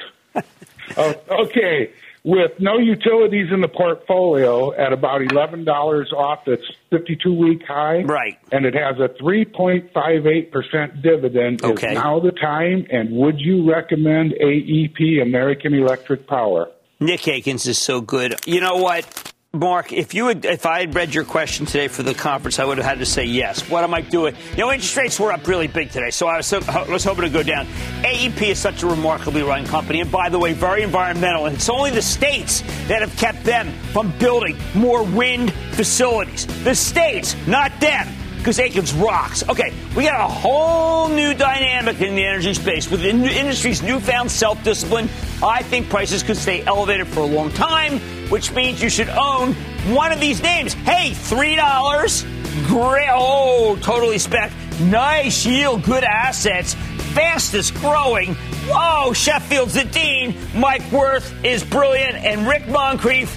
oh, 0.98 1.16
okay, 1.30 1.92
with 2.24 2.52
no 2.60 2.78
utilities 2.78 3.52
in 3.52 3.60
the 3.62 3.68
portfolio 3.68 4.74
at 4.74 4.94
about 4.94 5.22
$11 5.22 6.14
off 6.14 6.48
its 6.48 6.64
52 6.90 7.34
week 7.34 7.64
high. 7.68 8.04
Right. 8.04 8.40
And 8.52 8.66
it 8.66 8.76
has 8.76 8.98
a 8.98 9.10
3.58% 9.22 11.02
dividend. 11.02 11.64
Okay. 11.64 11.90
Is 11.90 11.96
now 11.96 12.20
the 12.20 12.32
time? 12.32 12.88
And 12.90 13.12
would 13.12 13.40
you 13.40 13.70
recommend 13.70 14.34
AEP, 14.42 15.22
American 15.22 15.74
Electric 15.74 16.26
Power? 16.28 16.72
Nick 17.00 17.28
Akins 17.28 17.68
is 17.68 17.78
so 17.78 18.00
good. 18.00 18.36
You 18.46 18.62
know 18.62 18.78
what? 18.78 19.33
Mark, 19.56 19.94
if 19.94 20.16
you 20.16 20.30
had, 20.30 20.46
if 20.46 20.66
I 20.66 20.80
had 20.80 20.96
read 20.96 21.14
your 21.14 21.26
question 21.26 21.68
today 21.68 21.88
for 21.88 22.02
the 22.02 22.16
conference, 22.16 22.58
I 22.58 22.66
would 22.66 22.80
have 22.80 22.88
had 22.88 22.98
to 22.98 23.06
say 23.06 23.26
yes. 23.26 23.70
What 23.70 23.84
am 23.84 23.94
I 23.94 24.02
doing? 24.02 24.36
You 24.54 24.58
know, 24.58 24.72
interest 24.72 24.98
rates 24.98 25.20
were 25.20 25.32
up 25.32 25.46
really 25.46 25.68
big 25.68 25.92
today, 25.92 26.10
so 26.10 26.26
I 26.26 26.38
was, 26.38 26.52
I 26.52 26.90
was 26.90 27.04
hoping 27.04 27.26
to 27.26 27.30
go 27.30 27.44
down. 27.44 27.68
AEP 28.02 28.42
is 28.42 28.58
such 28.58 28.82
a 28.82 28.88
remarkably 28.88 29.44
run 29.44 29.64
company, 29.68 30.02
and 30.02 30.12
by 30.12 30.30
the 30.30 30.40
way, 30.40 30.54
very 30.54 30.82
environmental. 30.82 31.46
And 31.46 31.56
it's 31.56 31.70
only 31.70 31.92
the 31.92 32.02
states 32.02 32.62
that 32.88 33.02
have 33.02 33.16
kept 33.16 33.44
them 33.44 33.72
from 33.92 34.12
building 34.18 34.58
more 34.74 35.04
wind 35.04 35.54
facilities. 35.74 36.48
The 36.64 36.74
states, 36.74 37.36
not 37.46 37.80
them 37.80 38.08
because 38.44 38.60
Akins 38.60 38.94
rocks. 38.94 39.48
Okay, 39.48 39.74
we 39.96 40.04
got 40.04 40.20
a 40.20 40.28
whole 40.28 41.08
new 41.08 41.34
dynamic 41.34 42.02
in 42.02 42.14
the 42.14 42.26
energy 42.26 42.54
space 42.54 42.92
with 42.92 43.02
the 43.02 43.10
industry's 43.10 43.82
newfound 43.82 44.30
self 44.30 44.62
discipline. 44.66 45.08
I 45.42 45.64
think 45.64 45.90
prices 45.90 46.24
could 46.24 46.36
stay 46.36 46.62
elevated 46.66 47.08
for 47.08 47.22
a 47.22 47.26
long 47.26 47.52
time, 47.52 48.00
which 48.30 48.52
means 48.52 48.84
you 48.84 48.90
should 48.90 49.08
own 49.08 49.54
one 49.96 50.12
of 50.12 50.20
these 50.20 50.44
names. 50.44 50.74
Hey, 50.74 51.12
$3. 51.12 52.68
Great. 52.68 53.08
Oh, 53.10 53.78
totally 53.82 54.18
spec. 54.18 54.52
Nice 54.82 55.46
yield, 55.46 55.84
good 55.84 56.04
assets, 56.04 56.74
fastest 57.14 57.74
growing. 57.76 58.36
Whoa, 58.68 59.14
Sheffield's 59.14 59.76
the 59.76 59.86
dean. 59.86 60.36
Mike 60.54 60.92
Wirth 60.92 61.34
is 61.46 61.64
brilliant, 61.64 62.16
and 62.16 62.46
Rick 62.46 62.68
Muncrief, 62.68 63.30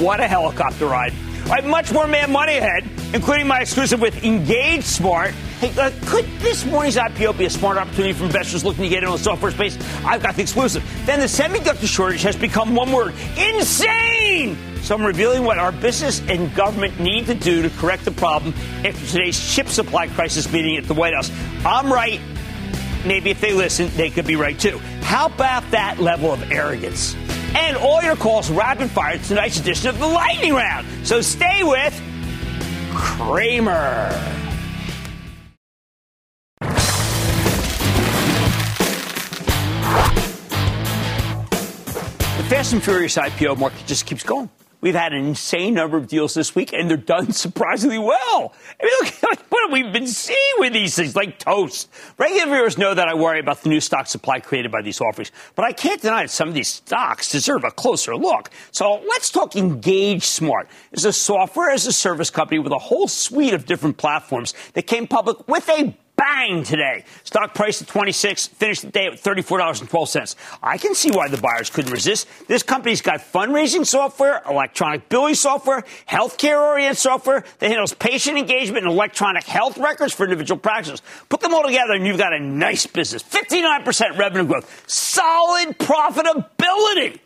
what 0.00 0.20
a 0.20 0.28
helicopter 0.28 0.86
ride. 0.86 1.12
I 1.46 1.56
have 1.56 1.66
much 1.66 1.92
more 1.92 2.06
Mad 2.06 2.30
Money 2.30 2.56
ahead, 2.56 2.88
including 3.14 3.46
my 3.46 3.60
exclusive 3.60 4.00
with 4.00 4.14
EngageSmart. 4.16 5.30
Hey, 5.60 5.80
uh, 5.80 5.92
could 6.06 6.26
this 6.40 6.66
morning's 6.66 6.96
IPO 6.96 7.38
be 7.38 7.44
a 7.44 7.50
smart 7.50 7.78
opportunity 7.78 8.12
for 8.12 8.24
investors 8.24 8.64
looking 8.64 8.82
to 8.82 8.88
get 8.88 9.04
into 9.04 9.16
the 9.16 9.22
software 9.22 9.52
space? 9.52 9.78
I've 10.04 10.22
got 10.22 10.34
the 10.34 10.42
exclusive. 10.42 10.84
Then 11.06 11.20
the 11.20 11.26
semiconductor 11.26 11.86
shortage 11.86 12.22
has 12.22 12.36
become 12.36 12.74
one 12.74 12.90
word 12.90 13.14
insane. 13.38 14.58
So 14.82 14.96
I'm 14.96 15.04
revealing 15.04 15.44
what 15.44 15.58
our 15.58 15.70
business 15.70 16.20
and 16.28 16.52
government 16.56 16.98
need 16.98 17.26
to 17.26 17.34
do 17.34 17.62
to 17.62 17.70
correct 17.70 18.04
the 18.04 18.10
problem 18.10 18.52
after 18.84 19.06
today's 19.06 19.38
chip 19.54 19.68
supply 19.68 20.08
crisis 20.08 20.52
meeting 20.52 20.76
at 20.76 20.84
the 20.84 20.94
White 20.94 21.14
House. 21.14 21.30
I'm 21.64 21.90
right. 21.92 22.20
Maybe 23.06 23.30
if 23.30 23.40
they 23.40 23.52
listen, 23.52 23.90
they 23.96 24.10
could 24.10 24.26
be 24.26 24.36
right 24.36 24.58
too. 24.58 24.78
How 25.02 25.26
about 25.26 25.70
that 25.70 26.00
level 26.00 26.32
of 26.32 26.50
arrogance? 26.50 27.16
and 27.54 27.76
all 27.76 28.02
your 28.02 28.16
calls 28.16 28.50
rapid 28.50 28.90
fire 28.90 29.16
tonight's 29.16 29.60
edition 29.60 29.88
of 29.88 30.00
the 30.00 30.06
Lightning 30.08 30.52
Round. 30.52 30.84
So 31.06 31.20
stay 31.20 31.62
with 31.62 31.94
Cramer. 32.94 34.08
The 42.36 42.50
Fast 42.50 42.72
and 42.72 42.82
Furious 42.82 43.16
IPO 43.16 43.58
market 43.58 43.86
just 43.86 44.06
keeps 44.06 44.22
going. 44.22 44.48
We've 44.84 44.94
had 44.94 45.14
an 45.14 45.24
insane 45.24 45.72
number 45.72 45.96
of 45.96 46.08
deals 46.08 46.34
this 46.34 46.54
week, 46.54 46.74
and 46.74 46.90
they're 46.90 46.98
done 46.98 47.32
surprisingly 47.44 47.98
well. 47.98 48.52
I 48.78 48.84
mean, 48.84 48.92
look, 49.00 49.38
what 49.48 49.62
have 49.62 49.72
we 49.72 49.90
been 49.90 50.06
seeing 50.06 50.36
with 50.58 50.74
these 50.74 50.94
things 50.94 51.16
like 51.16 51.38
toast? 51.38 51.88
Regular 52.18 52.44
viewers 52.54 52.76
know 52.76 52.92
that 52.92 53.08
I 53.08 53.14
worry 53.14 53.40
about 53.40 53.62
the 53.62 53.70
new 53.70 53.80
stock 53.80 54.08
supply 54.08 54.40
created 54.40 54.70
by 54.70 54.82
these 54.82 55.00
offerings, 55.00 55.32
but 55.54 55.64
I 55.64 55.72
can't 55.72 56.02
deny 56.02 56.24
that 56.24 56.28
some 56.28 56.48
of 56.48 56.54
these 56.54 56.68
stocks 56.68 57.30
deserve 57.30 57.64
a 57.64 57.70
closer 57.70 58.14
look. 58.14 58.50
So 58.72 59.02
let's 59.08 59.30
talk 59.30 59.52
EngageSmart. 59.52 60.66
It's 60.92 61.06
a 61.06 61.14
software 61.14 61.70
as 61.70 61.86
a 61.86 61.92
service 61.92 62.28
company 62.28 62.58
with 62.58 62.72
a 62.72 62.78
whole 62.78 63.08
suite 63.08 63.54
of 63.54 63.64
different 63.64 63.96
platforms 63.96 64.52
that 64.74 64.82
came 64.82 65.06
public 65.06 65.48
with 65.48 65.66
a 65.70 65.96
Bang 66.16 66.62
today. 66.62 67.04
Stock 67.24 67.54
price 67.54 67.82
at 67.82 67.88
26, 67.88 68.46
finished 68.48 68.82
the 68.82 68.90
day 68.90 69.06
at 69.06 69.14
$34.12. 69.14 70.36
I 70.62 70.78
can 70.78 70.94
see 70.94 71.10
why 71.10 71.28
the 71.28 71.38
buyers 71.38 71.70
couldn't 71.70 71.90
resist. 71.90 72.28
This 72.46 72.62
company's 72.62 73.00
got 73.02 73.20
fundraising 73.20 73.84
software, 73.84 74.40
electronic 74.48 75.08
billing 75.08 75.34
software, 75.34 75.82
healthcare 76.08 76.60
oriented 76.60 76.98
software 76.98 77.44
that 77.58 77.68
handles 77.68 77.94
patient 77.94 78.38
engagement 78.38 78.84
and 78.84 78.92
electronic 78.92 79.44
health 79.44 79.76
records 79.76 80.12
for 80.12 80.24
individual 80.24 80.58
practices. 80.58 81.02
Put 81.28 81.40
them 81.40 81.52
all 81.52 81.64
together 81.64 81.94
and 81.94 82.06
you've 82.06 82.18
got 82.18 82.32
a 82.32 82.38
nice 82.38 82.86
business. 82.86 83.22
59% 83.22 84.16
revenue 84.16 84.46
growth, 84.46 84.84
solid 84.88 85.78
profitability. 85.78 87.18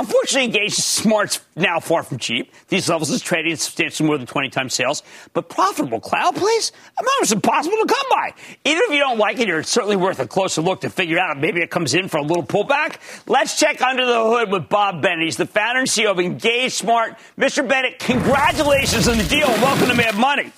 Unfortunately, 0.00 0.50
EngageSmart's 0.50 1.42
now 1.56 1.78
far 1.78 2.02
from 2.02 2.16
cheap. 2.16 2.54
These 2.68 2.88
levels 2.88 3.10
is 3.10 3.20
trading 3.20 3.52
at 3.52 3.58
substantially 3.58 4.06
more 4.06 4.16
than 4.16 4.26
20 4.26 4.48
times 4.48 4.72
sales. 4.72 5.02
But 5.34 5.50
profitable 5.50 6.00
cloud 6.00 6.36
plays? 6.36 6.72
Almost 6.96 7.32
impossible 7.32 7.76
to 7.76 7.86
come 7.86 8.06
by. 8.08 8.32
Even 8.64 8.82
if 8.84 8.92
you 8.92 8.98
don't 8.98 9.18
like 9.18 9.38
it, 9.40 9.50
it's 9.50 9.68
certainly 9.68 9.96
worth 9.96 10.18
a 10.18 10.26
closer 10.26 10.62
look 10.62 10.80
to 10.80 10.88
figure 10.88 11.18
out 11.18 11.38
maybe 11.38 11.60
it 11.60 11.70
comes 11.70 11.92
in 11.92 12.08
for 12.08 12.16
a 12.16 12.22
little 12.22 12.42
pullback. 12.42 12.96
Let's 13.26 13.60
check 13.60 13.82
under 13.82 14.06
the 14.06 14.24
hood 14.24 14.50
with 14.50 14.70
Bob 14.70 15.02
Bennett. 15.02 15.26
He's 15.26 15.36
the 15.36 15.44
founder 15.44 15.80
and 15.80 15.88
CEO 15.88 16.12
of 16.12 16.16
EngageSmart. 16.16 17.18
Mr. 17.36 17.68
Bennett, 17.68 17.98
congratulations 17.98 19.06
on 19.06 19.18
the 19.18 19.24
deal. 19.24 19.48
Welcome 19.48 19.88
to 19.88 19.94
Mad 19.94 20.16
Money. 20.16 20.50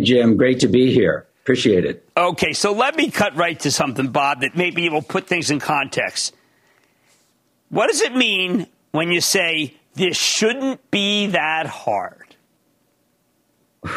Jim, 0.00 0.36
great 0.36 0.58
to 0.58 0.66
be 0.66 0.92
here. 0.92 1.28
Appreciate 1.42 1.84
it. 1.84 2.08
Okay, 2.16 2.54
so 2.54 2.72
let 2.72 2.96
me 2.96 3.08
cut 3.08 3.36
right 3.36 3.58
to 3.60 3.70
something, 3.70 4.08
Bob, 4.08 4.40
that 4.40 4.56
maybe 4.56 4.88
will 4.88 5.00
put 5.00 5.28
things 5.28 5.52
in 5.52 5.60
context. 5.60 6.34
What 7.70 7.86
does 7.86 8.00
it 8.00 8.16
mean 8.16 8.66
when 8.90 9.12
you 9.12 9.20
say 9.20 9.74
this 9.94 10.16
shouldn't 10.16 10.90
be 10.90 11.28
that 11.28 11.66
hard? 11.66 12.34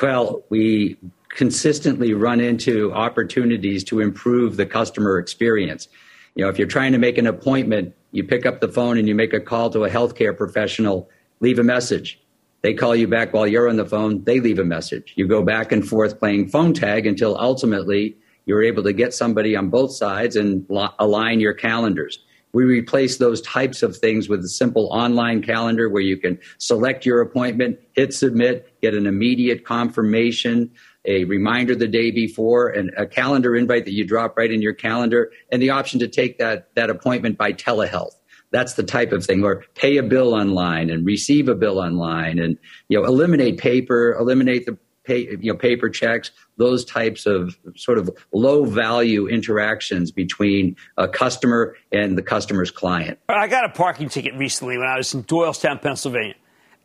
Well, 0.02 0.44
we 0.50 0.98
consistently 1.30 2.14
run 2.14 2.40
into 2.40 2.94
opportunities 2.94 3.84
to 3.86 4.00
improve 4.00 4.58
the 4.58 4.68
customer 4.68 5.18
experience. 5.18 5.88
You 6.36 6.44
know, 6.44 6.52
if 6.52 6.60
you're 6.60 6.68
trying 6.68 6.92
to 6.92 7.00
make 7.00 7.18
an 7.18 7.26
appointment, 7.26 7.96
you 8.12 8.24
pick 8.24 8.46
up 8.46 8.62
the 8.62 8.68
phone 8.68 9.00
and 9.00 9.08
you 9.08 9.16
make 9.16 9.34
a 9.34 9.40
call 9.40 9.72
to 9.72 9.86
a 9.86 9.90
healthcare 9.90 10.38
professional, 10.38 11.10
leave 11.40 11.58
a 11.58 11.64
message. 11.64 12.20
They 12.62 12.76
call 12.76 12.96
you 12.96 13.08
back 13.08 13.34
while 13.34 13.48
you're 13.48 13.68
on 13.68 13.78
the 13.78 13.86
phone, 13.86 14.24
they 14.24 14.40
leave 14.40 14.60
a 14.60 14.64
message. 14.64 15.14
You 15.16 15.28
go 15.28 15.42
back 15.42 15.72
and 15.72 15.86
forth 15.86 16.20
playing 16.20 16.50
phone 16.50 16.74
tag 16.74 17.08
until 17.08 17.36
ultimately 17.40 18.18
you're 18.46 18.64
able 18.64 18.84
to 18.84 18.94
get 18.94 19.16
somebody 19.16 19.56
on 19.56 19.70
both 19.70 19.94
sides 19.94 20.36
and 20.36 20.64
align 21.00 21.40
your 21.40 21.54
calendars. 21.54 22.20
We 22.54 22.66
replace 22.66 23.18
those 23.18 23.42
types 23.42 23.82
of 23.82 23.98
things 23.98 24.30
with 24.30 24.42
a 24.46 24.48
simple 24.48 24.88
online 24.92 25.42
calendar 25.42 25.90
where 25.90 26.04
you 26.04 26.18
can 26.18 26.40
select 26.60 27.04
your 27.04 27.20
appointment, 27.20 27.80
hit 27.94 28.14
submit, 28.14 28.72
get 28.82 28.94
an 28.94 29.08
immediate 29.08 29.66
confirmation, 29.66 30.72
a 31.06 31.24
reminder 31.26 31.74
the 31.74 31.88
day 31.88 32.12
before, 32.12 32.70
and 32.70 32.92
a 32.96 33.08
calendar 33.08 33.56
invite 33.56 33.86
that 33.86 33.94
you 33.94 34.06
drop 34.06 34.38
right 34.38 34.52
in 34.52 34.62
your 34.62 34.74
calendar, 34.74 35.32
and 35.52 35.62
the 35.62 35.72
option 35.72 36.00
to 36.00 36.08
take 36.08 36.38
that, 36.38 36.70
that 36.76 36.92
appointment 36.92 37.38
by 37.40 37.52
telehealth. 37.54 38.14
That's 38.52 38.76
the 38.76 38.84
type 38.84 39.12
of 39.12 39.26
thing, 39.26 39.44
or 39.44 39.66
pay 39.74 39.98
a 39.98 40.04
bill 40.04 40.36
online 40.36 40.92
and 40.92 41.06
receive 41.08 41.50
a 41.50 41.56
bill 41.56 41.80
online, 41.80 42.38
and 42.38 42.58
you 42.88 43.00
know, 43.00 43.06
eliminate 43.06 43.58
paper, 43.58 44.14
eliminate 44.14 44.68
the 44.68 44.78
pay, 45.06 45.28
you 45.42 45.52
know, 45.52 45.58
paper 45.58 45.90
checks, 45.90 46.32
those 46.58 46.86
types 46.86 47.26
of 47.26 47.58
sort 47.76 47.98
of 47.98 48.10
low 48.32 48.66
value 48.66 49.28
interactions 49.28 50.12
between 50.12 50.76
a 50.98 51.08
customer 51.08 51.76
and 51.92 52.18
the 52.18 52.22
customer's 52.22 52.72
client. 52.72 53.20
I 53.28 53.48
got 53.48 53.66
a 53.66 53.70
parking 53.70 54.10
ticket 54.10 54.34
recently 54.36 54.78
when 54.78 54.88
I 54.88 54.98
was 54.98 55.14
in 55.14 55.24
Doylestown, 55.24 55.82
Pennsylvania. 55.82 56.36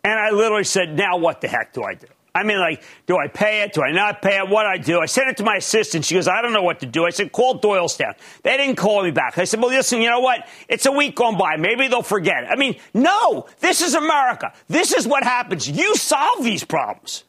And 0.05 0.19
I 0.19 0.31
literally 0.31 0.65
said, 0.65 0.97
now 0.97 1.19
what 1.19 1.41
the 1.41 1.49
heck 1.49 1.73
do 1.73 1.83
I 1.83 1.95
do? 1.95 2.07
I 2.35 2.45
mean, 2.45 2.59
like, 2.61 2.83
do 3.07 3.17
I 3.17 3.27
pay 3.27 3.63
it? 3.63 3.73
Do 3.73 3.83
I 3.83 3.91
not 3.91 4.23
pay 4.23 4.39
it? 4.39 4.49
What 4.49 4.63
do 4.63 4.69
I 4.69 4.79
do? 4.79 5.01
I 5.01 5.07
sent 5.07 5.29
it 5.29 5.39
to 5.39 5.43
my 5.43 5.57
assistant. 5.57 6.05
She 6.05 6.15
goes, 6.15 6.29
I 6.29 6.41
don't 6.41 6.53
know 6.53 6.63
what 6.63 6.81
to 6.81 6.87
do. 6.87 7.05
I 7.05 7.11
said, 7.11 7.33
call 7.33 7.59
Doylestown. 7.59 8.15
They 8.45 8.57
didn't 8.57 8.77
call 8.77 9.03
me 9.03 9.11
back. 9.11 9.39
I 9.39 9.45
said, 9.45 9.61
well, 9.61 9.71
listen, 9.71 10.01
you 10.01 10.09
know 10.09 10.21
what? 10.21 10.47
It's 10.69 10.87
a 10.87 10.93
week 10.93 11.17
gone 11.17 11.37
by. 11.37 11.57
Maybe 11.57 11.89
they'll 11.89 12.03
forget 12.03 12.45
it. 12.45 12.49
I 12.51 12.57
mean, 12.57 12.77
no, 12.95 13.47
this 13.59 13.81
is 13.81 13.95
America. 13.95 14.53
This 14.69 14.93
is 14.93 15.07
what 15.07 15.25
happens. 15.25 15.69
You 15.69 15.97
solve 15.97 16.45
these 16.45 16.63
problems. 16.63 17.25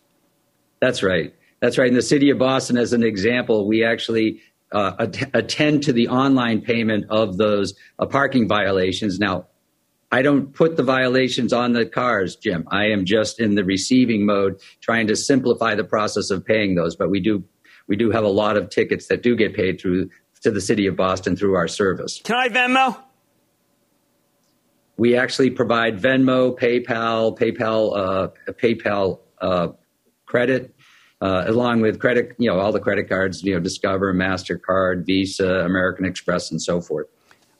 That's 0.79 1.01
right. 1.01 1.33
That's 1.59 1.77
right. 1.77 1.87
In 1.87 1.93
the 1.93 2.01
city 2.01 2.29
of 2.29 2.39
Boston, 2.39 2.77
as 2.77 2.93
an 2.93 3.03
example, 3.03 3.67
we 3.67 3.83
actually 3.83 4.41
uh, 4.71 4.93
att- 4.99 5.29
attend 5.33 5.83
to 5.83 5.93
the 5.93 6.07
online 6.07 6.61
payment 6.61 7.05
of 7.09 7.37
those 7.37 7.73
uh, 7.97 8.05
parking 8.05 8.47
violations. 8.47 9.19
Now, 9.19 9.47
I 10.11 10.21
don't 10.21 10.53
put 10.53 10.75
the 10.75 10.83
violations 10.83 11.53
on 11.53 11.73
the 11.73 11.85
cars, 11.85 12.35
Jim. 12.35 12.67
I 12.71 12.85
am 12.85 13.05
just 13.05 13.39
in 13.39 13.55
the 13.55 13.63
receiving 13.63 14.25
mode, 14.25 14.59
trying 14.81 15.07
to 15.07 15.15
simplify 15.15 15.75
the 15.75 15.83
process 15.83 16.31
of 16.31 16.45
paying 16.45 16.75
those. 16.75 16.95
But 16.95 17.09
we 17.09 17.19
do 17.19 17.43
we 17.87 17.95
do 17.95 18.11
have 18.11 18.23
a 18.23 18.29
lot 18.29 18.57
of 18.57 18.69
tickets 18.69 19.07
that 19.07 19.23
do 19.23 19.35
get 19.35 19.55
paid 19.55 19.79
through 19.79 20.09
to 20.41 20.51
the 20.51 20.61
city 20.61 20.87
of 20.87 20.95
Boston 20.95 21.35
through 21.35 21.55
our 21.55 21.67
service. 21.67 22.21
Can 22.23 22.35
I 22.35 22.47
Venmo? 22.49 22.97
We 24.97 25.15
actually 25.15 25.51
provide 25.51 25.99
Venmo, 25.99 26.57
PayPal, 26.57 27.37
PayPal, 27.37 27.97
uh, 27.97 28.27
PayPal 28.51 29.19
uh, 29.41 29.69
credit, 30.25 30.75
uh, 31.21 31.43
along 31.47 31.81
with 31.81 31.99
credit, 31.99 32.35
you 32.37 32.49
know, 32.49 32.59
all 32.59 32.71
the 32.71 32.79
credit 32.79 33.09
cards, 33.09 33.43
you 33.43 33.53
know, 33.53 33.59
Discover, 33.59 34.13
Mastercard, 34.13 35.05
Visa, 35.05 35.65
American 35.65 36.05
Express, 36.05 36.51
and 36.51 36.61
so 36.61 36.81
forth. 36.81 37.07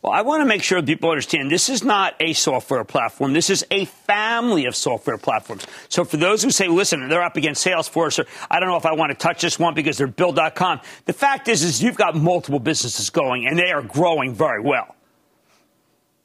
Well, 0.01 0.13
I 0.13 0.21
want 0.21 0.39
to 0.41 0.45
make 0.45 0.63
sure 0.63 0.81
people 0.81 1.09
understand 1.09 1.51
this 1.51 1.67
is 1.67 1.83
not 1.83 2.15
a 2.21 2.31
software 2.31 2.85
platform. 2.85 3.33
This 3.33 3.49
is 3.49 3.65
a 3.69 3.83
family 3.83 4.65
of 4.65 4.73
software 4.73 5.17
platforms. 5.17 5.67
So 5.89 6.05
for 6.05 6.15
those 6.15 6.41
who 6.41 6.51
say, 6.51 6.69
listen, 6.69 7.09
they're 7.09 7.21
up 7.21 7.35
against 7.35 7.65
Salesforce, 7.65 8.17
or 8.17 8.25
I 8.49 8.61
don't 8.61 8.69
know 8.69 8.77
if 8.77 8.85
I 8.85 8.93
want 8.93 9.11
to 9.11 9.17
touch 9.17 9.41
this 9.41 9.59
one 9.59 9.73
because 9.73 9.97
they're 9.97 10.07
Bill.com. 10.07 10.79
The 11.03 11.11
fact 11.11 11.49
is, 11.49 11.63
is 11.63 11.83
you've 11.83 11.97
got 11.97 12.15
multiple 12.15 12.59
businesses 12.59 13.09
going 13.09 13.45
and 13.45 13.59
they 13.59 13.71
are 13.71 13.81
growing 13.81 14.33
very 14.33 14.61
well. 14.61 14.95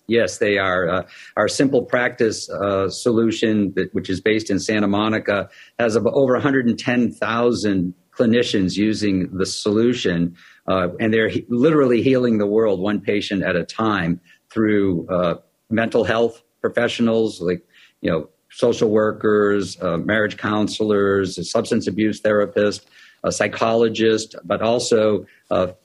Yes, 0.07 0.38
they 0.38 0.59
are. 0.59 0.88
Uh, 0.88 1.02
our 1.36 1.46
SimplePractice 1.46 2.50
uh, 2.50 2.90
solution, 2.90 3.72
that, 3.74 3.94
which 3.94 4.11
is 4.11 4.20
based 4.20 4.50
in 4.50 4.59
Santa 4.59 4.86
Monica, 4.86 5.48
has 5.78 5.96
over 5.96 6.34
110,000 6.34 7.94
clinicians 8.12 8.76
using 8.76 9.36
the 9.36 9.46
solution, 9.46 10.36
uh, 10.68 10.88
and 11.00 11.12
they're 11.12 11.28
he- 11.28 11.46
literally 11.48 12.02
healing 12.02 12.38
the 12.38 12.46
world 12.46 12.80
one 12.80 13.00
patient 13.00 13.42
at 13.42 13.57
a 13.57 13.64
time 13.64 14.20
through 14.50 15.07
uh, 15.09 15.34
mental 15.70 16.05
health 16.05 16.42
professionals 16.61 17.40
like 17.40 17.62
you 18.00 18.11
know 18.11 18.28
social 18.50 18.88
workers, 18.88 19.80
uh, 19.82 19.96
marriage 19.96 20.36
counselors, 20.36 21.50
substance 21.50 21.88
abuse 21.88 22.20
therapists, 22.20 22.84
a 23.24 23.32
psychologist, 23.32 24.36
but 24.44 24.62
also 24.62 25.26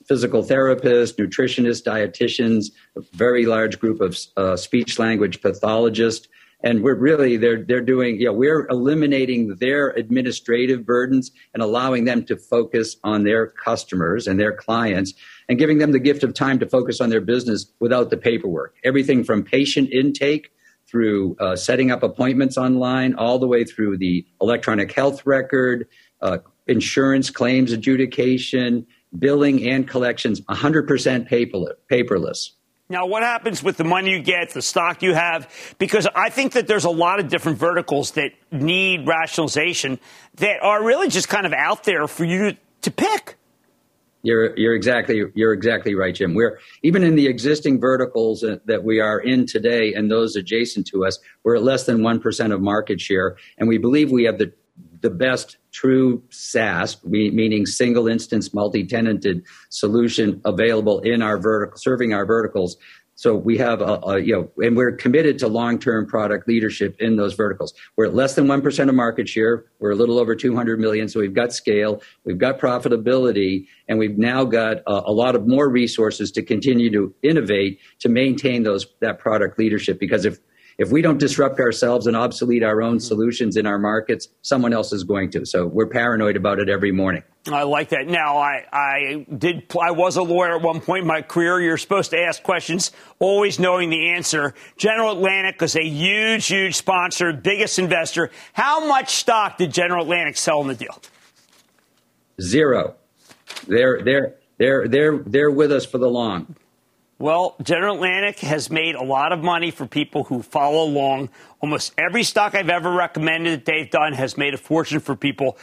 physical 0.08 0.44
therapist, 0.44 1.18
nutritionists, 1.18 1.84
dietitians, 1.84 2.66
a 2.96 3.02
very 3.14 3.46
large 3.46 3.80
group 3.80 4.02
of 4.02 4.18
uh, 4.38 4.56
speech 4.56 5.00
language 5.00 5.42
pathologists. 5.42 6.28
And 6.62 6.84
we're 6.84 6.96
really, 6.96 7.38
they're, 7.38 7.64
they're 7.64 7.80
doing, 7.80 8.20
know, 8.26 8.34
we're 8.34 8.68
eliminating 8.68 9.56
their 9.56 9.92
administrative 9.92 10.86
burdens 10.86 11.32
and 11.54 11.64
allowing 11.64 12.04
them 12.04 12.26
to 12.26 12.36
focus 12.36 12.98
on 13.04 13.24
their 13.24 13.48
customers 13.48 14.28
and 14.28 14.38
their 14.38 14.52
clients 14.52 15.14
and 15.48 15.58
giving 15.58 15.78
them 15.78 15.94
the 15.94 16.00
gift 16.00 16.22
of 16.22 16.34
time 16.34 16.60
to 16.60 16.68
focus 16.68 17.00
on 17.00 17.10
their 17.10 17.22
business 17.22 17.72
without 17.80 18.10
the 18.10 18.18
paperwork. 18.18 18.76
Everything 18.84 19.24
from 19.24 19.44
patient 19.44 19.90
intake 19.92 20.52
through 20.86 21.38
uh, 21.40 21.56
setting 21.56 21.92
up 21.92 22.04
appointments 22.04 22.58
online, 22.58 23.14
all 23.14 23.40
the 23.40 23.48
way 23.48 23.64
through 23.64 23.98
the 23.98 24.26
electronic 24.42 24.92
health 24.92 25.26
record, 25.26 25.88
uh, 26.22 26.40
insurance 26.70 27.30
claims 27.30 27.72
adjudication, 27.72 28.86
billing, 29.18 29.68
and 29.68 29.88
collections 29.88 30.42
100% 30.42 31.30
paperless. 31.90 32.50
Now, 32.92 33.06
what 33.06 33.22
happens 33.22 33.62
with 33.62 33.78
the 33.78 33.84
money 33.84 34.10
you 34.10 34.20
get, 34.20 34.50
the 34.50 34.64
stock 34.64 35.04
you 35.04 35.14
have? 35.14 35.76
Because 35.78 36.08
I 36.16 36.30
think 36.32 36.54
that 36.54 36.66
there's 36.66 36.86
a 36.86 36.90
lot 36.90 37.20
of 37.20 37.28
different 37.28 37.60
verticals 37.60 38.12
that 38.12 38.32
need 38.52 39.06
rationalization 39.06 40.00
that 40.38 40.64
are 40.64 40.84
really 40.84 41.08
just 41.08 41.30
kind 41.30 41.46
of 41.46 41.54
out 41.54 41.84
there 41.84 42.08
for 42.08 42.26
you 42.26 42.58
to 42.82 42.92
pick. 42.92 43.36
You're 44.24 44.58
you're 44.58 44.74
exactly 44.74 45.24
you're 45.34 45.54
exactly 45.54 45.96
right, 45.96 46.14
Jim. 46.14 46.34
We're 46.34 46.60
even 46.84 47.04
in 47.04 47.16
the 47.16 47.28
existing 47.28 47.80
verticals 47.80 48.42
that 48.42 48.84
we 48.84 49.00
are 49.00 49.20
in 49.20 49.46
today 49.46 49.94
and 49.94 50.12
those 50.12 50.36
adjacent 50.36 50.88
to 50.88 51.06
us, 51.06 51.20
we're 51.44 51.56
at 51.56 51.64
less 51.64 51.86
than 51.86 52.04
one 52.04 52.20
percent 52.20 52.52
of 52.52 52.60
market 52.60 53.00
share, 53.00 53.38
and 53.58 53.70
we 53.70 53.78
believe 53.78 54.12
we 54.12 54.26
have 54.26 54.38
the 54.38 54.52
the 55.02 55.10
best 55.10 55.58
true 55.72 56.24
SaaS, 56.30 56.98
meaning 57.04 57.66
single 57.66 58.08
instance 58.08 58.54
multi-tenanted 58.54 59.44
solution 59.70 60.42
available 60.46 61.00
in 61.00 61.22
our 61.22 61.38
vertical, 61.38 61.78
serving 61.78 62.14
our 62.14 62.26
verticals. 62.26 62.78
So 63.16 63.36
we 63.36 63.58
have 63.58 63.82
a, 63.82 64.00
a, 64.04 64.20
you 64.20 64.34
know, 64.34 64.66
and 64.66 64.78
we're 64.78 64.94
committed 64.94 65.40
to 65.40 65.50
long-term 65.50 66.08
product 66.08 66.48
leadership 66.48 66.96
in 67.00 67.18
those 67.18 67.34
verticals. 67.34 67.74
We're 67.98 68.06
at 68.06 68.16
less 68.16 68.36
than 68.36 68.46
1% 68.46 68.88
of 68.88 68.96
market 68.96 69.28
share. 69.28 69.66
We're 69.80 69.92
a 69.92 69.96
little 69.96 70.20
over 70.20 70.36
200 70.36 70.80
million. 70.80 71.10
So 71.10 71.20
we've 71.20 71.34
got 71.34 71.52
scale, 71.52 72.02
we've 72.24 72.38
got 72.38 72.60
profitability, 72.60 73.66
and 73.90 74.00
we've 74.00 74.18
now 74.18 74.46
got 74.46 74.78
a, 74.88 75.02
a 75.08 75.12
lot 75.12 75.36
of 75.36 75.46
more 75.46 75.70
resources 75.70 76.32
to 76.32 76.42
continue 76.42 76.90
to 76.92 77.14
innovate 77.22 77.80
to 78.00 78.08
maintain 78.08 78.64
those, 78.64 78.88
that 79.02 79.20
product 79.20 79.60
leadership. 79.60 80.00
Because 80.00 80.24
if, 80.24 80.40
if 80.80 80.92
we 80.92 81.02
don't 81.02 81.18
disrupt 81.18 81.60
ourselves 81.60 82.08
and 82.08 82.16
obsolete 82.16 82.64
our 82.64 82.82
own 82.82 83.02
solutions 83.02 83.58
in 83.58 83.68
our 83.68 83.78
markets, 83.78 84.30
someone 84.42 84.72
else 84.72 84.94
is 84.94 85.04
going 85.04 85.30
to. 85.32 85.46
So 85.46 85.68
we're 85.68 85.88
paranoid 85.88 86.38
about 86.38 86.58
it 86.60 86.70
every 86.70 86.94
morning. 86.94 87.22
I 87.52 87.64
like 87.64 87.90
that. 87.90 88.08
Now, 88.08 88.38
I, 88.38 88.66
I 88.72 89.26
did. 89.38 89.66
I 89.80 89.92
was 89.92 90.16
a 90.16 90.24
lawyer 90.24 90.56
at 90.56 90.62
one 90.62 90.80
point 90.80 91.02
in 91.02 91.08
my 91.08 91.22
career. 91.22 91.60
You're 91.60 91.78
supposed 91.78 92.12
to 92.12 92.18
ask 92.18 92.42
questions, 92.42 92.92
always 93.20 93.60
knowing 93.60 93.90
the 93.90 94.12
answer. 94.12 94.54
General 94.78 95.12
Atlantic 95.12 95.62
is 95.62 95.76
a 95.76 95.84
huge, 95.84 96.48
huge 96.48 96.76
sponsor, 96.76 97.34
biggest 97.34 97.78
investor. 97.78 98.32
How 98.54 98.88
much 98.88 99.10
stock 99.16 99.58
did 99.58 99.74
General 99.74 100.04
Atlantic 100.04 100.38
sell 100.38 100.62
in 100.62 100.70
the 100.70 100.76
deal? 100.76 101.02
Zero. 102.42 102.96
They're 103.68 104.02
they're 104.02 104.36
they're 104.58 104.88
they're 104.88 105.18
they're 105.18 105.52
with 105.52 105.74
us 105.74 105.86
for 105.86 105.98
the 105.98 106.10
long. 106.10 106.56
Well, 107.20 107.58
General 107.62 107.96
Atlantic 107.96 108.40
has 108.40 108.72
made 108.72 108.96
a 108.96 109.04
lot 109.04 109.34
of 109.34 109.44
money 109.44 109.72
for 109.72 109.86
people 109.86 110.24
who 110.24 110.42
follow 110.42 110.86
along. 110.86 111.30
Almost 111.60 111.94
every 111.98 112.24
stock 112.24 112.56
I've 112.56 112.70
ever 112.70 112.90
recommended 112.90 113.60
that 113.60 113.66
they've 113.66 113.92
done 113.92 114.14
has 114.14 114.38
made 114.38 114.54
a 114.54 114.58
fortune 114.58 115.02
for 115.02 115.18
people. 115.18 115.58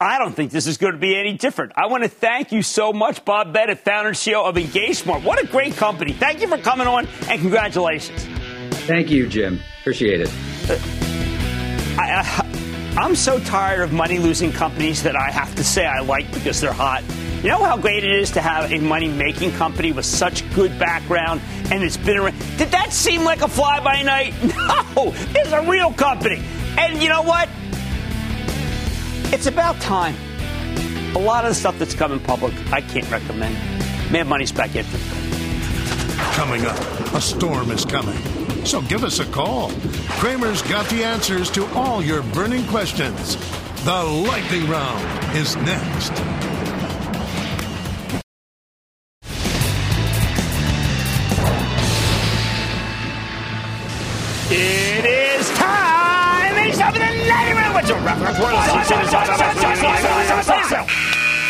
I 0.00 0.18
don't 0.18 0.34
think 0.34 0.52
this 0.52 0.66
is 0.66 0.78
going 0.78 0.94
to 0.94 0.98
be 0.98 1.16
any 1.16 1.34
different. 1.34 1.72
I 1.76 1.86
want 1.86 2.02
to 2.04 2.08
thank 2.08 2.50
you 2.50 2.62
so 2.62 2.94
much, 2.94 3.26
Bob 3.26 3.52
Bennett, 3.52 3.80
founder 3.80 4.08
and 4.08 4.16
CEO 4.16 4.42
of 4.42 4.56
EngageSmart. 4.56 5.22
What 5.22 5.42
a 5.42 5.46
great 5.46 5.76
company. 5.76 6.14
Thank 6.14 6.40
you 6.40 6.48
for 6.48 6.56
coming 6.56 6.86
on 6.86 7.06
and 7.28 7.40
congratulations. 7.42 8.24
Thank 8.86 9.10
you, 9.10 9.28
Jim. 9.28 9.60
Appreciate 9.80 10.22
it. 10.22 10.30
Uh, 10.68 10.78
I, 12.00 12.22
I, 12.22 13.00
I'm 13.02 13.14
so 13.14 13.38
tired 13.40 13.82
of 13.82 13.92
money 13.92 14.18
losing 14.18 14.50
companies 14.50 15.02
that 15.02 15.14
I 15.14 15.30
have 15.30 15.54
to 15.56 15.64
say 15.64 15.84
I 15.84 16.00
like 16.00 16.32
because 16.32 16.58
they're 16.62 16.72
hot. 16.72 17.04
You 17.44 17.50
know 17.50 17.62
how 17.62 17.76
great 17.76 18.02
it 18.04 18.10
is 18.10 18.30
to 18.30 18.40
have 18.40 18.72
a 18.72 18.78
money 18.78 19.06
making 19.06 19.52
company 19.52 19.92
with 19.92 20.06
such 20.06 20.50
good 20.54 20.78
background 20.78 21.42
and 21.70 21.84
it's 21.84 21.98
been 21.98 22.16
around? 22.16 22.38
Did 22.56 22.70
that 22.70 22.90
seem 22.90 23.22
like 23.22 23.42
a 23.42 23.48
fly 23.48 23.80
by 23.80 24.00
night? 24.00 24.32
No, 24.96 25.12
it's 25.14 25.52
a 25.52 25.60
real 25.68 25.92
company. 25.92 26.42
And 26.78 27.02
you 27.02 27.10
know 27.10 27.20
what? 27.20 27.50
It's 29.30 29.44
about 29.44 29.78
time. 29.82 30.14
A 31.14 31.18
lot 31.18 31.44
of 31.44 31.50
the 31.50 31.54
stuff 31.54 31.78
that's 31.78 31.94
coming 31.94 32.18
public, 32.20 32.54
I 32.72 32.80
can't 32.80 33.10
recommend. 33.10 33.54
Mad 34.10 34.26
Money's 34.26 34.52
back 34.52 34.74
in. 34.74 34.86
Coming 36.32 36.64
up, 36.64 36.78
a 37.12 37.20
storm 37.20 37.70
is 37.72 37.84
coming. 37.84 38.16
So 38.64 38.80
give 38.80 39.04
us 39.04 39.18
a 39.18 39.26
call. 39.26 39.70
Cramer's 40.18 40.62
got 40.62 40.88
the 40.88 41.04
answers 41.04 41.50
to 41.50 41.66
all 41.74 42.02
your 42.02 42.22
burning 42.22 42.66
questions. 42.68 43.36
The 43.84 44.02
lightning 44.02 44.66
round 44.66 45.36
is 45.36 45.56
next. 45.56 46.53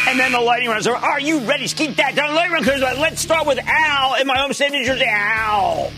And 0.06 0.18
then 0.18 0.32
the 0.32 0.40
lightning 0.40 0.68
rounds 0.68 0.86
are, 0.86 0.96
are 0.96 1.20
you 1.20 1.38
ready? 1.40 1.68
Keep 1.68 1.96
that 1.96 2.16
down. 2.16 2.34
Lightning 2.34 2.80
round, 2.80 2.98
let's 2.98 3.20
start 3.20 3.46
with 3.46 3.58
Al 3.64 4.14
in 4.16 4.26
my 4.26 4.36
home 4.36 4.52
state, 4.52 4.72
New 4.72 4.84
Jersey. 4.84 5.04
Al. 5.06 5.92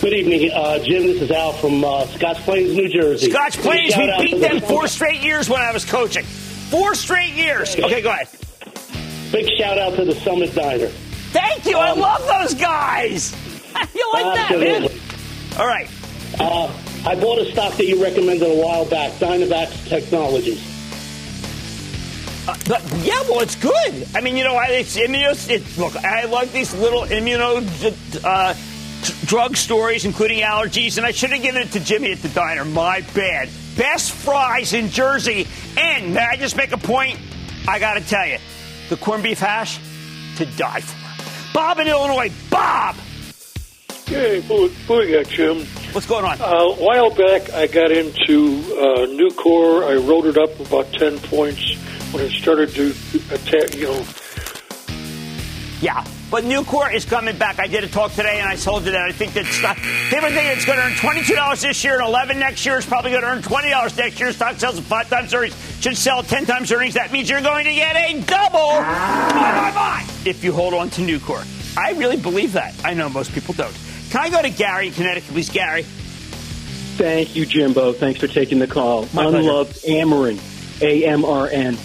Good 0.00 0.14
evening, 0.14 0.50
uh, 0.50 0.78
Jim. 0.78 1.02
This 1.02 1.20
is 1.20 1.30
Al 1.30 1.52
from 1.52 1.84
uh, 1.84 2.06
Scotch 2.06 2.38
Plains, 2.38 2.74
New 2.74 2.88
Jersey. 2.88 3.30
Scotch 3.30 3.58
Plains, 3.58 3.94
we 3.98 4.12
beat 4.18 4.40
them 4.40 4.60
four 4.62 4.88
straight 4.88 5.20
years 5.20 5.50
when 5.50 5.60
I 5.60 5.72
was 5.72 5.84
coaching. 5.84 6.24
Four 6.24 6.94
straight 6.94 7.34
years. 7.34 7.78
Okay, 7.78 8.00
go 8.00 8.10
ahead. 8.10 8.28
Big 9.30 9.46
shout 9.58 9.76
out 9.78 9.94
to 9.96 10.06
the 10.06 10.14
Summit 10.14 10.54
Diner. 10.54 10.88
Thank 11.32 11.66
you. 11.66 11.76
Um, 11.76 11.82
I 11.82 11.92
love 11.92 12.26
those 12.26 12.54
guys. 12.54 13.36
you 13.94 14.10
like 14.14 14.38
absolutely. 14.38 14.88
that, 14.88 14.90
man? 14.90 15.60
All 15.60 15.66
right. 15.66 15.88
Uh, 16.38 16.72
I 17.06 17.14
bought 17.14 17.38
a 17.38 17.50
stock 17.50 17.74
that 17.76 17.86
you 17.86 18.02
recommended 18.02 18.46
a 18.50 18.62
while 18.62 18.84
back, 18.84 19.12
Dynavax 19.12 19.88
Technologies. 19.88 20.60
Uh, 22.46 22.56
but, 22.68 22.82
yeah, 22.98 23.20
well, 23.22 23.40
it's 23.40 23.56
good. 23.56 24.06
I 24.14 24.20
mean, 24.20 24.36
you 24.36 24.44
know, 24.44 24.60
it's 24.60 24.96
immuno. 24.98 25.48
It, 25.48 25.78
look, 25.78 25.96
I 25.96 26.24
like 26.24 26.52
these 26.52 26.74
little 26.74 27.02
immuno 27.02 27.64
uh, 28.22 28.54
t- 29.02 29.26
drug 29.26 29.56
stories, 29.56 30.04
including 30.04 30.40
allergies, 30.40 30.98
and 30.98 31.06
I 31.06 31.10
should 31.10 31.30
have 31.30 31.42
given 31.42 31.62
it 31.62 31.72
to 31.72 31.80
Jimmy 31.80 32.12
at 32.12 32.18
the 32.18 32.28
diner. 32.28 32.64
My 32.66 33.00
bad. 33.14 33.48
Best 33.76 34.12
fries 34.12 34.74
in 34.74 34.90
Jersey. 34.90 35.46
And 35.78 36.12
may 36.12 36.20
I 36.20 36.36
just 36.36 36.56
make 36.56 36.72
a 36.72 36.78
point? 36.78 37.18
I 37.66 37.78
got 37.78 37.94
to 37.94 38.00
tell 38.00 38.26
you, 38.26 38.38
the 38.90 38.96
corned 38.96 39.22
beef 39.22 39.38
hash 39.38 39.78
to 40.36 40.44
die 40.56 40.80
for. 40.80 41.54
Bob 41.54 41.78
in 41.78 41.88
Illinois. 41.88 42.30
Bob. 42.50 42.94
Hey, 44.06 44.40
Booyah, 44.42 45.26
Jim. 45.28 45.66
What's 45.92 46.06
going 46.06 46.24
on? 46.24 46.40
Uh, 46.40 46.44
a 46.44 46.74
while 46.76 47.10
back, 47.10 47.52
I 47.52 47.66
got 47.66 47.90
into 47.90 48.60
uh, 48.78 49.06
Nucor. 49.06 49.84
I 49.90 49.96
wrote 49.96 50.24
it 50.26 50.38
up 50.38 50.58
about 50.60 50.92
10 50.92 51.18
points 51.18 51.74
when 52.12 52.22
it 52.24 52.30
started 52.30 52.70
to 52.76 52.90
attack, 53.32 53.74
you 53.74 53.86
know. 53.86 54.04
Yeah, 55.80 56.04
but 56.30 56.44
Nucor 56.44 56.94
is 56.94 57.04
coming 57.04 57.36
back. 57.36 57.58
I 57.58 57.66
did 57.66 57.82
a 57.82 57.88
talk 57.88 58.12
today, 58.12 58.38
and 58.38 58.48
I 58.48 58.54
told 58.54 58.84
you 58.84 58.92
that 58.92 59.00
I 59.00 59.10
think 59.10 59.32
that 59.32 59.46
stock, 59.46 59.78
people 60.10 60.28
think 60.28 60.56
it's 60.56 60.64
going 60.64 60.78
to 60.78 60.84
earn 60.84 60.92
$22 60.92 61.60
this 61.62 61.82
year 61.82 61.94
and 61.98 62.06
11 62.06 62.38
next 62.38 62.64
year. 62.64 62.76
It's 62.76 62.86
probably 62.86 63.10
going 63.10 63.22
to 63.22 63.28
earn 63.28 63.42
$20 63.42 63.96
next 63.98 64.20
year. 64.20 64.32
Stock 64.32 64.60
sells 64.60 64.78
at 64.78 64.84
five 64.84 65.08
times 65.10 65.34
earnings, 65.34 65.56
should 65.80 65.96
sell 65.96 66.22
10 66.22 66.46
times 66.46 66.70
earnings. 66.70 66.94
That 66.94 67.10
means 67.10 67.28
you're 67.28 67.40
going 67.40 67.64
to 67.64 67.74
get 67.74 67.96
a 67.96 68.20
double. 68.20 68.58
Bye, 68.78 69.32
bye, 69.34 69.72
bye. 69.74 70.06
If 70.24 70.44
you 70.44 70.52
hold 70.52 70.74
on 70.74 70.88
to 70.90 71.00
Nucor. 71.00 71.44
I 71.76 71.92
really 71.92 72.16
believe 72.16 72.52
that. 72.52 72.74
I 72.84 72.94
know 72.94 73.08
most 73.08 73.32
people 73.32 73.54
don't. 73.54 73.76
Can 74.10 74.20
I 74.20 74.28
go 74.28 74.42
to 74.42 74.50
Gary 74.50 74.88
in 74.88 74.92
Connecticut, 74.92 75.30
please, 75.30 75.48
Gary? 75.48 75.82
Thank 75.82 77.36
you, 77.36 77.46
Jimbo. 77.46 77.92
Thanks 77.92 78.20
for 78.20 78.26
taking 78.26 78.58
the 78.58 78.66
call. 78.66 79.08
My 79.14 79.24
Unloved 79.24 79.84
Amarin, 79.84 80.38
A 80.82 81.06
M 81.06 81.24
R 81.24 81.48
N. 81.48 81.78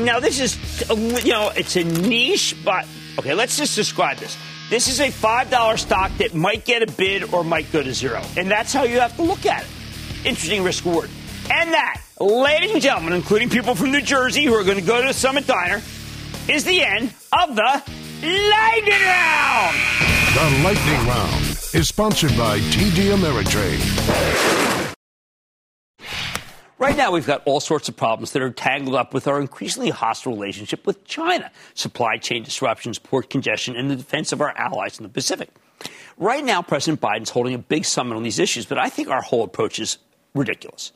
Now, 0.00 0.18
this 0.18 0.40
is, 0.40 0.58
uh, 0.90 0.94
you 0.94 1.32
know, 1.32 1.52
it's 1.56 1.76
a 1.76 1.84
niche, 1.84 2.56
but 2.64 2.86
okay, 3.18 3.32
let's 3.32 3.56
just 3.56 3.76
describe 3.76 4.18
this. 4.18 4.36
This 4.70 4.88
is 4.88 4.98
a 4.98 5.08
$5 5.08 5.78
stock 5.78 6.10
that 6.18 6.34
might 6.34 6.64
get 6.64 6.82
a 6.82 6.92
bid 6.92 7.32
or 7.32 7.44
might 7.44 7.70
go 7.70 7.82
to 7.82 7.94
zero. 7.94 8.22
And 8.36 8.50
that's 8.50 8.72
how 8.72 8.82
you 8.82 8.98
have 8.98 9.14
to 9.16 9.22
look 9.22 9.46
at 9.46 9.62
it. 9.62 9.68
Interesting 10.26 10.64
risk 10.64 10.84
reward. 10.84 11.10
And 11.50 11.72
that, 11.72 12.02
ladies 12.18 12.72
and 12.72 12.82
gentlemen, 12.82 13.12
including 13.12 13.50
people 13.50 13.74
from 13.74 13.92
New 13.92 14.00
Jersey 14.00 14.44
who 14.44 14.54
are 14.54 14.64
going 14.64 14.78
to 14.78 14.84
go 14.84 15.00
to 15.00 15.06
the 15.06 15.14
Summit 15.14 15.46
Diner, 15.46 15.80
is 16.48 16.64
the 16.64 16.82
end 16.82 17.14
of 17.38 17.54
the 17.54 17.82
Lightning 18.24 19.02
Round. 19.02 19.76
The 20.32 20.62
Lightning 20.64 21.06
Round 21.06 21.44
is 21.74 21.88
sponsored 21.88 22.34
by 22.38 22.58
TD 22.58 23.14
Ameritrade. 23.14 24.94
Right 26.78 26.96
now, 26.96 27.12
we've 27.12 27.26
got 27.26 27.42
all 27.44 27.60
sorts 27.60 27.90
of 27.90 27.96
problems 27.96 28.32
that 28.32 28.40
are 28.40 28.50
tangled 28.50 28.96
up 28.96 29.12
with 29.12 29.28
our 29.28 29.40
increasingly 29.40 29.90
hostile 29.90 30.32
relationship 30.32 30.86
with 30.86 31.04
China 31.04 31.50
supply 31.74 32.16
chain 32.16 32.42
disruptions, 32.42 32.98
port 32.98 33.28
congestion, 33.28 33.76
and 33.76 33.90
the 33.90 33.96
defense 33.96 34.32
of 34.32 34.40
our 34.40 34.56
allies 34.56 34.98
in 34.98 35.02
the 35.02 35.10
Pacific. 35.10 35.50
Right 36.16 36.44
now, 36.44 36.62
President 36.62 37.02
Biden's 37.02 37.30
holding 37.30 37.52
a 37.52 37.58
big 37.58 37.84
summit 37.84 38.16
on 38.16 38.22
these 38.22 38.38
issues, 38.38 38.64
but 38.64 38.78
I 38.78 38.88
think 38.88 39.08
our 39.08 39.20
whole 39.20 39.44
approach 39.44 39.78
is 39.78 39.98
ridiculous. 40.34 40.92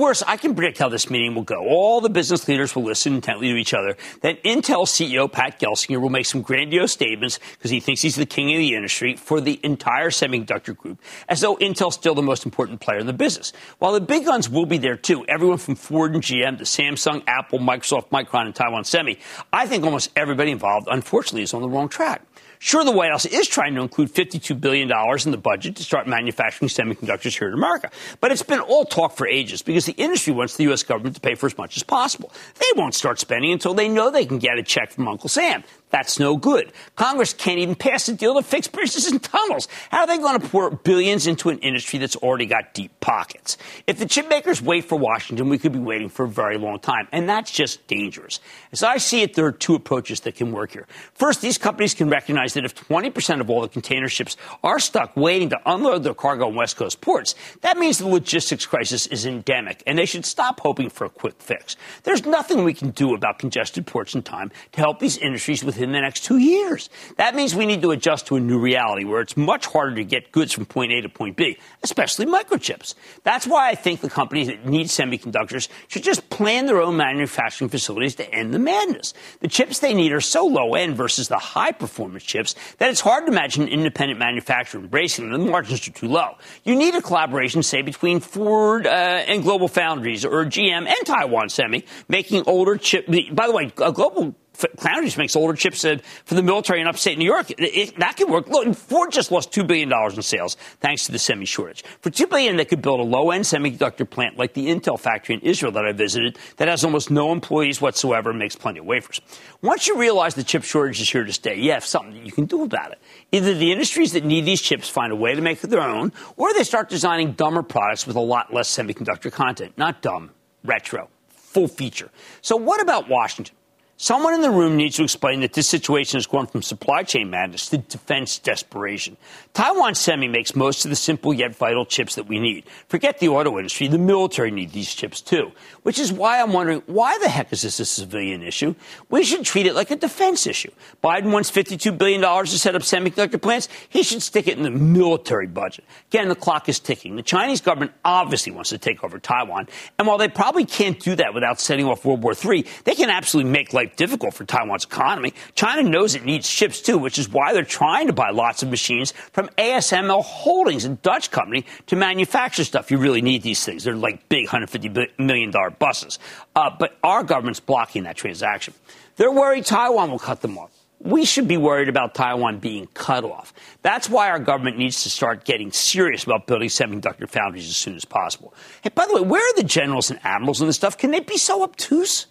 Worse, 0.00 0.22
I 0.26 0.38
can 0.38 0.54
predict 0.54 0.78
how 0.78 0.88
this 0.88 1.10
meeting 1.10 1.34
will 1.34 1.42
go. 1.42 1.66
All 1.66 2.00
the 2.00 2.08
business 2.08 2.48
leaders 2.48 2.74
will 2.74 2.84
listen 2.84 3.16
intently 3.16 3.48
to 3.48 3.56
each 3.56 3.74
other. 3.74 3.98
Then 4.22 4.36
Intel 4.36 4.86
CEO 4.86 5.30
Pat 5.30 5.60
Gelsinger 5.60 6.00
will 6.00 6.08
make 6.08 6.24
some 6.24 6.40
grandiose 6.40 6.90
statements 6.90 7.38
because 7.58 7.70
he 7.70 7.80
thinks 7.80 8.00
he's 8.00 8.16
the 8.16 8.24
king 8.24 8.50
of 8.50 8.56
the 8.56 8.74
industry 8.74 9.16
for 9.16 9.42
the 9.42 9.60
entire 9.62 10.08
semiconductor 10.08 10.74
group, 10.74 11.02
as 11.28 11.42
though 11.42 11.54
Intel's 11.56 11.96
still 11.96 12.14
the 12.14 12.22
most 12.22 12.46
important 12.46 12.80
player 12.80 12.98
in 12.98 13.06
the 13.06 13.12
business. 13.12 13.52
While 13.78 13.92
the 13.92 14.00
big 14.00 14.24
guns 14.24 14.48
will 14.48 14.64
be 14.64 14.78
there 14.78 14.96
too, 14.96 15.26
everyone 15.28 15.58
from 15.58 15.74
Ford 15.74 16.14
and 16.14 16.22
GM 16.22 16.56
to 16.56 16.64
Samsung, 16.64 17.22
Apple, 17.26 17.58
Microsoft, 17.58 18.08
Micron, 18.08 18.46
and 18.46 18.54
Taiwan 18.54 18.84
Semi, 18.84 19.18
I 19.52 19.66
think 19.66 19.84
almost 19.84 20.12
everybody 20.16 20.50
involved, 20.50 20.88
unfortunately, 20.90 21.42
is 21.42 21.52
on 21.52 21.60
the 21.60 21.68
wrong 21.68 21.90
track. 21.90 22.22
Sure, 22.62 22.84
the 22.84 22.92
White 22.92 23.10
House 23.10 23.24
is 23.24 23.48
trying 23.48 23.74
to 23.74 23.80
include 23.80 24.12
$52 24.12 24.60
billion 24.60 24.82
in 25.24 25.30
the 25.30 25.38
budget 25.38 25.76
to 25.76 25.82
start 25.82 26.06
manufacturing 26.06 26.68
semiconductors 26.68 27.38
here 27.38 27.48
in 27.48 27.54
America. 27.54 27.90
But 28.20 28.32
it's 28.32 28.42
been 28.42 28.60
all 28.60 28.84
talk 28.84 29.16
for 29.16 29.26
ages 29.26 29.62
because 29.62 29.86
the 29.86 29.94
industry 29.94 30.34
wants 30.34 30.58
the 30.58 30.64
U.S. 30.64 30.82
government 30.82 31.14
to 31.14 31.22
pay 31.22 31.34
for 31.34 31.46
as 31.46 31.56
much 31.56 31.78
as 31.78 31.82
possible. 31.82 32.30
They 32.58 32.66
won't 32.76 32.94
start 32.94 33.18
spending 33.18 33.50
until 33.50 33.72
they 33.72 33.88
know 33.88 34.10
they 34.10 34.26
can 34.26 34.38
get 34.38 34.58
a 34.58 34.62
check 34.62 34.92
from 34.92 35.08
Uncle 35.08 35.30
Sam. 35.30 35.64
That's 35.90 36.18
no 36.18 36.36
good. 36.36 36.72
Congress 36.96 37.34
can't 37.34 37.58
even 37.58 37.74
pass 37.74 38.08
a 38.08 38.14
deal 38.14 38.34
to 38.34 38.42
fix 38.42 38.68
bridges 38.68 39.06
and 39.06 39.22
tunnels. 39.22 39.68
How 39.90 40.00
are 40.00 40.06
they 40.06 40.18
going 40.18 40.40
to 40.40 40.48
pour 40.48 40.70
billions 40.70 41.26
into 41.26 41.48
an 41.50 41.58
industry 41.58 41.98
that's 41.98 42.16
already 42.16 42.46
got 42.46 42.74
deep 42.74 42.98
pockets? 43.00 43.58
If 43.86 43.98
the 43.98 44.06
chip 44.06 44.28
makers 44.28 44.62
wait 44.62 44.84
for 44.84 44.96
Washington, 44.96 45.48
we 45.48 45.58
could 45.58 45.72
be 45.72 45.80
waiting 45.80 46.08
for 46.08 46.24
a 46.24 46.28
very 46.28 46.58
long 46.58 46.78
time. 46.78 47.08
And 47.10 47.28
that's 47.28 47.50
just 47.50 47.86
dangerous. 47.88 48.40
As 48.72 48.82
I 48.82 48.98
see 48.98 49.22
it, 49.22 49.34
there 49.34 49.46
are 49.46 49.52
two 49.52 49.74
approaches 49.74 50.20
that 50.20 50.36
can 50.36 50.52
work 50.52 50.72
here. 50.72 50.86
First, 51.14 51.42
these 51.42 51.58
companies 51.58 51.94
can 51.94 52.08
recognize 52.08 52.54
that 52.54 52.64
if 52.64 52.74
20% 52.74 53.40
of 53.40 53.50
all 53.50 53.62
the 53.62 53.68
container 53.68 54.08
ships 54.08 54.36
are 54.62 54.78
stuck 54.78 55.16
waiting 55.16 55.50
to 55.50 55.60
unload 55.66 56.04
their 56.04 56.14
cargo 56.14 56.46
on 56.46 56.54
West 56.54 56.76
Coast 56.76 57.00
ports, 57.00 57.34
that 57.62 57.76
means 57.76 57.98
the 57.98 58.06
logistics 58.06 58.64
crisis 58.64 59.06
is 59.08 59.26
endemic, 59.26 59.82
and 59.86 59.98
they 59.98 60.06
should 60.06 60.24
stop 60.24 60.60
hoping 60.60 60.88
for 60.88 61.04
a 61.04 61.10
quick 61.10 61.40
fix. 61.40 61.76
There's 62.04 62.24
nothing 62.24 62.62
we 62.62 62.74
can 62.74 62.90
do 62.90 63.14
about 63.14 63.38
congested 63.38 63.86
ports 63.86 64.14
in 64.14 64.22
time 64.22 64.52
to 64.72 64.80
help 64.80 65.00
these 65.00 65.18
industries 65.18 65.64
with 65.64 65.79
in 65.80 65.92
the 65.92 66.00
next 66.00 66.24
two 66.24 66.38
years. 66.38 66.90
That 67.16 67.34
means 67.34 67.54
we 67.54 67.66
need 67.66 67.82
to 67.82 67.90
adjust 67.90 68.26
to 68.28 68.36
a 68.36 68.40
new 68.40 68.58
reality 68.58 69.04
where 69.04 69.20
it's 69.20 69.36
much 69.36 69.66
harder 69.66 69.96
to 69.96 70.04
get 70.04 70.32
goods 70.32 70.52
from 70.52 70.66
point 70.66 70.92
A 70.92 71.00
to 71.02 71.08
point 71.08 71.36
B, 71.36 71.58
especially 71.82 72.26
microchips. 72.26 72.94
That's 73.22 73.46
why 73.46 73.68
I 73.68 73.74
think 73.74 74.00
the 74.00 74.10
companies 74.10 74.48
that 74.48 74.66
need 74.66 74.86
semiconductors 74.86 75.68
should 75.88 76.02
just 76.02 76.28
plan 76.30 76.66
their 76.66 76.80
own 76.80 76.96
manufacturing 76.96 77.68
facilities 77.68 78.14
to 78.16 78.34
end 78.34 78.52
the 78.54 78.58
madness. 78.58 79.14
The 79.40 79.48
chips 79.48 79.80
they 79.80 79.94
need 79.94 80.12
are 80.12 80.20
so 80.20 80.46
low 80.46 80.74
end 80.74 80.96
versus 80.96 81.28
the 81.28 81.38
high 81.38 81.72
performance 81.72 82.24
chips 82.24 82.54
that 82.78 82.90
it's 82.90 83.00
hard 83.00 83.26
to 83.26 83.32
imagine 83.32 83.64
an 83.64 83.68
independent 83.68 84.18
manufacturer 84.18 84.80
embracing 84.80 85.30
them. 85.30 85.44
The 85.44 85.50
margins 85.50 85.86
are 85.88 85.92
too 85.92 86.08
low. 86.08 86.36
You 86.64 86.76
need 86.76 86.94
a 86.94 87.02
collaboration, 87.02 87.62
say, 87.62 87.82
between 87.82 88.20
Ford 88.20 88.86
uh, 88.86 88.90
and 88.90 89.42
Global 89.42 89.68
Foundries 89.68 90.24
or 90.24 90.44
GM 90.44 90.86
and 90.86 91.06
Taiwan 91.06 91.48
Semi 91.48 91.84
making 92.08 92.44
older 92.46 92.76
chip. 92.76 93.06
By 93.06 93.46
the 93.46 93.52
way, 93.52 93.66
Global 93.66 94.34
Foundries 94.78 95.16
makes 95.16 95.36
older 95.36 95.54
chips 95.54 95.82
for 95.82 96.34
the 96.34 96.42
military 96.42 96.80
in 96.80 96.86
upstate 96.86 97.18
New 97.18 97.24
York. 97.24 97.50
It, 97.50 97.60
it, 97.60 97.98
that 97.98 98.16
could 98.16 98.28
work. 98.28 98.48
Look, 98.48 98.74
Ford 98.74 99.12
just 99.12 99.30
lost 99.30 99.52
$2 99.52 99.66
billion 99.66 99.92
in 99.92 100.22
sales 100.22 100.56
thanks 100.80 101.06
to 101.06 101.12
the 101.12 101.18
semi 101.18 101.44
shortage. 101.44 101.82
For 102.00 102.10
2 102.10 102.26
billion, 102.26 102.56
they 102.56 102.64
could 102.64 102.82
build 102.82 103.00
a 103.00 103.04
low 103.04 103.30
end 103.30 103.44
semiconductor 103.44 104.08
plant 104.08 104.36
like 104.36 104.54
the 104.54 104.66
Intel 104.66 104.98
factory 104.98 105.36
in 105.36 105.40
Israel 105.40 105.72
that 105.72 105.84
I 105.84 105.92
visited 105.92 106.38
that 106.56 106.68
has 106.68 106.84
almost 106.84 107.10
no 107.10 107.32
employees 107.32 107.80
whatsoever 107.80 108.30
and 108.30 108.38
makes 108.38 108.56
plenty 108.56 108.80
of 108.80 108.86
wafers. 108.86 109.20
Once 109.62 109.86
you 109.86 109.98
realize 109.98 110.34
the 110.34 110.44
chip 110.44 110.62
shortage 110.62 111.00
is 111.00 111.10
here 111.10 111.24
to 111.24 111.32
stay, 111.32 111.56
you 111.56 111.72
have 111.72 111.84
something 111.84 112.14
that 112.14 112.26
you 112.26 112.32
can 112.32 112.46
do 112.46 112.62
about 112.62 112.92
it. 112.92 112.98
Either 113.32 113.54
the 113.54 113.72
industries 113.72 114.12
that 114.12 114.24
need 114.24 114.44
these 114.44 114.60
chips 114.60 114.88
find 114.88 115.12
a 115.12 115.16
way 115.16 115.34
to 115.34 115.42
make 115.42 115.60
their 115.60 115.80
own, 115.80 116.12
or 116.36 116.52
they 116.54 116.64
start 116.64 116.88
designing 116.88 117.32
dumber 117.32 117.62
products 117.62 118.06
with 118.06 118.16
a 118.16 118.20
lot 118.20 118.52
less 118.52 118.74
semiconductor 118.74 119.32
content. 119.32 119.76
Not 119.76 120.02
dumb, 120.02 120.30
retro, 120.64 121.08
full 121.28 121.68
feature. 121.68 122.10
So 122.40 122.56
what 122.56 122.80
about 122.80 123.08
Washington? 123.08 123.54
Someone 124.02 124.32
in 124.32 124.40
the 124.40 124.50
room 124.50 124.78
needs 124.78 124.96
to 124.96 125.02
explain 125.02 125.40
that 125.40 125.52
this 125.52 125.68
situation 125.68 126.16
has 126.16 126.26
gone 126.26 126.46
from 126.46 126.62
supply 126.62 127.02
chain 127.02 127.28
madness 127.28 127.68
to 127.68 127.76
defense 127.76 128.38
desperation. 128.38 129.18
Taiwan 129.52 129.94
Semi 129.94 130.26
makes 130.26 130.56
most 130.56 130.86
of 130.86 130.88
the 130.88 130.96
simple 130.96 131.34
yet 131.34 131.54
vital 131.54 131.84
chips 131.84 132.14
that 132.14 132.26
we 132.26 132.40
need. 132.40 132.64
Forget 132.88 133.18
the 133.18 133.28
auto 133.28 133.58
industry, 133.58 133.88
the 133.88 133.98
military 133.98 134.50
need 134.50 134.72
these 134.72 134.94
chips 134.94 135.20
too. 135.20 135.52
Which 135.82 135.98
is 135.98 136.10
why 136.10 136.40
I'm 136.40 136.54
wondering, 136.54 136.82
why 136.86 137.18
the 137.18 137.28
heck 137.28 137.52
is 137.52 137.60
this 137.60 137.78
a 137.78 137.84
civilian 137.84 138.42
issue? 138.42 138.74
We 139.10 139.22
should 139.22 139.44
treat 139.44 139.66
it 139.66 139.74
like 139.74 139.90
a 139.90 139.96
defense 139.96 140.46
issue. 140.46 140.70
Biden 141.04 141.30
wants 141.30 141.50
$52 141.50 141.98
billion 141.98 142.22
to 142.22 142.46
set 142.46 142.74
up 142.74 142.80
semiconductor 142.80 143.40
plants. 143.40 143.68
He 143.90 144.02
should 144.02 144.22
stick 144.22 144.48
it 144.48 144.56
in 144.56 144.62
the 144.62 144.70
military 144.70 145.46
budget. 145.46 145.84
Again, 146.10 146.30
the 146.30 146.34
clock 146.34 146.70
is 146.70 146.80
ticking. 146.80 147.16
The 147.16 147.22
Chinese 147.22 147.60
government 147.60 147.92
obviously 148.02 148.52
wants 148.52 148.70
to 148.70 148.78
take 148.78 149.04
over 149.04 149.18
Taiwan. 149.18 149.68
And 149.98 150.08
while 150.08 150.16
they 150.16 150.28
probably 150.28 150.64
can't 150.64 150.98
do 150.98 151.16
that 151.16 151.34
without 151.34 151.60
setting 151.60 151.84
off 151.84 152.06
World 152.06 152.22
War 152.22 152.32
III, 152.32 152.64
they 152.84 152.94
can 152.94 153.10
absolutely 153.10 153.52
make 153.52 153.74
life 153.74 153.89
difficult 153.96 154.34
for 154.34 154.44
Taiwan's 154.44 154.84
economy. 154.84 155.34
China 155.54 155.88
knows 155.88 156.14
it 156.14 156.24
needs 156.24 156.48
chips 156.48 156.80
too, 156.80 156.98
which 156.98 157.18
is 157.18 157.28
why 157.28 157.52
they're 157.52 157.64
trying 157.64 158.06
to 158.06 158.12
buy 158.12 158.30
lots 158.30 158.62
of 158.62 158.70
machines 158.70 159.12
from 159.32 159.48
ASML 159.58 160.22
Holdings, 160.22 160.84
a 160.84 160.90
Dutch 160.90 161.30
company, 161.30 161.64
to 161.86 161.96
manufacture 161.96 162.64
stuff. 162.64 162.90
You 162.90 162.98
really 162.98 163.22
need 163.22 163.42
these 163.42 163.64
things. 163.64 163.84
They're 163.84 163.94
like 163.94 164.28
big 164.28 164.48
$150 164.48 165.18
million 165.18 165.52
buses. 165.78 166.18
Uh, 166.54 166.70
but 166.78 166.96
our 167.02 167.22
government's 167.22 167.60
blocking 167.60 168.04
that 168.04 168.16
transaction. 168.16 168.74
They're 169.16 169.32
worried 169.32 169.66
Taiwan 169.66 170.10
will 170.10 170.18
cut 170.18 170.40
them 170.40 170.58
off. 170.58 170.70
We 171.02 171.24
should 171.24 171.48
be 171.48 171.56
worried 171.56 171.88
about 171.88 172.14
Taiwan 172.14 172.58
being 172.58 172.86
cut 172.92 173.24
off. 173.24 173.54
That's 173.80 174.10
why 174.10 174.28
our 174.28 174.38
government 174.38 174.76
needs 174.76 175.02
to 175.04 175.10
start 175.10 175.44
getting 175.44 175.72
serious 175.72 176.24
about 176.24 176.46
building 176.46 176.68
semiconductor 176.68 177.26
foundries 177.26 177.68
as 177.68 177.76
soon 177.76 177.96
as 177.96 178.04
possible. 178.04 178.52
Hey, 178.82 178.90
by 178.94 179.06
the 179.06 179.14
way, 179.14 179.22
where 179.22 179.40
are 179.42 179.56
the 179.56 179.64
generals 179.64 180.10
and 180.10 180.20
admirals 180.24 180.60
and 180.60 180.68
this 180.68 180.76
stuff? 180.76 180.98
Can 180.98 181.10
they 181.10 181.20
be 181.20 181.38
so 181.38 181.62
obtuse? 181.62 182.26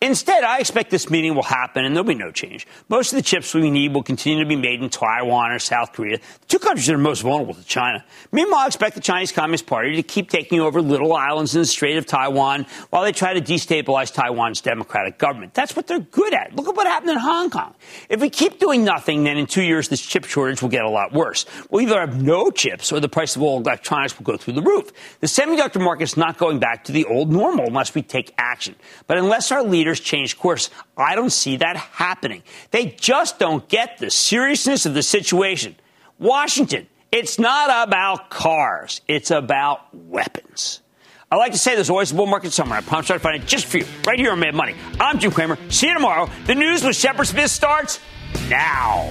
Instead, 0.00 0.44
I 0.44 0.60
expect 0.60 0.92
this 0.92 1.10
meeting 1.10 1.34
will 1.34 1.42
happen 1.42 1.84
and 1.84 1.94
there'll 1.94 2.06
be 2.06 2.14
no 2.14 2.30
change. 2.30 2.68
Most 2.88 3.12
of 3.12 3.16
the 3.16 3.22
chips 3.22 3.52
we 3.52 3.68
need 3.68 3.92
will 3.92 4.04
continue 4.04 4.44
to 4.44 4.48
be 4.48 4.54
made 4.54 4.80
in 4.80 4.90
Taiwan 4.90 5.50
or 5.50 5.58
South 5.58 5.92
Korea, 5.92 6.18
the 6.18 6.46
two 6.46 6.60
countries 6.60 6.86
that 6.86 6.94
are 6.94 6.98
most 6.98 7.22
vulnerable 7.22 7.54
to 7.54 7.64
China. 7.64 8.04
Meanwhile, 8.30 8.60
I 8.60 8.66
expect 8.68 8.94
the 8.94 9.00
Chinese 9.00 9.32
Communist 9.32 9.66
Party 9.66 9.96
to 9.96 10.04
keep 10.04 10.30
taking 10.30 10.60
over 10.60 10.80
little 10.80 11.12
islands 11.14 11.56
in 11.56 11.62
the 11.62 11.66
Strait 11.66 11.96
of 11.96 12.06
Taiwan 12.06 12.64
while 12.90 13.02
they 13.02 13.10
try 13.10 13.34
to 13.34 13.40
destabilize 13.40 14.14
Taiwan's 14.14 14.60
democratic 14.60 15.18
government. 15.18 15.52
That's 15.52 15.74
what 15.74 15.88
they're 15.88 15.98
good 15.98 16.32
at. 16.32 16.54
Look 16.54 16.68
at 16.68 16.76
what 16.76 16.86
happened 16.86 17.10
in 17.10 17.18
Hong 17.18 17.50
Kong. 17.50 17.74
If 18.08 18.20
we 18.20 18.30
keep 18.30 18.60
doing 18.60 18.84
nothing, 18.84 19.24
then 19.24 19.36
in 19.36 19.46
two 19.46 19.64
years, 19.64 19.88
this 19.88 20.00
chip 20.00 20.26
shortage 20.26 20.62
will 20.62 20.68
get 20.68 20.84
a 20.84 20.90
lot 20.90 21.12
worse. 21.12 21.44
We'll 21.70 21.82
either 21.82 21.98
have 21.98 22.22
no 22.22 22.52
chips 22.52 22.92
or 22.92 23.00
the 23.00 23.08
price 23.08 23.34
of 23.34 23.42
all 23.42 23.58
electronics 23.58 24.16
will 24.16 24.26
go 24.26 24.36
through 24.36 24.54
the 24.54 24.62
roof. 24.62 24.92
The 25.18 25.26
semiconductor 25.26 25.82
market 25.82 26.04
is 26.04 26.16
not 26.16 26.38
going 26.38 26.60
back 26.60 26.84
to 26.84 26.92
the 26.92 27.04
old 27.06 27.32
normal 27.32 27.66
unless 27.66 27.96
we 27.96 28.02
take 28.02 28.32
action. 28.38 28.76
But 29.08 29.18
unless 29.18 29.50
our 29.50 29.64
leaders 29.64 29.87
leaders 29.88 30.00
change 30.00 30.38
course. 30.38 30.70
I 30.96 31.14
don't 31.14 31.30
see 31.30 31.56
that 31.56 31.76
happening. 31.76 32.42
They 32.70 32.86
just 32.86 33.38
don't 33.38 33.66
get 33.68 33.98
the 33.98 34.10
seriousness 34.10 34.84
of 34.86 34.94
the 34.94 35.02
situation. 35.02 35.76
Washington, 36.18 36.86
it's 37.10 37.38
not 37.38 37.88
about 37.88 38.28
cars, 38.28 39.00
it's 39.08 39.30
about 39.30 39.94
weapons. 39.94 40.82
I 41.30 41.36
like 41.36 41.52
to 41.52 41.58
say 41.58 41.74
there's 41.74 41.90
always 41.90 42.10
a 42.10 42.14
bull 42.14 42.26
market 42.26 42.52
somewhere. 42.52 42.78
I 42.78 42.82
promise 42.82 43.10
I'll 43.10 43.18
find 43.18 43.42
it 43.42 43.46
just 43.46 43.66
for 43.66 43.78
you, 43.78 43.86
right 44.06 44.18
here 44.18 44.32
on 44.32 44.40
Mad 44.40 44.54
Money. 44.54 44.74
I'm 44.98 45.18
Jim 45.18 45.30
Cramer. 45.30 45.58
See 45.70 45.86
you 45.88 45.94
tomorrow. 45.94 46.30
The 46.46 46.54
news 46.54 46.82
with 46.82 46.96
Shepard 46.96 47.26
Smith 47.26 47.50
starts 47.50 48.00
now. 48.48 49.10